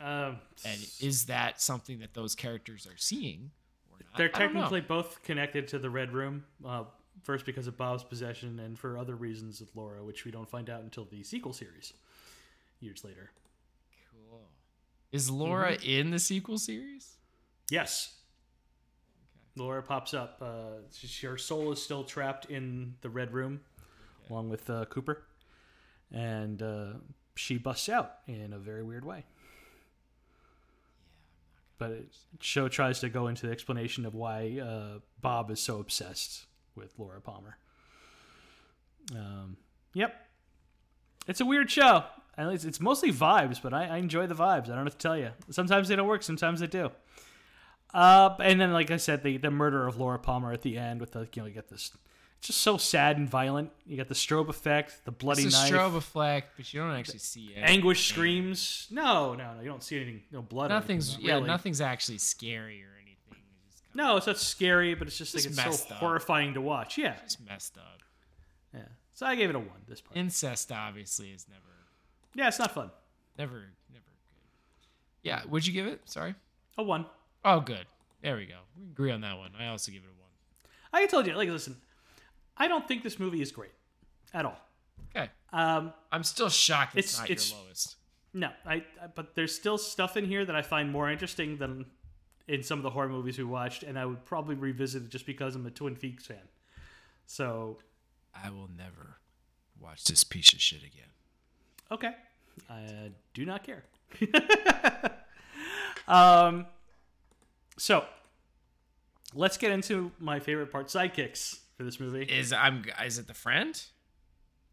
Um, 0.00 0.38
And 0.64 0.80
is 1.00 1.26
that 1.26 1.60
something 1.60 2.00
that 2.00 2.14
those 2.14 2.34
characters 2.34 2.86
are 2.86 2.96
seeing? 2.96 3.50
Or 3.92 3.98
not? 4.10 4.16
they're 4.18 4.30
I 4.34 4.38
don't 4.40 4.54
know. 4.54 4.60
technically 4.62 4.80
both 4.80 5.22
connected 5.22 5.68
to 5.68 5.78
the 5.78 5.90
Red 5.90 6.12
Room. 6.12 6.44
Uh, 6.64 6.84
first 7.22 7.46
because 7.46 7.68
of 7.68 7.76
Bob's 7.76 8.02
possession, 8.02 8.58
and 8.58 8.76
for 8.78 8.98
other 8.98 9.14
reasons 9.14 9.60
with 9.60 9.70
Laura, 9.76 10.02
which 10.02 10.24
we 10.24 10.30
don't 10.32 10.50
find 10.50 10.68
out 10.68 10.82
until 10.82 11.04
the 11.04 11.22
sequel 11.22 11.52
series 11.52 11.92
years 12.80 13.04
later. 13.04 13.30
cool. 14.10 14.48
Is 15.12 15.30
Laura 15.30 15.72
Mm-hmm. 15.76 15.88
in 15.88 16.10
the 16.10 16.18
sequel 16.18 16.58
series? 16.58 17.16
Yes. 17.70 18.14
Laura 19.56 19.80
pops 19.82 20.12
up. 20.12 20.38
Uh, 20.42 20.80
she, 20.92 21.26
her 21.26 21.38
soul 21.38 21.70
is 21.70 21.80
still 21.80 22.02
trapped 22.02 22.46
in 22.46 22.94
the 23.02 23.08
Red 23.08 23.32
Room, 23.32 23.60
along 24.28 24.48
with 24.50 24.68
uh, 24.68 24.84
Cooper, 24.86 25.22
and 26.10 26.60
uh, 26.60 26.94
she 27.34 27.58
busts 27.58 27.88
out 27.88 28.18
in 28.26 28.52
a 28.52 28.58
very 28.58 28.82
weird 28.82 29.04
way. 29.04 29.24
But 31.78 31.90
it, 31.90 32.06
show 32.40 32.68
tries 32.68 33.00
to 33.00 33.08
go 33.08 33.26
into 33.26 33.46
the 33.46 33.52
explanation 33.52 34.06
of 34.06 34.14
why 34.14 34.60
uh, 34.60 34.98
Bob 35.20 35.50
is 35.50 35.60
so 35.60 35.80
obsessed 35.80 36.46
with 36.76 36.92
Laura 36.98 37.20
Palmer. 37.20 37.56
Um, 39.14 39.56
yep, 39.92 40.14
it's 41.26 41.40
a 41.40 41.44
weird 41.44 41.70
show. 41.70 42.04
Least 42.38 42.64
it's 42.64 42.80
mostly 42.80 43.12
vibes, 43.12 43.62
but 43.62 43.72
I, 43.72 43.86
I 43.86 43.96
enjoy 43.98 44.26
the 44.26 44.34
vibes. 44.34 44.64
I 44.64 44.74
don't 44.74 44.86
have 44.86 44.98
to 44.98 44.98
tell 44.98 45.16
you. 45.16 45.30
Sometimes 45.50 45.88
they 45.88 45.94
don't 45.94 46.08
work. 46.08 46.22
Sometimes 46.22 46.60
they 46.60 46.66
do. 46.66 46.90
Uh, 47.92 48.34
and 48.40 48.60
then, 48.60 48.72
like 48.72 48.90
I 48.90 48.96
said, 48.96 49.22
the 49.22 49.36
the 49.36 49.52
murder 49.52 49.86
of 49.86 49.98
Laura 49.98 50.18
Palmer 50.18 50.52
at 50.52 50.62
the 50.62 50.76
end 50.76 51.00
with 51.00 51.12
the 51.12 51.28
you 51.32 51.42
know 51.42 51.46
you 51.46 51.54
get 51.54 51.68
this. 51.68 51.92
It's 52.38 52.48
just 52.48 52.60
so 52.60 52.76
sad 52.76 53.16
and 53.16 53.28
violent. 53.28 53.70
You 53.86 53.96
got 53.96 54.08
the 54.08 54.14
strobe 54.14 54.48
effect, 54.50 55.04
the 55.06 55.10
bloody 55.10 55.44
It's 55.44 55.54
a 55.54 55.58
knife, 55.58 55.72
strobe 55.72 55.96
effect, 55.96 56.52
but 56.56 56.72
you 56.74 56.80
don't 56.80 56.90
actually 56.90 57.20
see 57.20 57.46
it. 57.56 57.60
anguish 57.62 58.06
screams. 58.08 58.86
No, 58.90 59.34
no, 59.34 59.54
no. 59.54 59.60
You 59.62 59.68
don't 59.68 59.82
see 59.82 59.96
anything. 59.96 60.22
No 60.30 60.42
blood. 60.42 60.68
Nothing's 60.68 61.16
yeah, 61.18 61.34
really. 61.36 61.46
nothing's 61.46 61.80
actually 61.80 62.18
scary 62.18 62.82
or 62.82 62.88
anything. 63.02 63.42
It's 63.70 63.80
No, 63.94 64.18
it's 64.18 64.26
not 64.26 64.36
scary, 64.38 64.94
but 64.94 65.06
it's 65.08 65.16
just, 65.16 65.34
like 65.34 65.46
it's 65.46 65.56
so 65.56 65.94
up. 65.94 65.98
horrifying 66.00 66.52
to 66.54 66.60
watch. 66.60 66.98
Yeah, 66.98 67.14
it's 67.24 67.38
messed 67.40 67.78
up. 67.78 68.00
yeah. 68.74 68.80
So 69.14 69.24
I 69.24 69.36
gave 69.36 69.48
it 69.48 69.56
a 69.56 69.60
one. 69.60 69.80
This 69.88 70.02
part. 70.02 70.16
Incest 70.16 70.70
obviously 70.70 71.28
is 71.28 71.46
never, 71.48 71.60
yeah, 72.34 72.48
it's 72.48 72.58
not 72.58 72.72
fun. 72.72 72.90
never, 73.38 73.54
never 73.90 74.04
good. 74.04 74.82
Yeah, 75.22 75.42
would 75.48 75.66
you 75.66 75.72
give 75.72 75.86
it? 75.86 76.02
Sorry. 76.04 76.34
A 76.76 76.82
one. 76.82 77.06
Oh, 77.44 77.60
good. 77.60 77.86
There 78.22 78.36
we 78.36 78.44
go. 78.46 78.58
We 78.78 78.84
agree 78.86 79.12
on 79.12 79.20
that 79.22 79.38
one. 79.38 79.52
I 79.58 79.68
also 79.68 79.92
give 79.92 80.02
it 80.02 80.08
a 80.08 80.20
one. 80.20 80.30
I 80.92 81.06
told 81.06 81.26
you. 81.26 81.34
Like, 81.34 81.48
listen, 81.48 81.76
I 82.56 82.68
don't 82.68 82.86
think 82.86 83.02
this 83.02 83.18
movie 83.18 83.42
is 83.42 83.50
great 83.52 83.72
at 84.32 84.44
all. 84.44 84.58
Okay. 85.16 85.30
Um, 85.52 85.92
I'm 86.12 86.22
still 86.24 86.48
shocked 86.48 86.96
it's, 86.96 87.14
It's- 87.14 87.18
not 87.20 87.30
it's- 87.30 87.50
your 87.50 87.60
lowest. 87.60 87.96
No, 88.36 88.50
I. 88.66 88.74
I- 89.00 89.06
But 89.14 89.34
there's 89.36 89.54
still 89.54 89.78
stuff 89.78 90.16
in 90.16 90.24
here 90.24 90.44
that 90.44 90.56
I 90.56 90.62
find 90.62 90.90
more 90.90 91.08
interesting 91.10 91.56
than 91.58 91.86
in 92.48 92.62
some 92.62 92.78
of 92.78 92.82
the 92.82 92.90
horror 92.90 93.08
movies 93.08 93.38
we 93.38 93.44
watched, 93.44 93.82
and 93.84 93.98
I 93.98 94.04
would 94.04 94.24
probably 94.24 94.54
revisit 94.56 95.04
it 95.04 95.08
just 95.08 95.24
because 95.24 95.54
I'm 95.54 95.64
a 95.66 95.70
Twin 95.70 95.94
Peaks 95.96 96.26
fan. 96.26 96.48
So 97.26 97.78
I 98.34 98.50
will 98.50 98.68
never 98.76 99.18
watch 99.80 100.04
this 100.04 100.24
piece 100.24 100.52
of 100.52 100.60
shit 100.60 100.82
again. 100.82 101.08
okay, 101.92 102.14
I 102.68 103.12
do 103.34 103.44
not 103.46 103.62
care. 103.64 103.84
um, 106.08 106.66
so 107.78 108.04
let's 109.34 109.56
get 109.56 109.70
into 109.70 110.10
my 110.18 110.40
favorite 110.40 110.70
part: 110.70 110.88
sidekicks 110.88 111.60
for 111.76 111.84
this 111.84 111.98
movie. 112.00 112.22
Is 112.24 112.52
I'm 112.52 112.84
is 113.04 113.18
it 113.18 113.26
the 113.26 113.34
friend? 113.34 113.80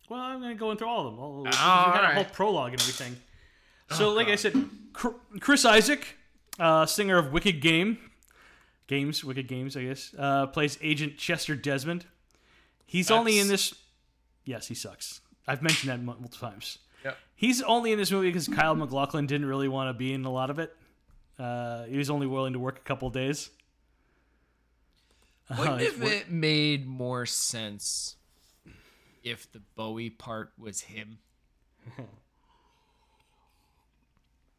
Well, 0.10 0.20
I'm 0.20 0.40
going 0.42 0.54
to 0.56 0.60
go 0.60 0.72
in 0.72 0.78
through 0.78 0.90
all 0.90 1.08
of 1.08 1.14
them. 1.14 1.20
All, 1.24 1.32
we 1.44 1.50
All 1.50 1.92
got 1.94 2.04
a 2.04 2.08
whole 2.08 2.24
right. 2.24 2.34
prologue 2.34 2.72
and 2.74 2.82
everything. 2.82 3.16
So, 3.92 4.10
Oh, 4.10 4.14
like 4.14 4.28
I 4.28 4.36
said, 4.36 4.54
Chris 5.40 5.64
Isaak, 5.64 6.18
uh, 6.60 6.86
singer 6.86 7.18
of 7.18 7.32
Wicked 7.32 7.62
Game, 7.62 7.98
Games, 8.88 9.24
Wicked 9.24 9.48
Games, 9.48 9.78
I 9.78 9.84
guess, 9.84 10.14
uh, 10.18 10.48
plays 10.48 10.78
Agent 10.82 11.18
Chester 11.18 11.56
Desmond. 11.56 12.06
He's 12.86 13.10
only 13.10 13.40
in 13.40 13.48
this. 13.48 13.74
Yes, 14.44 14.68
he 14.68 14.76
sucks. 14.76 15.22
I've 15.48 15.62
mentioned 15.62 15.92
that 15.92 16.02
multiple 16.04 16.30
times. 16.30 16.80
Yep. 17.06 17.18
He's 17.36 17.62
only 17.62 17.94
in 17.94 17.98
this 17.98 18.12
movie 18.12 18.28
because 18.28 18.50
Kyle 18.50 18.76
MacLachlan 18.76 19.28
didn't 19.28 19.48
really 19.48 19.70
want 19.70 19.90
to 19.90 19.94
be 19.94 20.14
in 20.14 20.26
a 20.26 20.32
lot 20.32 20.50
of 20.50 20.60
it. 20.60 20.76
Uh, 21.40 21.86
he 21.86 21.98
was 21.98 22.10
only 22.10 22.28
willing 22.28 22.52
to 22.54 22.60
work 22.60 22.78
a 22.78 22.82
couple 22.82 23.10
days. 23.10 23.50
Wouldn't 25.60 25.82
if 25.82 26.02
it 26.02 26.30
made 26.32 26.86
more 26.88 27.26
sense 27.26 28.16
if 29.24 29.52
the 29.52 29.62
Bowie 29.76 30.10
part 30.10 30.52
was 30.58 30.82
him? 30.82 31.20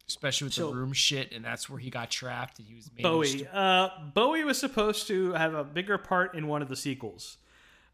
Especially 0.07 0.45
with 0.45 0.53
So- 0.53 0.69
the 0.69 0.75
room 0.75 0.93
shit, 0.93 1.31
and 1.31 1.43
that's 1.43 1.69
where 1.69 1.79
he 1.79 1.89
got 1.89 2.11
trapped, 2.11 2.59
and 2.59 2.67
he 2.67 2.75
was 2.75 2.89
Bowie. 2.89 3.39
to- 3.39 3.55
Uh, 3.55 4.05
Bowie 4.13 4.43
was 4.43 4.57
supposed 4.59 5.07
to 5.07 5.31
have 5.33 5.53
a 5.53 5.63
bigger 5.63 5.97
part 5.97 6.35
in 6.35 6.47
one 6.47 6.61
of 6.61 6.67
the 6.69 6.75
sequels. 6.75 7.37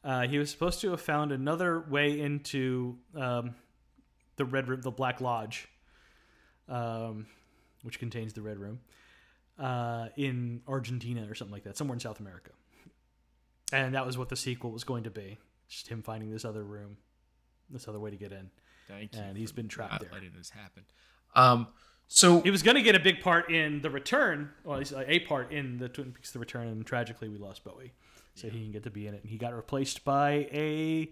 Uh, 0.03 0.27
he 0.27 0.37
was 0.39 0.49
supposed 0.49 0.81
to 0.81 0.91
have 0.91 1.01
found 1.01 1.31
another 1.31 1.79
way 1.81 2.19
into 2.19 2.97
um, 3.15 3.53
the 4.37 4.45
red 4.45 4.67
room, 4.67 4.81
the 4.81 4.91
Black 4.91 5.21
Lodge, 5.21 5.67
um, 6.67 7.27
which 7.83 7.99
contains 7.99 8.33
the 8.33 8.41
Red 8.41 8.57
Room, 8.59 8.79
uh, 9.59 10.07
in 10.15 10.61
Argentina 10.67 11.29
or 11.29 11.35
something 11.35 11.51
like 11.53 11.63
that, 11.63 11.75
somewhere 11.77 11.95
in 11.95 11.99
South 11.99 12.19
America. 12.21 12.51
And 13.71 13.93
that 13.95 14.05
was 14.05 14.17
what 14.17 14.29
the 14.29 14.35
sequel 14.35 14.71
was 14.71 14.83
going 14.83 15.03
to 15.03 15.11
be, 15.11 15.37
just 15.67 15.87
him 15.87 16.01
finding 16.01 16.31
this 16.31 16.43
other 16.45 16.63
room, 16.63 16.97
this 17.69 17.87
other 17.87 17.99
way 17.99 18.09
to 18.09 18.17
get 18.17 18.31
in. 18.31 18.49
Thank 18.87 19.13
you 19.13 19.21
and 19.21 19.37
he's 19.37 19.51
been 19.51 19.67
trapped 19.67 20.01
there. 20.01 20.09
letting 20.11 20.31
this 20.35 20.49
happen. 20.49 20.83
Um, 21.35 21.67
so 22.07 22.41
He 22.41 22.49
was 22.49 22.63
going 22.63 22.75
to 22.75 22.81
get 22.81 22.95
a 22.95 22.99
big 22.99 23.21
part 23.21 23.51
in 23.51 23.81
The 23.81 23.89
Return, 23.91 24.49
or 24.63 24.73
at 24.73 24.79
least 24.79 24.93
a 24.97 25.19
part 25.19 25.51
in 25.51 25.77
the 25.77 25.87
Twin 25.87 26.11
Peaks: 26.11 26.31
The 26.31 26.39
Return, 26.39 26.67
and 26.67 26.83
tragically 26.83 27.29
we 27.29 27.37
lost 27.37 27.63
Bowie, 27.63 27.91
so 28.33 28.49
he 28.49 28.57
didn't 28.57 28.71
get 28.73 28.81
to 28.83 28.89
be 28.89 29.05
in 29.05 29.13
it. 29.13 29.21
And 29.21 29.29
he 29.29 29.37
got 29.37 29.53
replaced 29.55 30.03
by 30.03 30.47
a 30.51 31.11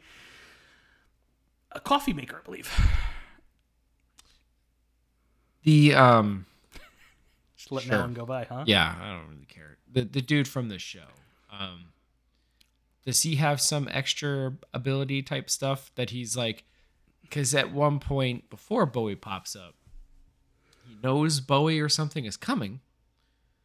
a 1.73 1.79
coffee 1.79 2.13
maker, 2.13 2.37
I 2.41 2.43
believe. 2.43 2.71
the 5.63 5.93
um, 5.93 6.45
Just 7.57 7.71
letting 7.71 7.89
Sure. 7.89 7.97
that 7.99 8.03
one 8.03 8.13
go 8.13 8.25
by, 8.25 8.45
huh? 8.45 8.63
yeah, 8.67 8.95
I 8.99 9.13
don't 9.13 9.29
really 9.29 9.45
care. 9.45 9.77
The 9.91 10.01
the 10.03 10.21
dude 10.21 10.47
from 10.47 10.69
the 10.69 10.79
show, 10.79 11.07
um, 11.51 11.85
does 13.07 13.23
he 13.23 13.35
have 13.37 13.59
some 13.59 13.87
extra 13.89 14.53
ability 14.73 15.23
type 15.23 15.49
stuff 15.49 15.91
that 15.95 16.09
he's 16.11 16.35
like? 16.37 16.65
Because 17.23 17.55
at 17.55 17.71
one 17.73 17.99
point 17.99 18.49
before 18.49 18.85
Bowie 18.85 19.15
pops 19.15 19.55
up, 19.55 19.73
he 20.87 20.95
knows 21.01 21.39
Bowie 21.39 21.79
or 21.79 21.89
something 21.89 22.25
is 22.25 22.37
coming. 22.37 22.81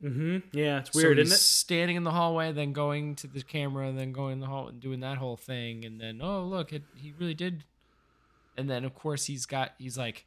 Mm-hmm. 0.02 0.38
Yeah, 0.56 0.78
it's 0.78 0.92
So 0.92 0.98
weird, 1.00 1.18
he's 1.18 1.26
isn't 1.28 1.36
it? 1.36 1.40
Standing 1.40 1.96
in 1.96 2.04
the 2.04 2.10
hallway, 2.10 2.52
then 2.52 2.72
going 2.72 3.14
to 3.16 3.26
the 3.26 3.42
camera, 3.42 3.86
and 3.88 3.98
then 3.98 4.12
going 4.12 4.34
in 4.34 4.40
the 4.40 4.46
hall 4.46 4.68
and 4.68 4.80
doing 4.80 5.00
that 5.00 5.18
whole 5.18 5.36
thing, 5.36 5.84
and 5.84 6.00
then 6.00 6.20
oh 6.22 6.44
look, 6.44 6.72
it, 6.72 6.82
he 6.96 7.12
really 7.18 7.34
did. 7.34 7.64
And 8.56 8.68
then 8.70 8.84
of 8.84 8.94
course 8.94 9.24
he's 9.26 9.46
got 9.46 9.72
he's 9.78 9.96
like 9.98 10.24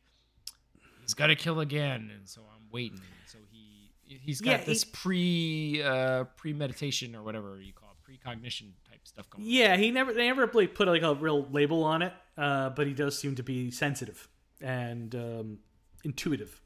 he's 1.02 1.14
got 1.14 1.28
to 1.28 1.36
kill 1.36 1.60
again, 1.62 2.12
and 2.16 2.28
so 2.28 2.42
I'm 2.42 2.64
waiting. 2.72 3.02
So 3.28 3.38
he 3.52 3.92
he's 4.08 4.40
got 4.42 4.60
Yeah, 4.60 4.66
this 4.66 4.84
he- 4.84 4.90
pre 4.94 5.82
uh 5.84 6.24
premeditation 6.38 7.16
or 7.16 7.24
whatever 7.24 7.60
you 7.62 7.74
call 7.74 7.85
it, 7.85 7.85
precognition 8.06 8.74
type 8.90 9.00
stuff 9.04 9.30
going. 9.30 9.44
on. 9.44 9.50
Yeah, 9.50 9.76
he 9.78 9.92
never 9.92 10.14
they 10.14 10.28
never 10.28 10.46
really 10.46 10.68
put 10.68 10.88
like 10.88 11.02
a 11.02 11.16
real 11.16 11.48
label 11.52 11.84
on 11.84 12.02
it, 12.02 12.14
uh, 12.38 12.70
but 12.70 12.88
he 12.88 12.94
does 12.94 13.18
seem 13.18 13.36
to 13.36 13.44
be 13.44 13.72
sensitive 13.72 14.28
and 14.62 15.14
um, 15.16 15.60
intuitive 16.04 16.62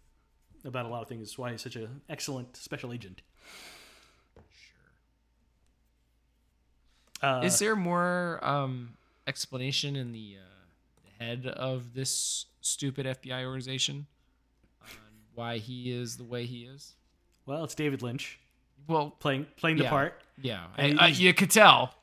about 0.65 0.85
a 0.85 0.89
lot 0.89 1.01
of 1.01 1.07
things. 1.07 1.21
That's 1.21 1.37
why 1.37 1.51
he's 1.51 1.61
such 1.61 1.75
an 1.75 2.01
excellent 2.09 2.57
special 2.57 2.91
agent. 2.91 3.21
Uh, 7.21 7.41
Is 7.43 7.59
there 7.59 7.75
more 7.75 8.39
um 8.41 8.95
explanation 9.27 9.95
in 9.95 10.11
the 10.13 10.37
uh, 10.39 10.45
the 11.03 11.23
head 11.25 11.45
of 11.45 11.93
this 11.93 12.45
stupid 12.61 13.05
FBI 13.05 13.43
organization 13.45 14.07
on 14.81 14.87
why 15.35 15.57
he 15.57 15.91
is 15.91 16.17
the 16.17 16.23
way 16.23 16.45
he 16.45 16.63
is? 16.63 16.95
well, 17.45 17.63
it's 17.63 17.73
David 17.75 18.01
Lynch 18.03 18.39
Well, 18.87 19.11
playing 19.19 19.47
playing 19.57 19.77
the 19.77 19.83
Yeah. 19.83 19.89
part. 19.89 20.21
yeah, 20.41 20.67
And 20.77 20.99
I, 20.99 21.05
I, 21.05 21.07
you 21.09 21.33
could 21.33 21.51
tell. 21.51 21.93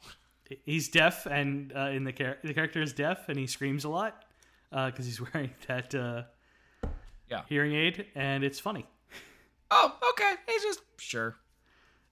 He's 0.65 0.89
deaf, 0.89 1.27
and 1.27 1.73
uh, 1.75 1.89
in 1.91 2.05
the 2.05 2.13
char- 2.13 2.39
the 2.45 2.55
character 2.55 2.81
is 2.81 2.93
deaf, 2.93 3.29
and 3.29 3.37
he 3.39 3.47
screams 3.49 3.85
a 3.85 3.89
lot 3.89 4.25
because 4.71 5.05
he's 5.07 5.21
wearing 5.35 5.51
that 5.67 5.95
uh, 5.95 6.23
Yeah. 7.31 7.43
hearing 7.49 7.75
aid, 7.75 8.07
and 8.15 8.45
it's 8.45 8.61
funny. 8.61 8.87
Oh, 9.71 9.97
okay. 10.13 10.35
It's 10.47 10.63
just 10.65 10.81
sure. 10.99 11.35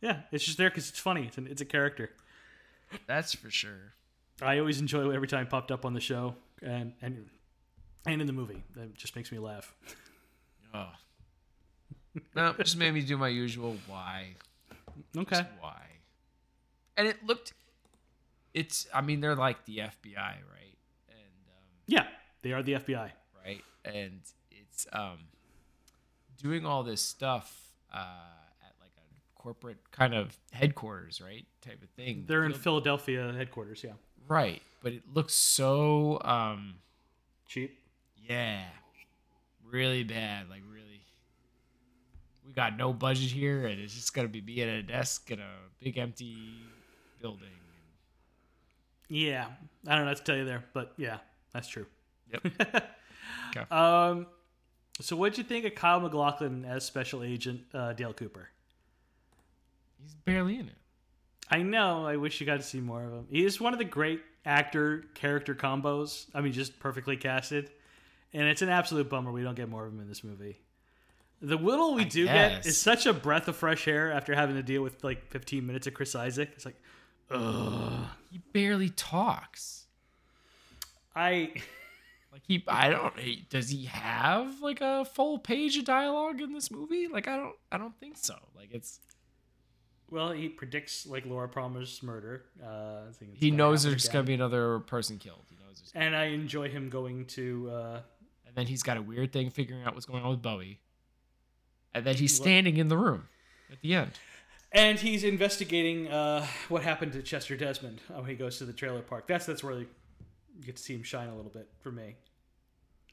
Yeah, 0.01 0.23
it's 0.33 0.45
just 0.45 0.59
there 0.59 0.69
because 0.71 0.89
it's 0.89 0.99
funny. 0.99 1.27
It's, 1.27 1.39
an, 1.39 1.47
it's 1.49 1.61
a 1.63 1.65
character. 1.65 2.11
That's 3.07 3.35
for 3.35 3.51
sure. 3.51 3.95
I 4.43 4.59
always 4.59 4.81
enjoy 4.81 5.09
every 5.11 5.29
time 5.29 5.47
it 5.47 5.51
popped 5.51 5.71
up 5.71 5.85
on 5.85 5.95
the 5.95 6.01
show 6.01 6.35
and 6.61 6.93
and 7.01 7.27
and 8.07 8.21
in 8.21 8.27
the 8.27 8.33
movie. 8.33 8.65
That 8.75 8.95
just 8.95 9.15
makes 9.15 9.31
me 9.31 9.39
laugh. 9.39 9.73
Oh. 10.75 10.89
No, 12.37 12.53
just 12.55 12.77
made 12.77 12.95
me 12.95 13.01
do 13.03 13.17
my 13.17 13.27
usual 13.29 13.77
why. 13.89 14.35
Okay. 15.17 15.37
Just 15.37 15.49
why. 15.61 15.81
And 16.97 17.09
it 17.09 17.17
looked. 17.25 17.53
It's. 18.53 18.87
I 18.95 19.01
mean, 19.01 19.21
they're 19.21 19.35
like 19.37 19.65
the 19.65 19.79
FBI, 19.79 20.17
right? 20.17 20.77
And 21.09 21.19
um, 21.49 21.65
Yeah, 21.87 22.07
they 22.43 22.53
are 22.53 22.63
the 22.63 22.75
FBI. 22.75 23.11
right, 23.45 23.65
and 23.85 24.21
it's 24.51 24.87
um. 24.93 25.19
doing 26.41 26.65
all 26.67 26.83
this 26.83 27.01
stuff 27.01 27.73
uh, 27.93 27.97
at 28.63 28.75
like 28.81 28.93
a 28.99 29.41
corporate 29.43 29.79
kind 29.91 30.15
of 30.15 30.37
headquarters, 30.53 31.21
right? 31.21 31.47
Type 31.63 31.83
of 31.83 31.89
thing. 31.91 32.25
They're 32.27 32.45
in 32.45 32.53
Philadelphia 32.53 33.33
headquarters. 33.37 33.83
Yeah, 33.83 33.93
right, 34.29 34.63
but 34.83 34.93
it 34.93 35.03
looks 35.13 35.35
so 35.35 36.21
um, 36.25 36.75
cheap. 37.49 37.79
yeah, 38.29 38.63
really 39.69 40.05
bad. 40.05 40.49
Like 40.51 40.63
really, 40.71 40.74
we 42.55 42.63
got 42.63 42.77
no 42.77 42.93
budget 42.93 43.31
here, 43.31 43.67
and 43.67 43.81
it's 43.81 43.95
just 43.95 44.15
gonna 44.15 44.29
be 44.29 44.41
me 44.41 44.63
at 44.63 44.69
a 44.69 44.83
desk 44.83 45.31
in 45.31 45.41
a 45.41 45.51
big 45.81 45.99
empty 45.99 46.37
building. 47.21 47.49
Yeah, 49.09 49.47
I 49.87 49.97
don't 49.97 50.05
know 50.05 50.11
what 50.11 50.19
to 50.19 50.25
tell 50.25 50.37
you 50.37 50.45
there, 50.45 50.65
but 50.73 50.93
yeah, 50.97 51.19
that's 51.53 51.69
true. 51.69 51.87
Yep. 52.33 52.91
Okay. 53.57 53.65
Um, 53.71 54.27
so 55.01 55.17
what'd 55.17 55.39
you 55.39 55.45
think 55.45 55.65
of 55.65 55.75
Kyle 55.75 56.01
MacLachlan 56.01 56.65
as 56.65 56.85
Special 56.85 57.23
Agent 57.23 57.63
uh, 57.73 57.93
Dale 57.93 58.13
Cooper? 58.13 58.49
He's 60.03 60.15
barely 60.15 60.59
in 60.59 60.67
it. 60.67 60.77
I 61.51 61.63
know. 61.63 62.05
I 62.05 62.17
wish 62.17 62.41
you 62.41 62.47
got 62.47 62.57
to 62.57 62.63
see 62.63 62.81
more 62.81 63.05
of 63.05 63.13
him. 63.13 63.27
He 63.31 63.45
is 63.45 63.61
one 63.61 63.73
of 63.73 63.79
the 63.79 63.85
great 63.85 64.23
actor 64.45 65.05
character 65.15 65.55
combos. 65.55 66.27
I 66.35 66.41
mean, 66.41 66.53
just 66.53 66.79
perfectly 66.81 67.17
casted, 67.17 67.71
and 68.33 68.49
it's 68.49 68.63
an 68.63 68.69
absolute 68.69 69.09
bummer 69.09 69.31
we 69.31 69.43
don't 69.43 69.55
get 69.55 69.69
more 69.69 69.87
of 69.87 69.93
him 69.93 70.01
in 70.01 70.09
this 70.09 70.25
movie. 70.25 70.59
The 71.43 71.57
little 71.57 71.95
we 71.95 72.05
do 72.05 72.25
get 72.27 72.65
is 72.65 72.79
such 72.81 73.05
a 73.07 73.13
breath 73.13 73.49
of 73.49 73.57
fresh 73.57 73.87
air 73.87 74.11
after 74.13 74.35
having 74.35 74.57
to 74.57 74.63
deal 74.63 74.83
with 74.83 75.05
like 75.05 75.29
15 75.31 75.67
minutes 75.67 75.87
of 75.87 75.93
Chris 75.95 76.15
Isaak. 76.15 76.49
It's 76.53 76.65
like, 76.65 76.81
ugh. 77.31 78.07
He 78.31 78.39
barely 78.53 78.89
talks. 78.91 79.87
I 81.15 81.53
Like 82.33 82.43
he, 82.49 82.65
I 82.67 82.91
don't. 82.91 83.19
he- 83.19 83.47
Does 83.51 83.69
he 83.69 83.85
have 83.85 84.61
like 84.61 84.81
a 84.81 85.05
full 85.05 85.39
page 85.39 85.77
of 85.77 85.85
dialogue 85.85 86.41
in 86.41 86.53
this 86.53 86.71
movie? 86.71 87.07
Like 87.09 87.29
I 87.29 87.37
don't. 87.37 87.55
I 87.71 87.79
don't 87.79 87.99
think 88.01 88.17
so. 88.17 88.35
Like 88.57 88.71
it's. 88.73 89.01
well, 90.11 90.33
he 90.33 90.49
predicts 90.49 91.07
like 91.07 91.27
Laura 91.27 91.49
Palmer's 91.49 92.03
murder. 92.03 92.47
Uh, 92.63 93.09
I 93.09 93.13
think 93.19 93.37
He 93.37 93.51
knows 93.51 93.83
there's 93.85 94.05
again. 94.07 94.13
gonna 94.15 94.25
be 94.27 94.35
another 94.35 94.81
person 94.81 95.19
killed. 95.19 95.45
He 95.49 95.57
knows. 95.57 95.93
And 95.95 96.17
I 96.17 96.25
enjoy 96.27 96.69
him 96.71 96.89
going 96.89 97.27
to. 97.27 97.71
Uh, 97.71 98.01
And 98.47 98.57
then 98.57 98.67
he's 98.67 98.83
got 98.83 98.97
a 98.97 99.03
weird 99.03 99.33
thing 99.33 99.51
figuring 99.51 99.85
out 99.85 99.95
what's 99.95 100.07
going 100.07 100.25
on 100.25 100.31
with 100.31 100.43
Bowie. 100.43 100.81
And 101.95 102.05
then 102.05 102.17
he's 102.17 102.35
standing 102.35 102.77
in 102.77 102.89
the 102.89 102.97
room 102.99 103.29
at 103.71 103.81
the 103.81 103.95
end. 103.95 104.11
And 104.73 104.99
he's 104.99 105.23
investigating 105.23 106.09
uh, 106.09 106.45
what 106.69 106.83
happened 106.83 107.13
to 107.13 107.23
Chester 107.23 107.57
Desmond 107.57 108.01
when 108.13 108.27
he 108.27 108.35
goes 108.35 108.59
to 108.59 108.65
the 108.65 108.73
trailer 108.73 109.03
park. 109.03 109.27
That's 109.29 109.47
that's 109.47 109.63
where 109.63 109.79
you 109.79 109.87
get 110.65 110.77
to 110.77 110.83
see 110.83 110.95
him 110.95 111.03
shine 111.05 111.29
a 111.29 111.35
little 111.37 111.51
bit 111.53 111.69
for 111.81 111.93
me. 111.93 112.17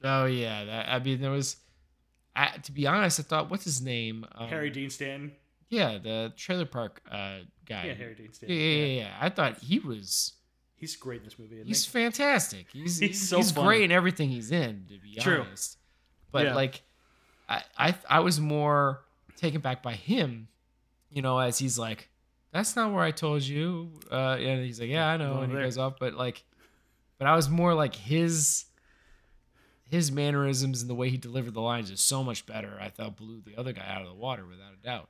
Oh 0.03 0.25
yeah, 0.25 0.63
that 0.65 0.89
I 0.89 0.99
mean 0.99 1.21
there 1.21 1.29
was. 1.31 1.57
I, 2.35 2.57
to 2.63 2.71
be 2.71 2.87
honest, 2.87 3.19
I 3.19 3.23
thought 3.23 3.51
what's 3.51 3.65
his 3.65 3.81
name? 3.81 4.25
Um, 4.35 4.47
Harry 4.47 4.69
Dean 4.69 4.89
Stanton. 4.89 5.33
Yeah, 5.69 5.97
the 5.99 6.33
trailer 6.35 6.65
park 6.65 7.01
uh, 7.11 7.39
guy. 7.65 7.85
Yeah, 7.87 7.93
Harry 7.93 8.15
Dean 8.15 8.27
Yeah, 8.27 8.31
Stanton. 8.33 8.57
yeah, 8.57 8.63
yeah, 8.63 8.85
yeah. 9.01 9.15
I 9.19 9.29
thought 9.29 9.59
he 9.59 9.79
was. 9.79 10.33
He's 10.75 10.95
great 10.95 11.19
in 11.19 11.25
this 11.25 11.37
movie. 11.37 11.55
Isn't 11.57 11.67
He's 11.67 11.85
he? 11.85 11.91
fantastic. 11.91 12.65
He's 12.73 12.97
He's 12.97 12.99
he's, 13.19 13.29
so 13.29 13.37
he's 13.37 13.51
great 13.51 13.83
in 13.83 13.91
everything 13.91 14.29
he's 14.29 14.49
in. 14.51 14.85
To 14.89 14.97
be 14.97 15.15
True. 15.19 15.41
honest, 15.41 15.77
but 16.31 16.45
Yeah. 16.47 16.55
like, 16.55 16.81
I, 17.51 17.63
I 17.77 17.95
I 18.09 18.19
was 18.21 18.39
more 18.39 19.01
taken 19.35 19.61
back 19.61 19.83
by 19.83 19.93
him. 19.93 20.47
You 21.09 21.21
know, 21.21 21.37
as 21.39 21.57
he's 21.59 21.77
like, 21.77 22.09
"That's 22.53 22.75
not 22.75 22.93
where 22.93 23.03
I 23.03 23.11
told 23.11 23.41
you," 23.43 23.91
uh, 24.11 24.37
and 24.39 24.63
he's 24.63 24.79
like, 24.79 24.89
"Yeah, 24.89 25.07
I 25.07 25.17
know," 25.17 25.41
and 25.41 25.51
he 25.51 25.57
goes 25.57 25.77
off. 25.77 25.95
But 25.99 26.13
like, 26.13 26.43
but 27.17 27.27
I 27.27 27.35
was 27.35 27.49
more 27.49 27.73
like 27.73 27.95
his 27.95 28.65
his 29.89 30.09
mannerisms 30.11 30.81
and 30.81 30.89
the 30.89 30.95
way 30.95 31.09
he 31.09 31.17
delivered 31.17 31.53
the 31.53 31.61
lines 31.61 31.91
is 31.91 31.99
so 31.99 32.23
much 32.23 32.45
better. 32.45 32.77
I 32.79 32.87
thought 32.89 33.17
blew 33.17 33.41
the 33.45 33.57
other 33.57 33.73
guy 33.73 33.85
out 33.85 34.01
of 34.01 34.07
the 34.07 34.13
water 34.13 34.45
without 34.45 34.71
a 34.73 34.81
doubt. 34.81 35.09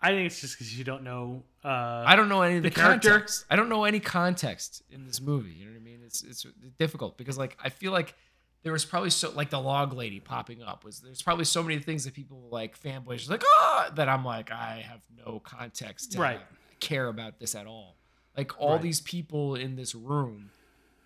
I 0.00 0.10
think 0.10 0.26
it's 0.26 0.40
just 0.40 0.54
because 0.56 0.78
you 0.78 0.84
don't 0.84 1.02
know. 1.02 1.42
Uh, 1.64 2.04
I 2.06 2.14
don't 2.16 2.28
know 2.28 2.42
any 2.42 2.58
of 2.58 2.62
the, 2.62 2.70
the 2.70 2.74
character- 2.74 3.10
context. 3.10 3.44
I 3.50 3.56
don't 3.56 3.68
know 3.68 3.84
any 3.84 3.98
context 4.00 4.82
in 4.90 5.04
this 5.06 5.20
movie. 5.20 5.50
You 5.50 5.66
know 5.66 5.72
what 5.72 5.80
I 5.80 5.82
mean? 5.84 6.00
It's 6.06 6.22
it's 6.22 6.46
difficult 6.78 7.18
because 7.18 7.36
like 7.36 7.58
I 7.62 7.68
feel 7.70 7.90
like 7.92 8.14
there 8.62 8.72
was 8.72 8.84
probably 8.84 9.10
so 9.10 9.30
like 9.30 9.50
the 9.50 9.60
log 9.60 9.92
lady 9.94 10.20
popping 10.20 10.62
up 10.62 10.84
was 10.84 11.00
there's 11.00 11.22
probably 11.22 11.44
so 11.46 11.62
many 11.62 11.78
things 11.80 12.04
that 12.04 12.14
people 12.14 12.48
like 12.50 12.78
fanboys 12.80 13.28
like 13.30 13.42
ah 13.46 13.90
that 13.94 14.08
I'm 14.08 14.24
like 14.24 14.50
I 14.52 14.84
have 14.88 15.00
no 15.26 15.40
context 15.40 16.12
to 16.12 16.20
Right. 16.20 16.40
care 16.78 17.08
about 17.08 17.38
this 17.38 17.54
at 17.54 17.66
all. 17.66 17.96
Like 18.36 18.58
all 18.60 18.72
Right. 18.74 18.82
these 18.82 19.00
people 19.00 19.54
in 19.54 19.76
this 19.76 19.94
room 19.94 20.50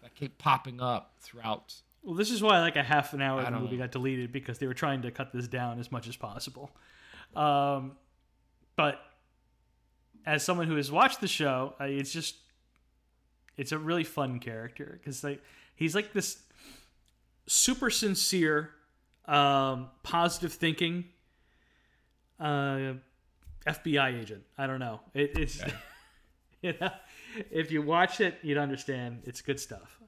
that 0.02 0.14
keep 0.14 0.36
popping 0.38 0.80
up 0.80 1.14
throughout. 1.20 1.74
well, 2.02 2.14
this 2.14 2.30
is 2.30 2.42
why 2.42 2.60
like 2.60 2.76
a 2.76 2.82
half 2.82 3.12
an 3.14 3.22
hour 3.22 3.40
of 3.40 3.46
the 3.52 3.58
movie 3.60 3.76
know. 3.76 3.84
got 3.84 3.92
deleted 3.92 4.30
because 4.32 4.58
they 4.58 4.66
were 4.66 4.74
trying 4.74 5.02
to 5.02 5.10
cut 5.10 5.32
this 5.32 5.48
down 5.48 5.78
as 5.78 5.90
much 5.90 6.06
as 6.08 6.16
possible. 6.16 6.70
Um, 7.34 7.92
but 8.76 9.00
as 10.26 10.42
someone 10.42 10.66
who 10.66 10.76
has 10.76 10.90
watched 10.92 11.20
the 11.20 11.28
show, 11.28 11.74
it's 11.80 12.12
just 12.12 12.36
it's 13.56 13.72
a 13.72 13.78
really 13.78 14.04
fun 14.04 14.40
character 14.40 14.98
because 15.00 15.22
like 15.24 15.40
he's 15.76 15.94
like 15.94 16.12
this 16.12 16.38
super 17.46 17.90
sincere, 17.90 18.70
um, 19.26 19.88
positive 20.02 20.52
thinking 20.52 21.04
uh, 22.40 22.94
FBI 23.66 24.20
agent. 24.20 24.42
I 24.58 24.66
don't 24.66 24.80
know. 24.80 25.00
It, 25.14 25.32
it's 25.38 25.60
you 26.62 26.74
know, 26.80 26.90
if 27.50 27.70
you 27.72 27.82
watch 27.82 28.20
it, 28.20 28.38
you'd 28.42 28.58
understand. 28.58 29.22
It's 29.24 29.40
good 29.40 29.60
stuff. 29.60 29.98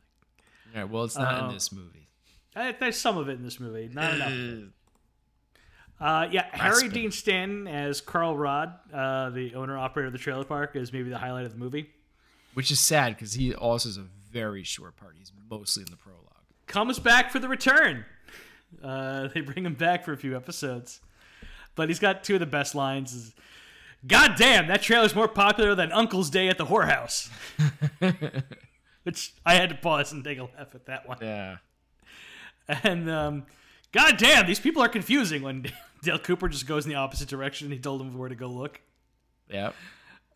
Yeah, 0.74 0.84
well, 0.84 1.04
it's 1.04 1.16
not 1.16 1.34
Um, 1.42 1.48
in 1.48 1.54
this 1.54 1.72
movie. 1.72 2.08
Uh, 2.54 2.72
There's 2.78 2.98
some 2.98 3.16
of 3.18 3.28
it 3.28 3.32
in 3.32 3.42
this 3.42 3.60
movie, 3.60 3.88
not 3.92 4.14
enough. 4.14 4.68
Uh, 5.98 6.28
yeah, 6.30 6.44
Harry 6.52 6.90
Dean 6.90 7.10
Stanton 7.10 7.66
as 7.66 8.02
Carl 8.02 8.36
Rodd, 8.36 8.70
uh, 8.92 9.30
the 9.30 9.54
owner 9.54 9.78
operator 9.78 10.08
of 10.08 10.12
the 10.12 10.18
trailer 10.18 10.44
park, 10.44 10.76
is 10.76 10.92
maybe 10.92 11.08
the 11.08 11.16
highlight 11.16 11.46
of 11.46 11.52
the 11.52 11.58
movie. 11.58 11.88
Which 12.52 12.70
is 12.70 12.78
sad 12.80 13.14
because 13.14 13.32
he 13.32 13.54
also 13.54 13.88
is 13.88 13.96
a 13.96 14.04
very 14.30 14.62
short 14.62 14.98
part. 14.98 15.14
He's 15.16 15.32
mostly 15.50 15.84
in 15.84 15.90
the 15.90 15.96
prologue. 15.96 16.25
Comes 16.66 16.98
back 16.98 17.30
for 17.30 17.38
the 17.38 17.48
return. 17.48 18.04
Uh, 18.82 19.28
they 19.28 19.40
bring 19.40 19.64
him 19.64 19.74
back 19.74 20.04
for 20.04 20.12
a 20.12 20.16
few 20.16 20.36
episodes, 20.36 21.00
but 21.74 21.88
he's 21.88 21.98
got 21.98 22.24
two 22.24 22.34
of 22.34 22.40
the 22.40 22.46
best 22.46 22.74
lines. 22.74 23.14
Is, 23.14 23.34
God 24.06 24.34
damn, 24.36 24.66
that 24.68 24.82
trailer's 24.82 25.14
more 25.14 25.28
popular 25.28 25.74
than 25.74 25.92
Uncle's 25.92 26.30
Day 26.30 26.48
at 26.48 26.58
the 26.58 26.66
whorehouse. 26.66 27.30
Which 29.04 29.34
I 29.44 29.54
had 29.54 29.68
to 29.70 29.76
pause 29.76 30.12
and 30.12 30.24
take 30.24 30.38
a 30.38 30.42
laugh 30.42 30.74
at 30.74 30.86
that 30.86 31.08
one. 31.08 31.18
Yeah. 31.20 31.56
And 32.82 33.08
um, 33.08 33.46
God 33.92 34.16
damn, 34.16 34.46
these 34.46 34.58
people 34.58 34.82
are 34.82 34.88
confusing 34.88 35.42
when 35.42 35.66
Dale 36.02 36.18
Cooper 36.18 36.48
just 36.48 36.66
goes 36.66 36.84
in 36.84 36.90
the 36.90 36.96
opposite 36.96 37.28
direction. 37.28 37.70
He 37.70 37.78
told 37.78 38.00
them 38.00 38.18
where 38.18 38.28
to 38.28 38.34
go 38.34 38.48
look. 38.48 38.80
Yep. 39.48 39.74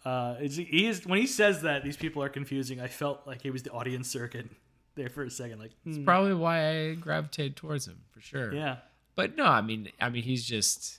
Uh, 0.04 0.36
he, 0.36 0.48
he 0.64 0.86
is 0.86 1.04
when 1.04 1.18
he 1.18 1.26
says 1.26 1.62
that 1.62 1.82
these 1.82 1.96
people 1.96 2.22
are 2.22 2.28
confusing. 2.28 2.80
I 2.80 2.86
felt 2.86 3.26
like 3.26 3.42
he 3.42 3.50
was 3.50 3.64
the 3.64 3.70
audience 3.70 4.08
circuit 4.08 4.46
there 4.95 5.09
for 5.09 5.22
a 5.22 5.30
second. 5.30 5.59
Like, 5.59 5.72
hmm, 5.84 6.05
Probably 6.05 6.34
why 6.34 6.78
I 6.78 6.95
gravitated 6.95 7.57
towards 7.57 7.86
him 7.86 8.01
for 8.11 8.20
sure. 8.20 8.53
yeah, 8.53 8.76
But 9.14 9.36
no, 9.36 9.45
I 9.45 9.61
mean, 9.61 9.91
I 10.01 10.09
mean, 10.11 10.22
he's 10.22 10.45
just 10.45 10.99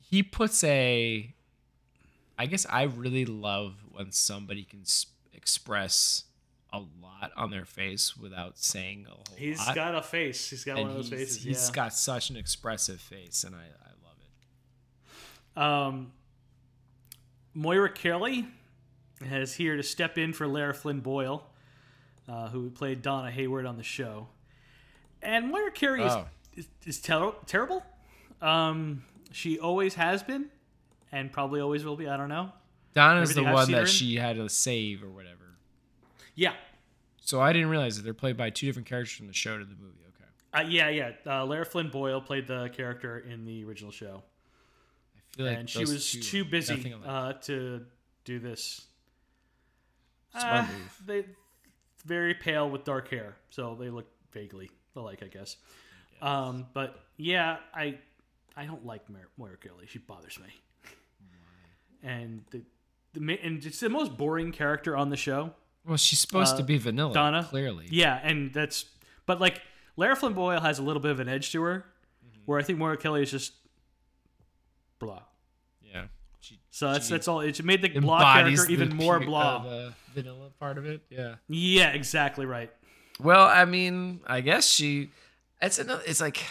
he 0.00 0.22
puts 0.22 0.62
a. 0.64 1.32
I 2.38 2.46
guess 2.46 2.66
I 2.68 2.82
really 2.82 3.24
love 3.24 3.76
when 3.92 4.12
somebody 4.12 4.62
can 4.64 4.82
s- 4.82 5.06
express 5.32 6.24
a 6.72 6.80
lot 6.80 7.32
on 7.34 7.50
their 7.50 7.64
face 7.64 8.14
without 8.16 8.58
saying 8.58 9.06
a 9.08 9.10
whole 9.10 9.24
he's 9.38 9.58
lot. 9.58 9.66
He's 9.68 9.74
got 9.74 9.94
a 9.94 10.02
face. 10.02 10.50
He's 10.50 10.64
got 10.64 10.78
and 10.78 10.88
one 10.88 10.90
of 10.90 10.96
those 10.96 11.08
he's, 11.08 11.18
faces. 11.18 11.42
he's 11.44 11.68
yeah. 11.68 11.74
got 11.74 11.94
such 11.94 12.28
an 12.30 12.36
expressive 12.36 13.00
face, 13.00 13.42
and 13.44 13.54
I, 13.54 13.60
I 13.60 13.92
love 14.04 14.16
it. 15.56 15.62
Um, 15.96 16.12
Moira 17.54 17.90
Kelly 17.90 18.46
is 19.22 19.54
here 19.54 19.76
to 19.76 19.82
step 19.82 20.18
in 20.18 20.34
for 20.34 20.46
Lara 20.46 20.74
Flynn 20.74 21.00
Boyle, 21.00 21.46
uh, 22.28 22.48
who 22.48 22.70
played 22.70 23.02
Donna 23.02 23.30
Hayward 23.30 23.66
on 23.66 23.76
the 23.76 23.82
show. 23.82 24.28
And 25.22 25.48
Moira 25.48 25.70
Carey 25.72 26.02
is, 26.02 26.12
Oh. 26.12 26.26
is, 26.54 26.66
is 26.84 27.00
ter- 27.00 27.34
terrible. 27.46 27.82
Um, 28.40 29.02
she 29.32 29.58
always 29.58 29.94
has 29.94 30.22
been, 30.22 30.46
and 31.12 31.32
probably 31.32 31.60
always 31.60 31.84
will 31.84 31.96
be. 31.96 32.08
I 32.08 32.16
don't 32.16 32.28
know. 32.28 32.52
Donna's 32.94 33.30
the 33.34 33.40
Everything 33.40 33.46
I've 33.48 33.54
one 33.54 33.72
that 33.72 33.88
she 33.88 34.16
had 34.16 34.36
to 34.36 34.48
save 34.48 35.02
or 35.02 35.10
whatever. 35.10 35.56
Yeah, 36.34 36.52
So 37.20 37.40
I 37.40 37.52
didn't 37.54 37.68
realize 37.70 37.96
that 37.96 38.02
they're 38.02 38.12
played 38.14 38.36
by 38.36 38.50
two 38.50 38.66
different 38.66 38.86
characters 38.86 39.16
from 39.16 39.26
the 39.26 39.32
show 39.32 39.56
to 39.58 39.64
the 39.64 39.74
movie. 39.74 40.04
Okay. 40.08 40.64
uh, 40.66 40.68
yeah, 40.68 40.88
yeah. 40.90 41.12
Uh, 41.26 41.44
Lara 41.46 41.64
Flynn 41.64 41.88
Boyle 41.88 42.20
played 42.20 42.46
the 42.46 42.68
character 42.70 43.18
in 43.18 43.44
the 43.46 43.64
original 43.64 43.90
show, 43.90 44.22
I 45.16 45.36
feel 45.36 45.46
like 45.46 45.58
and 45.58 45.70
she 45.70 45.80
was 45.80 46.10
too 46.12 46.44
busy 46.44 46.94
uh, 47.06 47.32
to 47.44 47.86
do 48.24 48.38
this. 48.38 48.82
Uh. 50.34 50.66
They 51.06 51.24
very 52.06 52.32
pale 52.34 52.70
with 52.70 52.84
dark 52.84 53.08
hair, 53.10 53.36
so 53.50 53.76
they 53.78 53.90
look 53.90 54.06
vaguely 54.32 54.70
alike, 54.94 55.22
I 55.22 55.26
guess. 55.28 55.56
Um, 56.22 56.66
but 56.72 56.98
yeah, 57.18 57.58
I 57.74 57.98
I 58.56 58.64
don't 58.64 58.86
like 58.86 59.08
Moira, 59.10 59.26
Moira 59.36 59.56
Kelly. 59.58 59.84
She 59.86 59.98
bothers 59.98 60.38
me. 60.38 60.46
And 62.02 62.44
the, 62.50 62.62
the 63.14 63.38
and 63.42 63.64
it's 63.64 63.80
the 63.80 63.88
most 63.88 64.16
boring 64.16 64.52
character 64.52 64.96
on 64.96 65.10
the 65.10 65.16
show. 65.16 65.52
Well, 65.86 65.96
she's 65.96 66.18
supposed 66.20 66.54
uh, 66.54 66.58
to 66.58 66.62
be 66.64 66.78
vanilla. 66.78 67.12
Donna? 67.14 67.44
clearly. 67.48 67.86
Yeah, 67.90 68.18
and 68.22 68.52
that's 68.52 68.84
but 69.26 69.40
like 69.40 69.60
Lara 69.96 70.16
Flynn 70.16 70.32
Boyle 70.34 70.60
has 70.60 70.78
a 70.78 70.82
little 70.82 71.00
bit 71.02 71.10
of 71.10 71.20
an 71.20 71.28
edge 71.28 71.52
to 71.52 71.62
her, 71.62 71.84
Mm-hmm. 72.24 72.40
where 72.46 72.58
I 72.58 72.62
think 72.62 72.78
Moira 72.78 72.96
Kelly 72.96 73.22
is 73.22 73.30
just 73.30 73.52
blah. 74.98 75.22
So 76.76 76.92
that's 76.92 77.06
She 77.06 77.14
that's 77.14 77.26
all. 77.26 77.40
It 77.40 77.64
made 77.64 77.80
the 77.80 77.88
blah 77.88 78.18
embodies 78.18 78.58
character 78.58 78.72
even 78.74 78.90
the 78.90 78.94
more 78.96 79.18
pu- 79.18 79.24
blah. 79.24 79.64
uh, 79.66 79.92
the 80.14 80.20
vanilla 80.20 80.50
part 80.60 80.76
of 80.76 80.84
it. 80.84 81.00
Yeah. 81.08 81.36
yeah, 81.48 81.92
exactly 81.92 82.44
right. 82.44 82.70
Well, 83.18 83.46
I 83.46 83.64
mean, 83.64 84.20
I 84.26 84.42
guess 84.42 84.68
she. 84.68 85.10
It's 85.62 85.78
another. 85.78 86.02
It's 86.06 86.20
like 86.20 86.44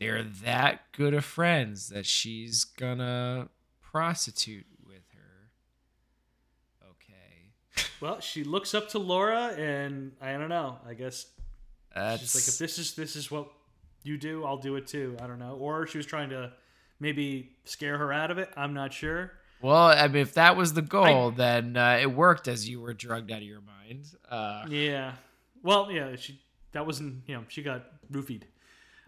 they're 0.00 0.22
that 0.44 0.90
good 0.92 1.12
of 1.12 1.26
friends 1.26 1.90
that 1.90 2.06
she's 2.06 2.64
gonna 2.64 3.50
prostitute 3.82 4.64
with 4.86 5.04
her. 5.12 5.50
Okay. 6.92 7.84
Well, 8.00 8.20
she 8.20 8.44
looks 8.44 8.72
up 8.72 8.88
to 8.90 8.98
Laura, 8.98 9.48
and 9.58 10.12
I 10.22 10.32
don't 10.38 10.48
know. 10.48 10.78
I 10.88 10.94
guess 10.94 11.26
That's 11.94 12.22
she's 12.22 12.34
like, 12.34 12.48
if 12.48 12.56
this 12.56 12.78
is 12.78 12.94
this 12.94 13.14
is 13.14 13.30
what 13.30 13.50
you 14.04 14.16
do, 14.16 14.42
I'll 14.46 14.56
do 14.56 14.76
it 14.76 14.86
too. 14.86 15.18
I 15.20 15.26
don't 15.26 15.38
know. 15.38 15.58
Or 15.60 15.86
she 15.86 15.98
was 15.98 16.06
trying 16.06 16.30
to 16.30 16.52
maybe 17.00 17.50
scare 17.64 17.98
her 17.98 18.12
out 18.12 18.30
of 18.30 18.38
it. 18.38 18.50
I'm 18.56 18.74
not 18.74 18.92
sure. 18.92 19.32
well, 19.62 19.86
I 19.88 20.06
mean, 20.08 20.22
if 20.22 20.34
that 20.34 20.56
was 20.56 20.72
the 20.74 20.82
goal, 20.82 21.30
then 21.30 21.76
uh, 21.76 21.98
it 22.00 22.06
worked 22.12 22.48
as 22.48 22.68
you 22.68 22.80
were 22.80 22.94
drugged 22.94 23.30
out 23.30 23.38
of 23.38 23.44
your 23.48 23.60
mind. 23.62 24.06
Uh, 24.28 24.64
Yeah. 24.68 25.12
Well, 25.62 25.90
yeah. 25.90 26.16
She 26.16 26.40
that 26.72 26.86
wasn't 26.86 27.22
you 27.26 27.34
know 27.34 27.44
she 27.48 27.62
got 27.62 27.84
roofied. 28.12 28.42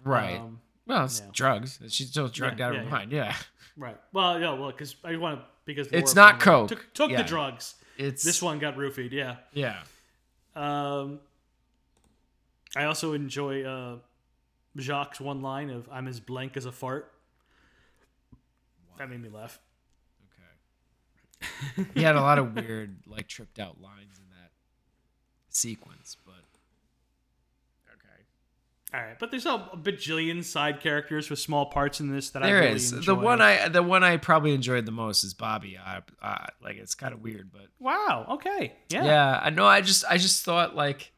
right. 0.05 0.39
Um, 0.39 0.61
well, 0.87 1.05
it's 1.05 1.21
yeah. 1.21 1.27
drugs. 1.33 1.79
She's 1.89 2.09
still 2.09 2.29
drugged 2.29 2.61
Yeah, 2.61 2.69
out 2.69 2.75
yeah, 2.75 2.81
of 2.81 2.85
her 2.87 2.91
yeah. 2.91 2.99
mind. 2.99 3.13
Yeah. 3.13 3.37
right. 3.77 3.99
Well, 4.13 4.41
yeah. 4.41 4.53
Well, 4.55 4.71
because 4.71 4.97
I 5.05 5.17
want 5.17 5.41
to 5.41 5.45
because 5.67 5.89
It's 5.93 6.15
not 6.15 6.41
coke. 6.41 6.69
Took, 6.69 6.95
took 6.95 7.11
the 7.11 7.23
drugs. 7.23 7.75
It's 7.99 8.23
This 8.25 8.41
one 8.43 8.59
got 8.59 8.77
roofied. 8.77 9.13
Yeah. 9.13 9.37
Yeah. 9.53 9.81
Um, 10.57 11.21
I 12.75 12.85
also 12.85 13.13
enjoy 13.13 13.65
uh, 13.65 13.97
Jacques' 14.79 15.21
one 15.21 15.43
line 15.43 15.69
of 15.71 15.89
"I'm 15.93 16.09
as 16.09 16.21
blank 16.21 16.57
as 16.57 16.65
a 16.65 16.73
fart." 16.73 17.13
That 18.99 19.09
made 19.09 19.23
me 19.23 19.29
laugh. 19.29 19.61
Okay. 21.77 21.89
he 21.95 22.03
had 22.03 22.17
a 22.17 22.21
lot 22.21 22.39
of 22.39 22.55
weird, 22.55 22.99
like 23.07 23.29
tripped 23.29 23.59
out 23.59 23.81
lines 23.81 24.19
in 24.19 24.29
that 24.31 24.51
sequence, 25.49 26.17
but 26.25 26.35
okay. 27.95 28.25
All 28.93 29.01
right, 29.01 29.19
but 29.19 29.31
there's 29.31 29.47
a, 29.47 29.69
a 29.73 29.77
bajillion 29.77 30.45
side 30.45 30.81
characters 30.81 31.31
with 31.31 31.39
small 31.39 31.67
parts 31.67 32.01
in 32.01 32.13
this 32.13 32.31
that 32.31 32.43
I 32.43 32.51
really 32.51 32.73
is 32.73 32.93
enjoy. 32.93 33.15
the 33.15 33.21
one 33.21 33.41
I 33.41 33.69
the 33.69 33.83
one 33.83 34.03
I 34.03 34.17
probably 34.17 34.53
enjoyed 34.53 34.85
the 34.85 34.93
most 34.93 35.23
is 35.25 35.33
Bobby. 35.33 35.79
I, 35.79 36.01
I 36.21 36.49
like 36.63 36.77
it's 36.77 36.95
kind 36.95 37.15
of 37.15 37.23
weird, 37.23 37.51
but 37.53 37.67
wow. 37.79 38.27
Okay. 38.33 38.75
Yeah. 38.91 39.05
yeah. 39.05 39.41
I 39.43 39.51
know. 39.51 39.67
I 39.67 39.81
just 39.81 40.05
I 40.09 40.19
just 40.19 40.45
thought 40.45 40.75
like 40.75 41.13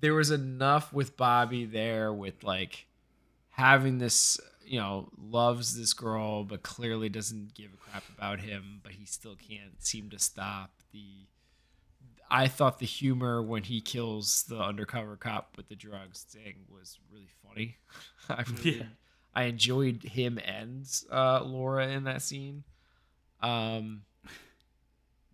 there 0.00 0.12
was 0.14 0.30
enough 0.30 0.92
with 0.92 1.16
Bobby 1.16 1.64
there 1.64 2.12
with 2.12 2.44
like 2.44 2.86
having 3.50 3.98
this 3.98 4.38
you 4.72 4.78
know 4.78 5.10
loves 5.20 5.76
this 5.78 5.92
girl 5.92 6.44
but 6.44 6.62
clearly 6.62 7.10
doesn't 7.10 7.52
give 7.54 7.70
a 7.74 7.76
crap 7.76 8.02
about 8.16 8.40
him 8.40 8.80
but 8.82 8.92
he 8.92 9.04
still 9.04 9.36
can't 9.36 9.84
seem 9.84 10.08
to 10.08 10.18
stop 10.18 10.70
the 10.92 11.26
I 12.30 12.48
thought 12.48 12.78
the 12.78 12.86
humor 12.86 13.42
when 13.42 13.64
he 13.64 13.82
kills 13.82 14.44
the 14.44 14.58
undercover 14.58 15.16
cop 15.18 15.54
with 15.58 15.68
the 15.68 15.76
drugs 15.76 16.22
thing 16.22 16.64
was 16.70 16.98
really 17.12 17.28
funny. 17.46 17.76
I 18.30 18.42
really, 18.50 18.78
Yeah. 18.78 18.84
I 19.34 19.42
enjoyed 19.42 20.02
him 20.02 20.38
and 20.38 20.86
uh, 21.10 21.44
Laura 21.44 21.88
in 21.88 22.04
that 22.04 22.22
scene. 22.22 22.64
Um, 23.42 24.04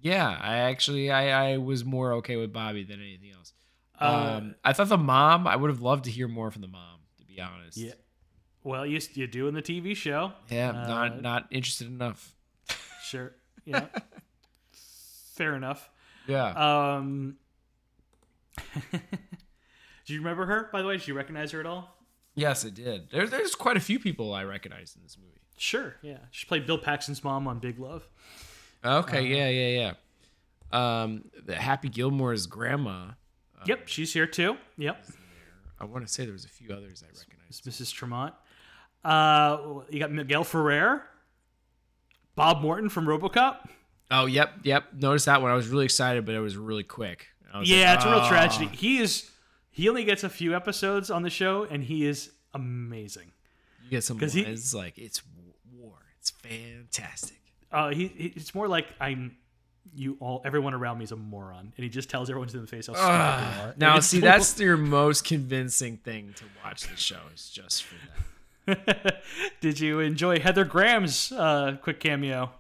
yeah, 0.01 0.37
I 0.41 0.57
actually 0.57 1.13
I, 1.13 1.53
I 1.53 1.57
was 1.59 1.85
more 1.85 2.15
okay 2.15 2.35
with 2.35 2.53
Bobby 2.53 2.83
than 2.83 2.99
anything 3.01 3.31
else. 3.33 3.53
Uh, 4.01 4.39
Um, 4.39 4.55
I 4.65 4.73
thought 4.73 4.89
the 4.89 4.99
mom. 4.99 5.47
I 5.47 5.55
would 5.55 5.71
have 5.71 5.81
loved 5.83 6.07
to 6.07 6.11
hear 6.11 6.27
more 6.27 6.51
from 6.51 6.63
the 6.63 6.69
mom. 6.69 6.99
To 7.19 7.25
be 7.25 7.41
honest. 7.41 7.77
Yeah. 7.77 7.93
Well, 8.69 8.85
you 8.85 9.01
you 9.15 9.27
do 9.27 9.49
in 9.49 9.55
the 9.55 9.63
TV 9.63 9.97
show. 9.97 10.33
Yeah. 10.51 10.69
Uh, 10.69 10.87
not 10.87 11.23
not 11.23 11.47
interested 11.51 11.87
enough. 11.87 12.35
Sure. 13.03 13.33
Yeah. 13.65 13.87
Fair 14.73 15.55
enough. 15.57 15.89
Yeah. 16.27 16.51
Um, 16.97 17.37
do 18.93 20.13
you 20.13 20.19
remember 20.19 20.45
her? 20.45 20.69
By 20.71 20.83
the 20.83 20.89
way, 20.89 20.99
did 20.99 21.09
you 21.09 21.15
recognize 21.15 21.51
her 21.53 21.61
at 21.61 21.67
all? 21.67 21.97
yes, 22.35 22.63
it 22.65 22.75
did. 22.75 23.09
There's 23.11 23.31
there's 23.31 23.55
quite 23.55 23.79
a 23.79 23.81
few 23.81 23.99
people 23.99 24.35
I 24.35 24.45
recognized 24.45 24.97
in 24.99 25.03
this 25.03 25.17
movie. 25.19 25.41
Sure. 25.57 25.97
Yeah. 26.03 26.19
She 26.31 26.45
played 26.45 26.67
Bill 26.67 26.77
Paxton's 26.77 27.25
mom 27.25 27.49
on 27.49 27.61
Big 27.61 27.79
Love. 27.79 28.07
Okay. 28.85 29.23
yeah. 29.23 29.49
Yeah. 29.49 29.95
Yeah. 30.73 31.03
Um, 31.03 31.25
the 31.43 31.57
Happy 31.57 31.89
Gilmore's 31.89 32.47
grandma. 32.47 33.13
Yep, 33.65 33.89
she's 33.89 34.13
here 34.13 34.27
too. 34.27 34.59
Yep, 34.77 35.07
I 35.81 35.87
want 35.87 36.07
to 36.07 36.13
say 36.13 36.25
there 36.25 36.35
was 36.35 36.45
a 36.45 36.49
few 36.49 36.71
others 36.71 37.03
I 37.03 37.09
recognized. 37.19 37.67
it's 37.67 37.81
Mrs. 37.81 37.95
Tremond. 37.95 38.33
Uh, 39.05 39.81
you 39.91 39.99
got 39.99 40.11
Miguel 40.13 40.45
Ferrer, 40.45 41.03
Bob 42.35 42.61
Morton 42.61 42.89
from 42.89 43.07
RoboCop. 43.07 43.59
Oh, 44.11 44.27
yep, 44.27 44.53
yep. 44.63 44.85
Noticed 44.95 45.27
that 45.27 45.43
one. 45.43 45.51
I 45.51 45.55
was 45.55 45.69
really 45.69 45.85
excited, 45.85 46.25
but 46.25 46.35
it 46.35 46.41
was 46.41 46.57
really 46.57 46.83
quick. 46.85 47.27
Was 47.55 47.69
Yeah, 47.69 47.91
like, 47.91 47.97
it's 47.97 48.05
a 48.07 48.11
real 48.11 48.19
"Ah." 48.21 48.29
tragedy. 48.29 48.67
He 48.77 48.99
is. 48.99 49.31
He 49.71 49.89
only 49.89 50.05
gets 50.05 50.25
a 50.25 50.29
few 50.29 50.55
episodes 50.57 51.11
on 51.11 51.23
the 51.23 51.31
show, 51.31 51.65
and 51.65 51.85
he 51.85 52.05
is 52.07 52.31
amazing. 52.55 53.33
You 53.85 53.91
get 53.91 54.05
some 54.05 54.19
he- 54.19 54.45
lines 54.45 54.75
like 54.75 54.99
it's 54.99 55.23
war. 55.73 55.95
It's 56.19 56.31
fantastic. 56.31 57.39
Uh, 57.71 57.91
he, 57.91 58.09
he 58.09 58.27
it's 58.37 58.55
more 58.55 58.69
like 58.69 58.87
I'm. 59.01 59.37
You 59.95 60.19
all, 60.21 60.43
everyone 60.45 60.75
around 60.75 60.99
me 60.99 61.05
is 61.05 61.13
a 61.13 61.17
moron, 61.17 61.73
and 61.77 61.83
he 61.85 61.89
just 61.89 62.11
tells 62.11 62.29
everyone 62.29 62.49
to 62.49 62.61
the 62.61 62.67
face 62.67 62.87
how 62.89 62.93
are. 62.95 63.75
Now, 63.79 64.01
see, 64.01 64.21
that's 64.21 64.59
your 64.61 64.77
most 64.77 65.25
convincing 65.25 65.97
thing 65.97 66.35
to 66.37 66.45
watch 66.63 66.87
the 66.89 66.97
show 66.97 67.21
is 67.35 67.49
just 67.49 67.85
for 67.85 67.95
that. 67.95 68.25
Did 69.61 69.81
you 69.81 70.01
enjoy 70.01 70.41
Heather 70.41 70.65
Graham's 70.65 71.33
uh, 71.33 71.77
quick 71.83 72.01
cameo? 72.01 72.51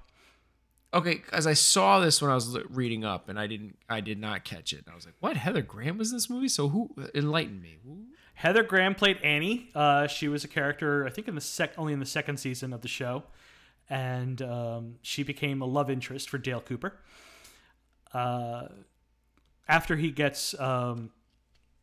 Okay, 0.94 1.16
because 1.16 1.46
I 1.46 1.52
saw 1.52 2.00
this 2.00 2.22
when 2.22 2.30
I 2.30 2.34
was 2.34 2.56
reading 2.70 3.04
up, 3.04 3.28
and 3.28 3.38
I 3.38 3.46
didn't, 3.46 3.76
I 3.90 4.00
did 4.00 4.18
not 4.18 4.44
catch 4.44 4.72
it. 4.72 4.84
And 4.86 4.88
I 4.90 4.94
was 4.94 5.04
like, 5.04 5.16
"What? 5.20 5.36
Heather 5.36 5.60
Graham 5.60 5.98
was 5.98 6.10
in 6.10 6.16
this 6.16 6.30
movie? 6.30 6.48
So 6.48 6.68
who 6.68 6.90
enlightened 7.14 7.62
me? 7.62 7.76
Who? 7.84 8.06
Heather 8.34 8.62
Graham 8.62 8.94
played 8.94 9.18
Annie. 9.22 9.68
Uh, 9.74 10.06
she 10.06 10.28
was 10.28 10.44
a 10.44 10.48
character, 10.48 11.04
I 11.06 11.10
think, 11.10 11.28
in 11.28 11.34
the 11.34 11.40
sec 11.40 11.72
only 11.76 11.92
in 11.92 12.00
the 12.00 12.06
second 12.06 12.38
season 12.38 12.72
of 12.72 12.80
the 12.80 12.88
show, 12.88 13.24
and 13.90 14.40
um, 14.40 14.94
she 15.02 15.22
became 15.22 15.60
a 15.60 15.66
love 15.66 15.90
interest 15.90 16.30
for 16.30 16.38
Dale 16.38 16.60
Cooper. 16.60 16.94
Uh, 18.14 18.68
after 19.68 19.96
he 19.96 20.10
gets 20.10 20.58
um, 20.58 21.10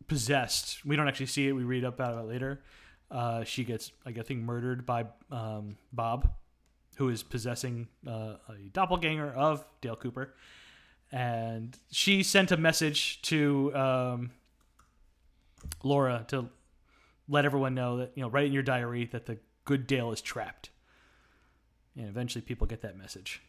possessed, 0.07 0.83
we 0.83 0.95
don't 0.95 1.07
actually 1.07 1.27
see 1.27 1.47
it. 1.47 1.51
We 1.51 1.63
read 1.63 1.85
up 1.85 1.95
about 1.95 2.17
it 2.17 2.27
later. 2.27 2.63
Uh, 3.11 3.43
she 3.43 3.63
gets, 3.63 3.91
like, 4.05 4.17
I 4.17 4.21
think, 4.21 4.41
murdered 4.41 4.85
by 4.85 5.05
um, 5.31 5.77
Bob, 5.93 6.29
who 6.95 7.09
is 7.09 7.23
possessing 7.23 7.87
uh, 8.07 8.35
a 8.49 8.69
doppelganger 8.71 9.31
of 9.33 9.65
Dale 9.81 9.95
Cooper, 9.95 10.33
and 11.11 11.77
she 11.91 12.23
sent 12.23 12.51
a 12.51 12.57
message 12.57 13.21
to. 13.23 13.75
Um, 13.75 14.31
Laura 15.83 16.25
to 16.27 16.49
let 17.27 17.45
everyone 17.45 17.73
know 17.73 17.97
that 17.97 18.11
you 18.15 18.23
know 18.23 18.29
write 18.29 18.45
in 18.45 18.53
your 18.53 18.63
diary 18.63 19.05
that 19.11 19.25
the 19.25 19.37
good 19.63 19.87
Dale 19.87 20.11
is 20.11 20.21
trapped. 20.21 20.69
And 21.95 22.07
eventually, 22.07 22.41
people 22.41 22.67
get 22.67 22.81
that 22.81 22.97
message. 22.97 23.41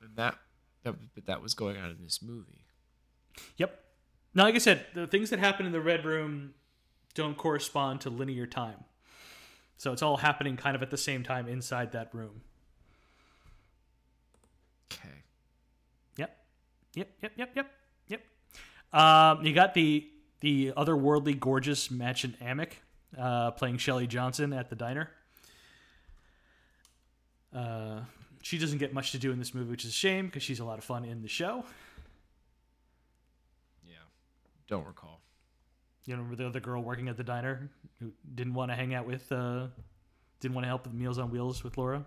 And 0.00 0.14
that, 0.16 0.36
that, 0.84 0.94
that 1.26 1.42
was 1.42 1.52
going 1.52 1.76
on 1.76 1.90
in 1.90 1.98
this 2.02 2.22
movie. 2.22 2.64
Yep. 3.56 3.84
Now, 4.34 4.44
like 4.44 4.54
I 4.54 4.58
said, 4.58 4.86
the 4.94 5.08
things 5.08 5.30
that 5.30 5.40
happen 5.40 5.66
in 5.66 5.72
the 5.72 5.80
red 5.80 6.04
room 6.04 6.54
don't 7.14 7.36
correspond 7.36 8.02
to 8.02 8.10
linear 8.10 8.46
time, 8.46 8.84
so 9.76 9.92
it's 9.92 10.02
all 10.02 10.16
happening 10.18 10.56
kind 10.56 10.76
of 10.76 10.82
at 10.82 10.90
the 10.90 10.96
same 10.96 11.22
time 11.22 11.48
inside 11.48 11.92
that 11.92 12.14
room. 12.14 12.42
Okay. 14.92 15.08
Yep. 16.16 16.36
Yep. 16.94 17.08
Yep. 17.22 17.32
Yep. 17.36 17.50
Yep. 17.56 17.70
Yep. 18.08 18.20
Um, 18.92 19.44
you 19.44 19.52
got 19.52 19.74
the 19.74 20.08
the 20.40 20.72
otherworldly 20.76 21.38
gorgeous 21.38 21.88
Mädchen 21.88 22.36
Amick 22.38 22.72
uh, 23.18 23.50
playing 23.52 23.78
Shelley 23.78 24.06
Johnson 24.06 24.52
at 24.52 24.70
the 24.70 24.76
diner. 24.76 25.10
Uh, 27.54 28.00
she 28.42 28.58
doesn't 28.58 28.78
get 28.78 28.94
much 28.94 29.12
to 29.12 29.18
do 29.18 29.32
in 29.32 29.38
this 29.38 29.54
movie, 29.54 29.70
which 29.70 29.84
is 29.84 29.90
a 29.90 29.94
shame 29.94 30.26
because 30.26 30.42
she's 30.42 30.60
a 30.60 30.64
lot 30.64 30.78
of 30.78 30.84
fun 30.84 31.04
in 31.04 31.22
the 31.22 31.28
show. 31.28 31.64
Yeah. 33.86 33.96
Don't 34.68 34.86
recall. 34.86 35.19
You 36.06 36.14
remember 36.14 36.36
the 36.36 36.46
other 36.46 36.60
girl 36.60 36.82
working 36.82 37.08
at 37.08 37.16
the 37.16 37.24
diner 37.24 37.70
who 38.00 38.10
didn't 38.34 38.54
want 38.54 38.70
to 38.70 38.74
hang 38.74 38.94
out 38.94 39.06
with, 39.06 39.30
uh, 39.30 39.66
didn't 40.40 40.54
want 40.54 40.64
to 40.64 40.68
help 40.68 40.84
with 40.84 40.94
Meals 40.94 41.18
on 41.18 41.30
Wheels 41.30 41.62
with 41.62 41.76
Laura? 41.76 42.04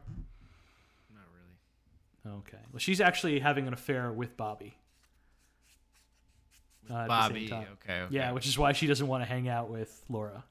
Not 1.13 1.23
really. 2.25 2.39
Okay. 2.39 2.57
Well, 2.71 2.79
she's 2.79 2.99
actually 2.99 3.39
having 3.39 3.67
an 3.67 3.73
affair 3.73 4.11
with 4.11 4.35
Bobby. 4.35 4.75
Uh, 6.89 6.93
the 6.93 6.99
same 6.99 7.07
Bobby. 7.07 7.45
Okay, 7.45 7.67
okay. 8.01 8.07
Yeah, 8.09 8.31
which 8.31 8.47
is 8.47 8.57
why 8.57 8.73
she 8.73 8.87
doesn't 8.87 9.07
want 9.07 9.23
to 9.23 9.29
hang 9.29 9.47
out 9.47 9.69
with 9.69 10.03
Laura. 10.09 10.43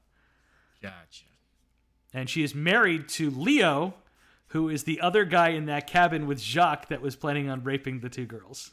Gotcha. 0.81 1.25
And 2.13 2.29
she 2.29 2.43
is 2.43 2.55
married 2.55 3.07
to 3.09 3.29
Leo, 3.29 3.95
who 4.47 4.69
is 4.69 4.83
the 4.83 5.01
other 5.01 5.25
guy 5.25 5.49
in 5.49 5.65
that 5.65 5.87
cabin 5.87 6.27
with 6.27 6.39
Jacques 6.39 6.87
that 6.89 7.01
was 7.01 7.15
planning 7.15 7.49
on 7.49 7.63
raping 7.63 7.99
the 7.99 8.09
two 8.09 8.25
girls. 8.25 8.71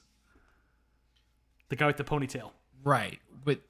The 1.69 1.77
guy 1.77 1.87
with 1.87 1.97
the 1.97 2.05
ponytail. 2.05 2.51
Right, 2.83 3.19
but 3.45 3.61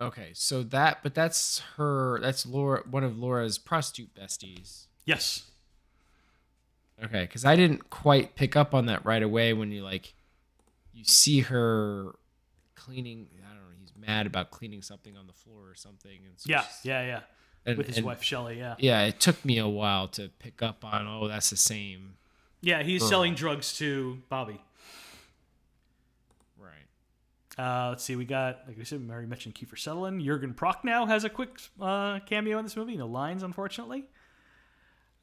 Okay, 0.00 0.30
so 0.34 0.62
that, 0.64 0.98
but 1.02 1.14
that's 1.14 1.60
her. 1.76 2.20
That's 2.20 2.44
Laura, 2.44 2.82
one 2.90 3.02
of 3.04 3.18
Laura's 3.18 3.56
prostitute 3.58 4.14
besties. 4.14 4.86
Yes. 5.06 5.44
Okay, 7.02 7.22
because 7.22 7.44
I 7.44 7.56
didn't 7.56 7.90
quite 7.90 8.34
pick 8.34 8.56
up 8.56 8.74
on 8.74 8.86
that 8.86 9.04
right 9.04 9.22
away 9.22 9.52
when 9.52 9.70
you 9.70 9.82
like, 9.82 10.14
you 10.92 11.04
see 11.04 11.40
her 11.40 12.14
cleaning. 12.74 13.26
I 13.44 13.48
don't 13.48 13.56
know. 13.58 13.62
He's 13.80 13.92
mad 13.96 14.26
about 14.26 14.50
cleaning 14.50 14.82
something 14.82 15.16
on 15.16 15.26
the 15.26 15.32
floor 15.32 15.68
or 15.70 15.74
something. 15.74 16.18
And 16.26 16.34
so 16.36 16.50
Yeah, 16.50 16.64
yeah, 16.82 17.02
yeah. 17.06 17.20
and- 17.66 17.78
With 17.78 17.86
his 17.86 17.98
and- 17.98 18.06
wife 18.06 18.22
Shelley, 18.22 18.58
yeah. 18.58 18.74
Yeah, 18.78 19.04
it 19.04 19.20
took 19.20 19.44
me 19.44 19.58
a 19.58 19.68
while 19.68 20.08
to 20.08 20.28
pick 20.38 20.62
up 20.62 20.84
on. 20.84 21.06
Oh, 21.06 21.28
that's 21.28 21.50
the 21.50 21.56
same. 21.56 22.14
Yeah, 22.62 22.82
he's 22.82 23.06
selling 23.06 23.34
drugs 23.34 23.76
to 23.78 24.22
Bobby. 24.28 24.60
Uh, 27.58 27.88
let's 27.90 28.04
see, 28.04 28.16
we 28.16 28.24
got, 28.26 28.60
like 28.68 28.76
we 28.76 28.84
said, 28.84 29.00
we 29.00 29.10
already 29.10 29.26
mentioned 29.26 29.54
Kiefer 29.54 29.78
Sutherland. 29.78 30.20
Jurgen 30.22 30.52
Prochnow 30.52 31.06
has 31.08 31.24
a 31.24 31.30
quick 31.30 31.58
uh, 31.80 32.20
cameo 32.26 32.58
in 32.58 32.64
this 32.66 32.76
movie. 32.76 32.96
No 32.96 33.06
lines, 33.06 33.42
unfortunately. 33.42 34.04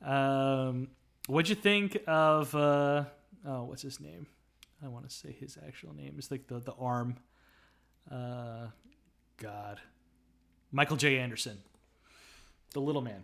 Um, 0.04 0.88
what'd 1.28 1.48
you 1.50 1.56
think 1.56 1.98
of, 2.08 2.54
uh, 2.56 3.04
oh, 3.46 3.64
what's 3.66 3.84
his 3.84 4.00
name? 4.00 4.26
I 4.84 4.88
want 4.88 5.08
to 5.08 5.16
say 5.16 5.32
his 5.32 5.58
actual 5.66 5.94
name. 5.94 6.16
It's 6.18 6.32
like 6.32 6.48
the, 6.48 6.60
the 6.60 6.74
arm. 6.74 7.18
Uh, 8.12 8.68
God. 9.38 9.80
Michael 10.72 10.98
J. 10.98 11.20
Anderson. 11.20 11.60
The 12.74 12.82
little 12.82 13.02
man. 13.04 13.24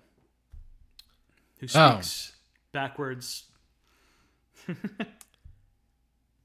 Who 1.60 1.68
Oh. 1.76 2.00
speaks 2.02 2.34
backwards. 2.72 3.46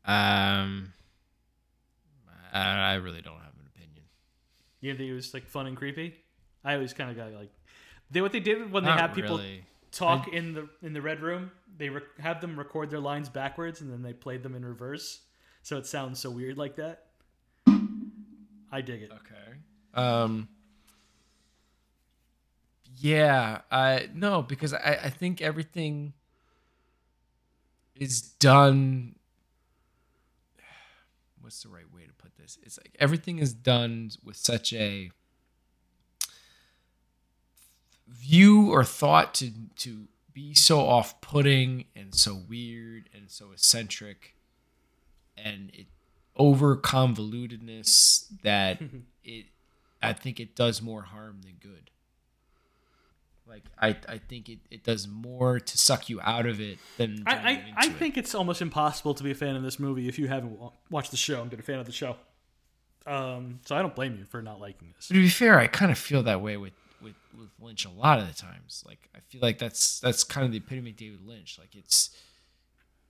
Um, 0.07 0.93
I, 2.55 2.93
I 2.93 2.95
really 2.95 3.21
don't 3.21 3.35
have 3.35 3.53
an 3.59 3.67
opinion. 3.75 4.05
You 4.81 4.95
think 4.95 5.11
it 5.11 5.15
was 5.15 5.35
like 5.35 5.47
fun 5.47 5.67
and 5.67 5.77
creepy? 5.77 6.15
I 6.65 6.75
always 6.75 6.93
kind 6.95 7.11
of 7.11 7.17
got 7.17 7.33
like 7.39 7.51
they 8.11 8.21
what 8.23 8.33
they 8.33 8.41
did 8.41 8.71
when 8.73 8.85
they 8.85 8.91
Not 8.91 9.01
have 9.01 9.15
people 9.15 9.37
really. 9.39 9.65
talk 9.93 10.29
in 10.29 10.55
the 10.55 10.69
in 10.83 10.93
the 10.93 11.03
red 11.03 11.21
room. 11.21 11.51
They 11.77 11.89
rec- 11.89 12.19
have 12.21 12.41
them 12.41 12.57
record 12.59 12.91
their 12.91 13.01
lines 13.01 13.29
backwards 13.29 13.81
and 13.81 13.93
then 13.93 14.03
they 14.03 14.13
played 14.13 14.43
them 14.43 14.55
in 14.55 14.65
reverse, 14.65 15.21
so 15.63 15.77
it 15.77 15.87
sounds 15.87 16.21
so 16.21 16.31
weird 16.31 16.57
like 16.57 16.77
that. 16.77 17.07
I 17.67 18.81
dig 18.81 19.03
it. 19.03 19.11
Okay. 19.11 19.59
Um. 19.95 20.49
Yeah, 22.97 23.63
I 23.71 24.09
no 24.15 24.43
because 24.43 24.73
I 24.73 24.99
I 25.05 25.11
think 25.11 25.43
everything 25.43 26.13
is 27.97 28.23
done. 28.23 29.17
What's 31.45 31.63
the 31.63 31.69
right 31.69 31.93
way 31.93 32.07
to 32.07 32.13
put 32.15 32.35
this? 32.39 32.59
It's 32.63 32.79
like 32.79 32.97
everything 32.99 33.39
is 33.39 33.53
done 33.53 34.11
with 34.25 34.37
such 34.37 34.73
a 34.73 35.11
view 38.09 38.73
or 38.73 38.83
thought 38.83 39.35
to 39.35 39.51
to 39.77 40.09
be 40.33 40.55
so 40.55 40.81
off-putting 40.81 41.85
and 41.95 42.15
so 42.15 42.35
weird 42.49 43.11
and 43.15 43.31
so 43.31 43.53
eccentric 43.53 44.35
and 45.37 45.71
it 45.75 45.87
over 46.35 46.79
convolutedness 46.79 48.25
that 48.43 48.81
it 49.25 49.45
I 50.03 50.15
think 50.15 50.41
it 50.41 50.57
does 50.57 50.81
more 50.81 51.03
harm 51.03 51.43
than 51.43 51.57
good. 51.61 51.91
Like 53.47 53.65
I, 53.79 53.97
I 54.09 54.19
think 54.19 54.49
it, 54.49 54.59
it 54.71 54.85
does 54.85 55.07
more 55.07 55.61
to 55.61 55.79
suck 55.79 56.09
you 56.09 56.21
out 56.23 56.47
of 56.47 56.61
it 56.61 56.79
than 56.97 57.23
I 57.27 57.33
I, 57.33 57.37
I 57.37 57.51
into 57.51 57.97
it. 57.97 57.99
think 57.99 58.17
it's 58.17 58.35
almost 58.35 58.63
impossible 58.63 59.15
to 59.15 59.23
be 59.23 59.31
a 59.31 59.35
fan 59.35 59.55
of 59.55 59.63
this 59.63 59.79
movie 59.79 60.09
if 60.09 60.19
you 60.19 60.29
haven't 60.29 60.59
watched 60.91 61.11
the 61.11 61.17
show 61.17 61.43
and 61.43 61.51
been 61.51 61.61
a 61.61 61.63
fan 61.63 61.79
of 61.79 61.87
the 61.87 61.93
show. 61.93 62.17
Um, 63.07 63.61
so 63.67 63.77
I 63.77 63.83
don't 63.83 63.95
blame 63.95 64.17
you 64.19 64.25
for 64.25 64.41
not 64.41 64.61
liking 64.61 64.95
this. 64.97 65.09
to 65.09 65.15
be 65.15 65.29
fair, 65.29 65.59
I 65.59 65.67
kind 65.67 65.93
of 65.93 65.99
feel 65.99 66.23
that 66.23 66.41
way 66.41 66.57
with, 66.57 66.73
with, 67.03 67.15
with 67.39 67.51
Lynch 67.61 67.85
a 67.85 67.91
lot 67.91 68.19
of 68.19 68.27
the 68.27 68.33
times. 68.33 68.83
Like 68.87 69.11
I 69.15 69.21
feel 69.21 69.43
like 69.43 69.59
that's 69.59 70.01
that's 70.01 70.25
kind 70.25 70.47
of 70.47 70.51
the 70.51 70.59
epitome 70.59 70.91
of 70.91 70.97
David 70.97 71.21
Lynch. 71.27 71.59
Like 71.59 71.75
it's 71.77 72.11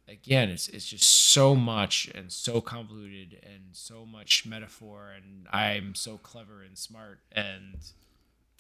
again, 0.09 0.51
it's 0.51 0.69
it's 0.69 0.87
just 0.87 1.05
so 1.09 1.55
much 1.55 2.11
and 2.13 2.33
so 2.33 2.61
convoluted 2.61 3.39
and 3.45 3.67
so 3.73 4.05
much 4.05 4.45
metaphor 4.45 5.13
and 5.15 5.47
I'm 5.53 5.95
so 5.95 6.19
clever 6.19 6.63
and 6.63 6.77
smart 6.77 7.21
and 7.31 7.77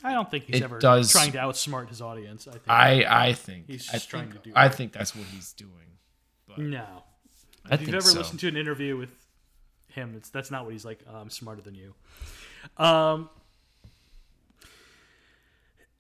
I 0.04 0.12
don't 0.12 0.30
think 0.30 0.44
he's 0.44 0.56
It 0.56 0.62
ever 0.62 0.78
does- 0.78 1.10
trying 1.10 1.32
to 1.32 1.38
outsmart 1.38 1.88
his 1.88 2.00
audience. 2.02 2.46
I 2.46 2.52
think 2.52 2.62
I 2.68 3.04
I 3.28 3.32
think 3.32 3.66
He's 3.68 3.88
I 3.88 3.94
just 3.94 4.10
trying 4.10 4.30
think, 4.30 4.42
to 4.42 4.50
do 4.50 4.54
I 4.54 4.66
it. 4.66 4.74
think 4.74 4.92
that's 4.92 5.16
what 5.16 5.24
he's 5.26 5.52
doing. 5.54 5.70
But 6.46 6.58
no. 6.58 6.84
I 7.64 7.74
If 7.74 7.80
think 7.80 7.86
you've 7.88 7.94
ever 7.96 8.02
so. 8.10 8.18
listened 8.18 8.40
to 8.40 8.48
an 8.48 8.56
interview 8.58 8.96
with 8.98 9.10
him, 9.88 10.14
it's 10.16 10.28
that's 10.28 10.50
not 10.50 10.64
what 10.64 10.72
he's 10.72 10.84
like. 10.84 11.00
"Oh, 11.10 11.16
I'm 11.16 11.30
smarter 11.30 11.62
than 11.62 11.74
you. 11.74 11.94
Um, 12.76 13.30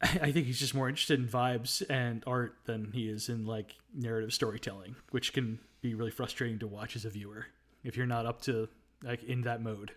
I 0.02 0.32
think 0.32 0.46
he's 0.46 0.58
just 0.58 0.74
more 0.74 0.88
interested 0.88 1.18
in 1.18 1.26
vibes 1.26 1.82
and 1.88 2.22
art 2.26 2.56
than 2.66 2.92
he 2.92 3.08
is 3.08 3.30
in 3.30 3.46
like 3.46 3.74
narrative 3.94 4.34
storytelling, 4.34 4.96
which 5.12 5.32
can 5.32 5.58
be 5.80 5.94
really 5.94 6.10
frustrating 6.10 6.58
to 6.58 6.66
watch 6.66 6.94
as 6.96 7.06
a 7.06 7.10
viewer 7.10 7.46
if 7.82 7.96
you're 7.96 8.04
not 8.06 8.26
up 8.26 8.42
to 8.42 8.68
like 9.02 9.22
in 9.24 9.42
that 9.42 9.62
mode. 9.62 9.92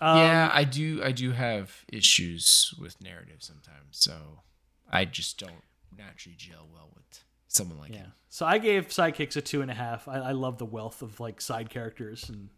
Um, 0.00 0.18
yeah, 0.18 0.50
I 0.52 0.64
do. 0.64 1.00
I 1.02 1.12
do 1.12 1.32
have 1.32 1.84
issues 1.88 2.74
with 2.78 3.00
narrative 3.02 3.38
sometimes, 3.40 3.88
so 3.92 4.40
I 4.90 5.04
just 5.04 5.38
don't 5.38 5.62
naturally 5.96 6.36
gel 6.36 6.68
well 6.72 6.90
with 6.94 7.24
someone 7.48 7.78
like 7.78 7.92
Yeah. 7.92 7.98
him. 7.98 8.12
So 8.28 8.44
I 8.44 8.58
gave 8.58 8.88
Sidekicks 8.88 9.36
a 9.36 9.40
two 9.40 9.62
and 9.62 9.70
a 9.70 9.74
half. 9.74 10.06
I, 10.08 10.16
I 10.18 10.32
love 10.32 10.58
the 10.58 10.66
wealth 10.66 11.00
of 11.00 11.18
like 11.20 11.40
side 11.40 11.70
characters 11.70 12.28
and 12.28 12.50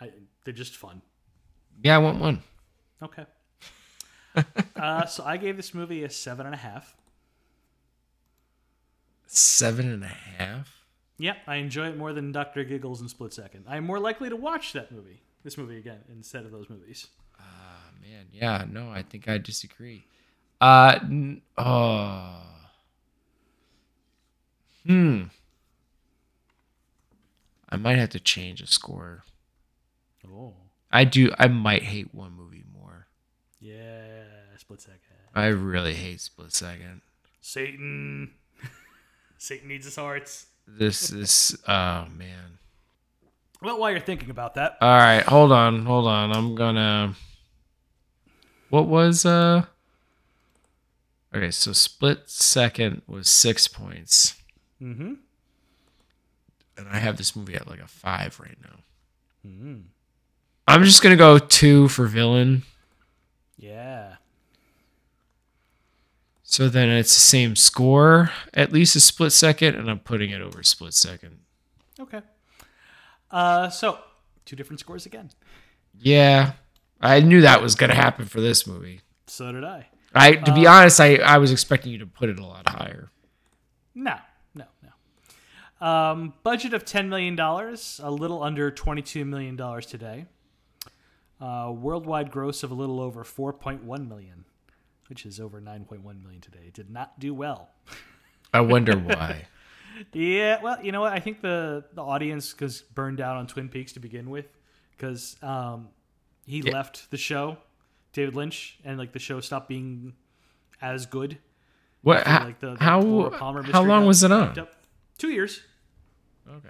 I, 0.00 0.10
they're 0.44 0.54
just 0.54 0.76
fun. 0.76 1.02
Yeah, 1.82 1.96
I 1.96 1.98
want 1.98 2.20
one. 2.20 2.42
Okay. 3.02 3.26
uh, 4.76 5.06
so 5.06 5.24
I 5.24 5.36
gave 5.36 5.56
this 5.56 5.74
movie 5.74 6.04
a 6.04 6.10
seven 6.10 6.46
and 6.46 6.54
a 6.54 6.58
half. 6.58 6.96
Seven 9.26 9.90
and 9.90 10.04
a 10.04 10.08
half. 10.08 10.84
Yep, 11.18 11.36
I 11.46 11.56
enjoy 11.56 11.88
it 11.88 11.96
more 11.96 12.12
than 12.12 12.30
Doctor 12.32 12.62
Giggles 12.64 13.00
and 13.00 13.10
Split 13.10 13.32
Second. 13.32 13.64
I'm 13.68 13.84
more 13.84 13.98
likely 13.98 14.28
to 14.28 14.36
watch 14.36 14.72
that 14.74 14.92
movie, 14.92 15.22
this 15.44 15.56
movie 15.58 15.78
again, 15.78 16.00
instead 16.10 16.44
of 16.44 16.50
those 16.52 16.68
movies. 16.68 17.06
Ah, 17.38 17.90
man, 18.02 18.26
yeah, 18.32 18.64
no, 18.68 18.90
I 18.90 19.02
think 19.02 19.28
I 19.28 19.38
disagree. 19.38 20.04
Uh, 20.60 20.98
n- 21.02 21.42
oh, 21.58 22.40
hmm. 24.86 25.22
I 27.68 27.76
might 27.76 27.98
have 27.98 28.10
to 28.10 28.20
change 28.20 28.60
a 28.60 28.66
score. 28.66 29.24
Oh, 30.26 30.54
I 30.90 31.04
do. 31.04 31.32
I 31.38 31.48
might 31.48 31.82
hate 31.82 32.14
one 32.14 32.32
movie 32.32 32.64
more. 32.72 33.06
yeah, 33.60 34.22
Split 34.56 34.80
Second. 34.80 35.00
I 35.34 35.46
really 35.46 35.94
hate 35.94 36.20
Split 36.20 36.52
Second. 36.52 37.00
Satan, 37.40 38.30
Satan 39.38 39.68
needs 39.68 39.84
his 39.84 39.96
hearts. 39.96 40.46
This 40.66 41.10
is. 41.10 41.58
Oh 41.68 42.06
man. 42.16 42.58
Well, 43.64 43.78
while 43.78 43.90
you're 43.90 44.00
thinking 44.00 44.28
about 44.28 44.56
that, 44.56 44.76
All 44.82 44.98
right, 44.98 45.22
hold 45.22 45.50
on, 45.50 45.86
hold 45.86 46.06
on. 46.06 46.36
I'm 46.36 46.54
gonna. 46.54 47.14
What 48.68 48.86
was 48.86 49.24
uh? 49.24 49.64
Okay, 51.34 51.50
so 51.50 51.72
split 51.72 52.28
second 52.28 53.00
was 53.06 53.30
six 53.30 53.66
points, 53.66 54.34
mm-hmm. 54.82 55.14
and 56.76 56.88
I 56.90 56.98
have 56.98 57.16
this 57.16 57.34
movie 57.34 57.54
at 57.54 57.66
like 57.66 57.80
a 57.80 57.88
five 57.88 58.38
right 58.38 58.58
now. 58.62 59.48
Mm-hmm. 59.48 59.76
I'm 60.68 60.84
just 60.84 61.02
gonna 61.02 61.16
go 61.16 61.38
two 61.38 61.88
for 61.88 62.06
villain. 62.06 62.64
yeah, 63.56 64.16
So 66.42 66.68
then 66.68 66.90
it's 66.90 67.14
the 67.14 67.20
same 67.20 67.56
score, 67.56 68.30
at 68.52 68.74
least 68.74 68.94
a 68.94 69.00
split 69.00 69.32
second, 69.32 69.74
and 69.74 69.90
I'm 69.90 70.00
putting 70.00 70.30
it 70.30 70.42
over 70.42 70.62
split 70.62 70.92
second. 70.92 71.38
okay. 71.98 72.20
Uh, 73.34 73.68
so 73.68 73.98
two 74.44 74.54
different 74.54 74.78
scores 74.78 75.06
again. 75.06 75.28
Yeah, 75.98 76.52
I 77.00 77.18
knew 77.18 77.40
that 77.40 77.60
was 77.60 77.74
gonna 77.74 77.94
happen 77.94 78.26
for 78.26 78.40
this 78.40 78.64
movie. 78.64 79.00
So 79.26 79.50
did 79.50 79.64
I. 79.64 79.88
I, 80.14 80.36
to 80.36 80.54
be 80.54 80.68
honest, 80.68 81.00
I, 81.00 81.16
I 81.16 81.38
was 81.38 81.50
expecting 81.50 81.90
you 81.90 81.98
to 81.98 82.06
put 82.06 82.28
it 82.28 82.38
a 82.38 82.46
lot 82.46 82.68
higher. 82.68 83.10
No, 83.92 84.14
no, 84.54 84.66
no. 84.82 85.86
Um, 85.86 86.34
budget 86.44 86.72
of 86.72 86.84
$10 86.84 87.08
million, 87.08 87.36
a 87.36 88.10
little 88.10 88.40
under 88.40 88.70
$22 88.70 89.26
million 89.26 89.56
today. 89.82 90.26
Uh, 91.40 91.72
worldwide 91.74 92.30
gross 92.30 92.62
of 92.62 92.70
a 92.70 92.74
little 92.74 93.00
over 93.00 93.24
4.1 93.24 94.08
million, 94.08 94.44
which 95.08 95.26
is 95.26 95.40
over 95.40 95.60
9.1 95.60 96.22
million 96.22 96.40
today. 96.40 96.70
Did 96.72 96.90
not 96.90 97.18
do 97.18 97.34
well. 97.34 97.70
I 98.52 98.60
wonder 98.60 98.96
why. 98.96 99.48
Yeah, 100.12 100.60
well, 100.62 100.82
you 100.84 100.92
know 100.92 101.00
what? 101.00 101.12
I 101.12 101.20
think 101.20 101.40
the 101.40 101.84
the 101.94 102.02
audience 102.02 102.58
was 102.58 102.82
burned 102.82 103.20
out 103.20 103.36
on 103.36 103.46
Twin 103.46 103.68
Peaks 103.68 103.92
to 103.92 104.00
begin 104.00 104.30
with 104.30 104.46
because 104.96 105.36
um, 105.42 105.88
he 106.46 106.62
left 106.62 107.10
the 107.10 107.16
show, 107.16 107.56
David 108.12 108.34
Lynch, 108.34 108.78
and 108.84 108.98
like 108.98 109.12
the 109.12 109.18
show 109.18 109.40
stopped 109.40 109.68
being 109.68 110.14
as 110.82 111.06
good. 111.06 111.38
What? 112.02 112.18
After, 112.26 112.30
How? 112.30 112.44
like, 112.44 112.60
the- 112.60 112.74
the 112.74 112.84
how, 112.84 113.30
how 113.72 113.82
long 113.84 114.06
was 114.06 114.22
it 114.22 114.30
on? 114.32 114.58
up. 114.58 114.72
Two 115.18 115.28
years. 115.30 115.60
Okay. 116.48 116.68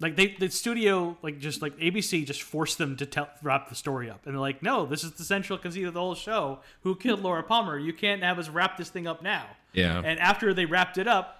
like 0.00 0.16
they 0.16 0.28
the 0.38 0.48
studio 0.48 1.16
like 1.22 1.38
just 1.38 1.60
like 1.60 1.76
ABC 1.78 2.24
just 2.24 2.40
forced 2.42 2.78
them 2.78 2.96
to 2.96 3.04
tell 3.04 3.28
wrap 3.42 3.68
the 3.68 3.74
story 3.74 4.08
up, 4.08 4.24
and 4.24 4.34
they're 4.34 4.40
like, 4.40 4.62
no, 4.62 4.86
this 4.86 5.04
is 5.04 5.12
the 5.12 5.24
central 5.24 5.58
conceit 5.58 5.84
of 5.84 5.92
the 5.94 6.00
whole 6.00 6.14
show. 6.14 6.60
Who 6.82 6.94
killed 6.96 7.20
Laura 7.20 7.42
Palmer? 7.42 7.78
You 7.78 7.92
can't 7.92 8.22
have 8.22 8.38
us 8.38 8.48
wrap 8.48 8.78
this 8.78 8.88
thing 8.88 9.06
up 9.06 9.22
now. 9.22 9.44
Yeah. 9.74 10.00
And 10.02 10.18
after 10.20 10.54
they 10.54 10.64
wrapped 10.64 10.96
it 10.96 11.06
up, 11.06 11.37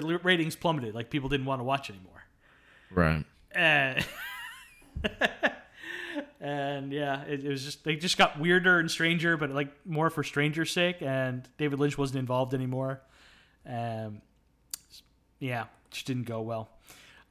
the 0.00 0.18
ratings 0.18 0.56
plummeted. 0.56 0.94
Like 0.94 1.10
people 1.10 1.28
didn't 1.28 1.46
want 1.46 1.60
to 1.60 1.64
watch 1.64 1.90
anymore. 1.90 2.24
right. 2.90 3.24
And, 3.54 4.04
and 6.40 6.92
yeah, 6.92 7.22
it, 7.24 7.44
it 7.44 7.48
was 7.48 7.64
just 7.64 7.84
they 7.84 7.96
just 7.96 8.16
got 8.16 8.40
weirder 8.40 8.78
and 8.78 8.90
stranger, 8.90 9.36
but 9.36 9.50
like 9.50 9.70
more 9.86 10.10
for 10.10 10.24
stranger's 10.24 10.70
sake. 10.70 11.02
And 11.02 11.46
David 11.58 11.78
Lynch 11.78 11.98
wasn't 11.98 12.18
involved 12.18 12.54
anymore. 12.54 13.02
Um, 13.68 14.22
yeah, 15.38 15.64
just 15.90 16.06
didn't 16.06 16.24
go 16.24 16.40
well. 16.40 16.70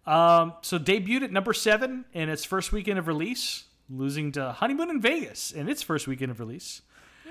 Um, 0.05 0.53
so 0.61 0.79
debuted 0.79 1.23
at 1.23 1.31
number 1.31 1.53
seven 1.53 2.05
in 2.13 2.29
its 2.29 2.43
first 2.43 2.71
weekend 2.71 2.99
of 2.99 3.07
release, 3.07 3.65
losing 3.89 4.31
to 4.33 4.51
Honeymoon 4.51 4.89
in 4.89 5.01
Vegas 5.01 5.51
in 5.51 5.69
its 5.69 5.81
first 5.81 6.07
weekend 6.07 6.31
of 6.31 6.39
release. 6.39 6.81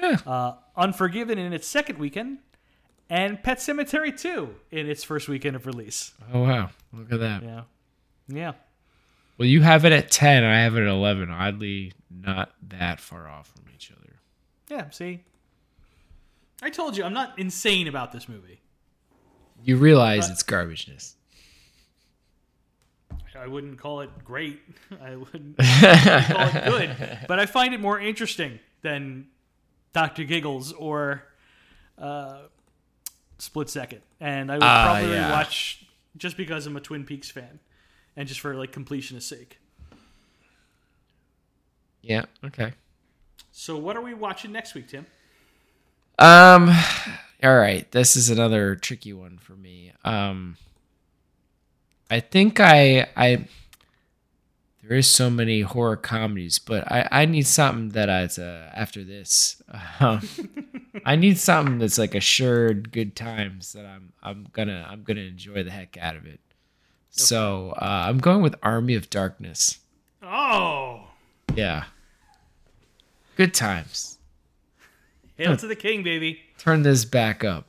Yeah. 0.01 0.19
Uh, 0.27 0.55
Unforgiven 0.77 1.39
in 1.39 1.53
its 1.53 1.67
second 1.67 1.99
weekend, 1.99 2.39
and 3.11 3.43
Pet 3.43 3.61
Cemetery 3.61 4.13
2 4.13 4.55
in 4.71 4.89
its 4.89 5.05
first 5.05 5.29
weekend 5.29 5.57
of 5.57 5.67
release. 5.67 6.15
Oh 6.33 6.43
wow. 6.43 6.71
Look 6.93 7.13
at 7.13 7.21
that. 7.21 7.43
Yeah. 7.43 7.63
Yeah. 8.29 8.53
Well, 9.37 9.49
you 9.49 9.63
have 9.63 9.85
it 9.85 9.93
at 9.93 10.11
ten. 10.11 10.45
I 10.45 10.61
have 10.61 10.77
it 10.77 10.83
at 10.83 10.89
eleven. 10.89 11.31
Oddly, 11.31 11.93
not 12.11 12.53
that 12.69 13.01
far 13.01 13.27
off 13.29 13.49
from 13.49 13.65
each 13.75 13.91
other. 13.91 14.17
Yeah, 14.69 14.91
see? 14.91 15.25
I 16.63 16.69
told 16.69 16.97
you, 16.97 17.05
I'm 17.05 17.15
not 17.15 17.39
insane 17.39 17.89
about 17.89 18.13
this 18.13 18.29
movie. 18.29 18.61
You 19.65 19.77
realize 19.77 20.29
it's 20.29 20.43
garbageness. 20.43 21.15
I 23.35 23.47
wouldn't 23.47 23.79
call 23.79 24.03
it 24.03 24.11
great. 24.25 24.61
I 25.03 25.17
wouldn't 25.17 25.57
call 25.59 26.49
it 26.49 26.65
good. 26.99 27.19
But 27.27 27.39
I 27.41 27.47
find 27.47 27.73
it 27.73 27.81
more 27.81 27.99
interesting 27.99 28.59
than 28.83 29.29
Dr. 29.95 30.25
Giggles 30.25 30.73
or 30.73 31.23
uh, 31.97 32.41
Split 33.41 33.69
Second. 33.71 34.03
And 34.21 34.51
I 34.51 34.55
would 34.57 34.63
Ah, 34.63 34.85
probably 34.85 35.15
yeah. 35.15 35.31
watch 35.31 35.85
just 36.17 36.37
because 36.37 36.67
I'm 36.67 36.77
a 36.77 36.81
Twin 36.81 37.05
Peaks 37.05 37.31
fan 37.31 37.59
and 38.17 38.29
just 38.29 38.41
for 38.41 38.55
like 38.55 38.73
completionist 38.73 39.23
sake. 39.23 39.59
Yeah. 42.03 42.25
Okay. 42.45 42.73
So 43.53 43.77
what 43.77 43.97
are 43.97 44.01
we 44.03 44.15
watching 44.15 44.53
next 44.53 44.75
week, 44.75 44.89
Tim? 44.89 45.07
Um. 46.19 46.71
All 47.43 47.57
right. 47.57 47.91
This 47.93 48.17
is 48.17 48.29
another 48.31 48.77
tricky 48.77 49.13
one 49.13 49.39
for 49.39 49.53
me. 49.55 49.93
Um. 50.05 50.57
I 52.11 52.21
think 52.21 52.61
I 52.61 53.09
I. 53.17 53.47
There 54.91 54.99
is 54.99 55.09
so 55.09 55.31
many 55.31 55.61
horror 55.61 55.97
comedies, 55.97 56.59
but 56.59 56.91
I 56.91 57.07
I 57.13 57.25
need 57.25 57.47
something 57.47 57.91
that 57.91 58.11
I 58.11 58.25
uh, 58.25 58.71
after 58.75 59.05
this. 59.05 59.63
Um, 60.01 60.29
I 61.07 61.15
need 61.15 61.39
something 61.39 61.79
that's 61.79 61.97
like 61.97 62.17
assured 62.17 62.91
good 62.91 63.15
times 63.15 63.73
that 63.75 63.87
I'm 63.87 64.13
I'm 64.21 64.49
gonna 64.51 64.85
I'm 64.91 65.05
gonna 65.05 65.21
enjoy 65.21 65.63
the 65.63 65.71
heck 65.71 65.97
out 65.97 66.17
of 66.17 66.27
it. 66.27 66.41
So 67.11 67.71
uh, 67.81 68.07
I'm 68.09 68.19
going 68.19 68.43
with 68.43 68.57
Army 68.65 68.97
of 68.97 69.09
Darkness. 69.11 69.79
Oh, 70.25 71.05
Yeah. 71.55 71.85
Good 73.37 73.55
times. 73.55 74.19
hail 75.37 75.57
to 75.57 75.69
the 75.69 75.77
king, 75.77 76.03
baby. 76.03 76.41
Turn 76.59 76.83
this 76.83 77.05
back 77.05 77.45
up. 77.45 77.67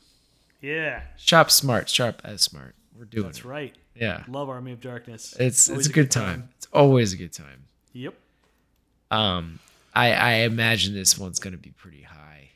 Yeah, 0.59 1.03
Shop 1.17 1.51
smart, 1.51 1.87
sharp 1.87 2.19
as 2.23 2.41
smart. 2.41 2.73
We're 3.01 3.05
doing 3.05 3.25
that's 3.25 3.39
it. 3.39 3.45
right. 3.45 3.75
Yeah. 3.95 4.23
Love 4.27 4.47
Army 4.47 4.73
of 4.73 4.79
Darkness. 4.79 5.35
It's 5.39 5.67
Always 5.71 5.87
it's 5.87 5.91
a 5.91 5.93
good 5.95 6.11
time. 6.11 6.49
It's 6.57 6.67
always 6.71 7.13
a 7.13 7.17
good 7.17 7.33
time. 7.33 7.63
Yep. 7.93 8.13
Um 9.09 9.57
I 9.95 10.13
I 10.13 10.31
imagine 10.43 10.93
this 10.93 11.17
one's 11.17 11.39
gonna 11.39 11.57
be 11.57 11.71
pretty 11.71 12.03
high. 12.03 12.49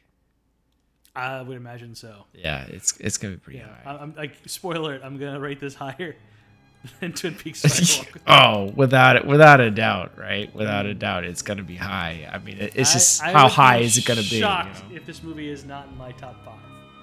I 1.16 1.42
would 1.42 1.58
imagine 1.58 1.96
so. 1.96 2.26
Yeah, 2.36 2.64
it's 2.68 2.96
it's 3.00 3.18
gonna 3.18 3.34
be 3.34 3.40
pretty 3.40 3.58
Yeah. 3.60 3.70
high. 3.84 3.94
I- 3.96 3.98
I'm 4.04 4.14
like 4.16 4.34
spoiler. 4.46 5.00
I'm 5.04 5.18
gonna 5.18 5.40
rate 5.40 5.60
this 5.60 5.74
higher 5.74 6.16
than 7.00 7.14
Twin 7.14 7.34
Peaks. 7.34 8.02
Oh, 8.28 8.72
without 8.76 9.16
it, 9.16 9.26
without 9.26 9.60
a 9.62 9.72
doubt, 9.72 10.16
right? 10.16 10.54
Without 10.54 10.86
a 10.86 10.94
doubt, 10.94 11.24
it's 11.24 11.42
gonna 11.42 11.64
be 11.64 11.76
high. 11.76 12.30
I 12.32 12.38
mean, 12.38 12.58
it, 12.60 12.74
it's 12.76 12.94
just 12.94 13.24
I- 13.24 13.30
I 13.30 13.34
how 13.34 13.48
high 13.48 13.78
is 13.80 13.98
it 13.98 14.06
gonna 14.06 14.22
be? 14.22 14.36
you 14.36 14.42
Shocked 14.42 14.90
know? 14.92 14.96
if 14.96 15.08
this 15.08 15.24
movie 15.24 15.50
is 15.50 15.66
not 15.66 15.88
in 15.88 15.98
my 15.98 16.12
top 16.12 16.36
five. 16.46 16.54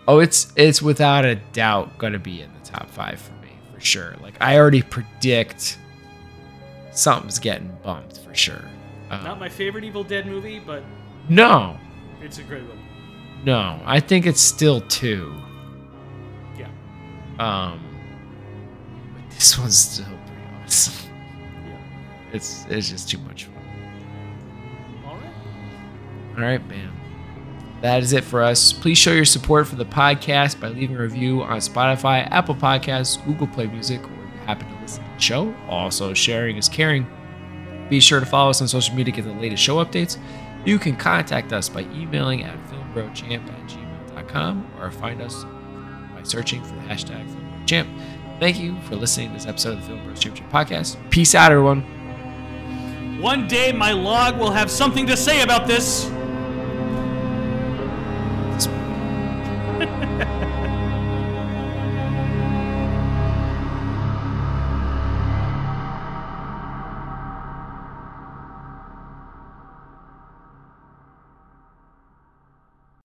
Oh, 0.08 0.18
it's 0.18 0.52
it's 0.56 0.82
without 0.82 1.24
a 1.24 1.36
doubt 1.52 1.96
gonna 1.98 2.18
be 2.18 2.42
in 2.42 2.52
the 2.54 2.60
top 2.60 2.90
five 2.90 3.20
for 3.20 3.32
me 3.34 3.50
for 3.72 3.80
sure. 3.80 4.16
Like 4.20 4.34
I 4.40 4.58
already 4.58 4.82
predict 4.82 5.78
something's 6.90 7.38
getting 7.38 7.76
bumped 7.82 8.18
for 8.18 8.34
sure. 8.34 8.64
Um, 9.10 9.24
Not 9.24 9.38
my 9.38 9.48
favorite 9.48 9.84
Evil 9.84 10.02
Dead 10.04 10.26
movie, 10.26 10.58
but 10.58 10.82
no, 11.28 11.76
it's 12.20 12.38
a 12.38 12.42
great 12.42 12.64
one. 12.64 12.78
no, 13.44 13.80
I 13.84 14.00
think 14.00 14.26
it's 14.26 14.40
still 14.40 14.80
two. 14.82 15.34
Yeah. 16.58 16.68
Um, 17.38 17.80
but 19.14 19.30
this 19.34 19.56
one's 19.58 19.78
still 19.78 20.06
pretty 20.06 20.64
awesome. 20.64 21.10
Yeah. 21.66 21.76
It's 22.32 22.66
it's 22.68 22.88
just 22.88 23.08
too 23.08 23.18
much 23.18 23.44
fun. 23.44 23.54
All 25.06 25.14
right. 25.14 25.34
All 26.36 26.42
right, 26.42 26.68
bam. 26.68 26.92
That 27.82 28.00
is 28.00 28.12
it 28.12 28.22
for 28.22 28.42
us. 28.42 28.72
Please 28.72 28.96
show 28.96 29.12
your 29.12 29.24
support 29.24 29.66
for 29.66 29.74
the 29.74 29.84
podcast 29.84 30.60
by 30.60 30.68
leaving 30.68 30.96
a 30.96 31.00
review 31.00 31.42
on 31.42 31.58
Spotify, 31.58 32.28
Apple 32.30 32.54
Podcasts, 32.54 33.22
Google 33.26 33.48
Play 33.48 33.66
Music, 33.66 34.00
or 34.00 34.24
if 34.24 34.34
you 34.34 34.40
happen 34.46 34.68
to 34.68 34.80
listen 34.80 35.02
to 35.02 35.10
the 35.10 35.20
show. 35.20 35.52
Also, 35.68 36.14
sharing 36.14 36.56
is 36.56 36.68
caring. 36.68 37.04
Be 37.90 37.98
sure 37.98 38.20
to 38.20 38.26
follow 38.26 38.50
us 38.50 38.62
on 38.62 38.68
social 38.68 38.94
media 38.94 39.12
to 39.12 39.22
get 39.22 39.28
the 39.28 39.40
latest 39.40 39.64
show 39.64 39.84
updates. 39.84 40.16
You 40.64 40.78
can 40.78 40.96
contact 40.96 41.52
us 41.52 41.68
by 41.68 41.80
emailing 41.80 42.44
at 42.44 42.56
filmbrochamp 42.68 43.48
at 43.48 43.68
gmail.com 43.68 44.70
or 44.78 44.92
find 44.92 45.20
us 45.20 45.42
by 46.14 46.22
searching 46.22 46.62
for 46.62 46.74
the 46.76 46.82
hashtag 46.82 47.26
filmbrochamp. 47.28 47.88
Thank 48.38 48.60
you 48.60 48.80
for 48.82 48.94
listening 48.94 49.30
to 49.30 49.34
this 49.34 49.46
episode 49.46 49.72
of 49.72 49.80
the 49.80 49.86
Film 49.88 50.04
Bros 50.04 50.20
Championship 50.20 50.52
Podcast. 50.52 51.10
Peace 51.10 51.34
out, 51.34 51.50
everyone. 51.50 51.82
One 53.20 53.48
day 53.48 53.72
my 53.72 53.90
log 53.90 54.38
will 54.38 54.52
have 54.52 54.70
something 54.70 55.04
to 55.08 55.16
say 55.16 55.42
about 55.42 55.66
this. 55.66 56.08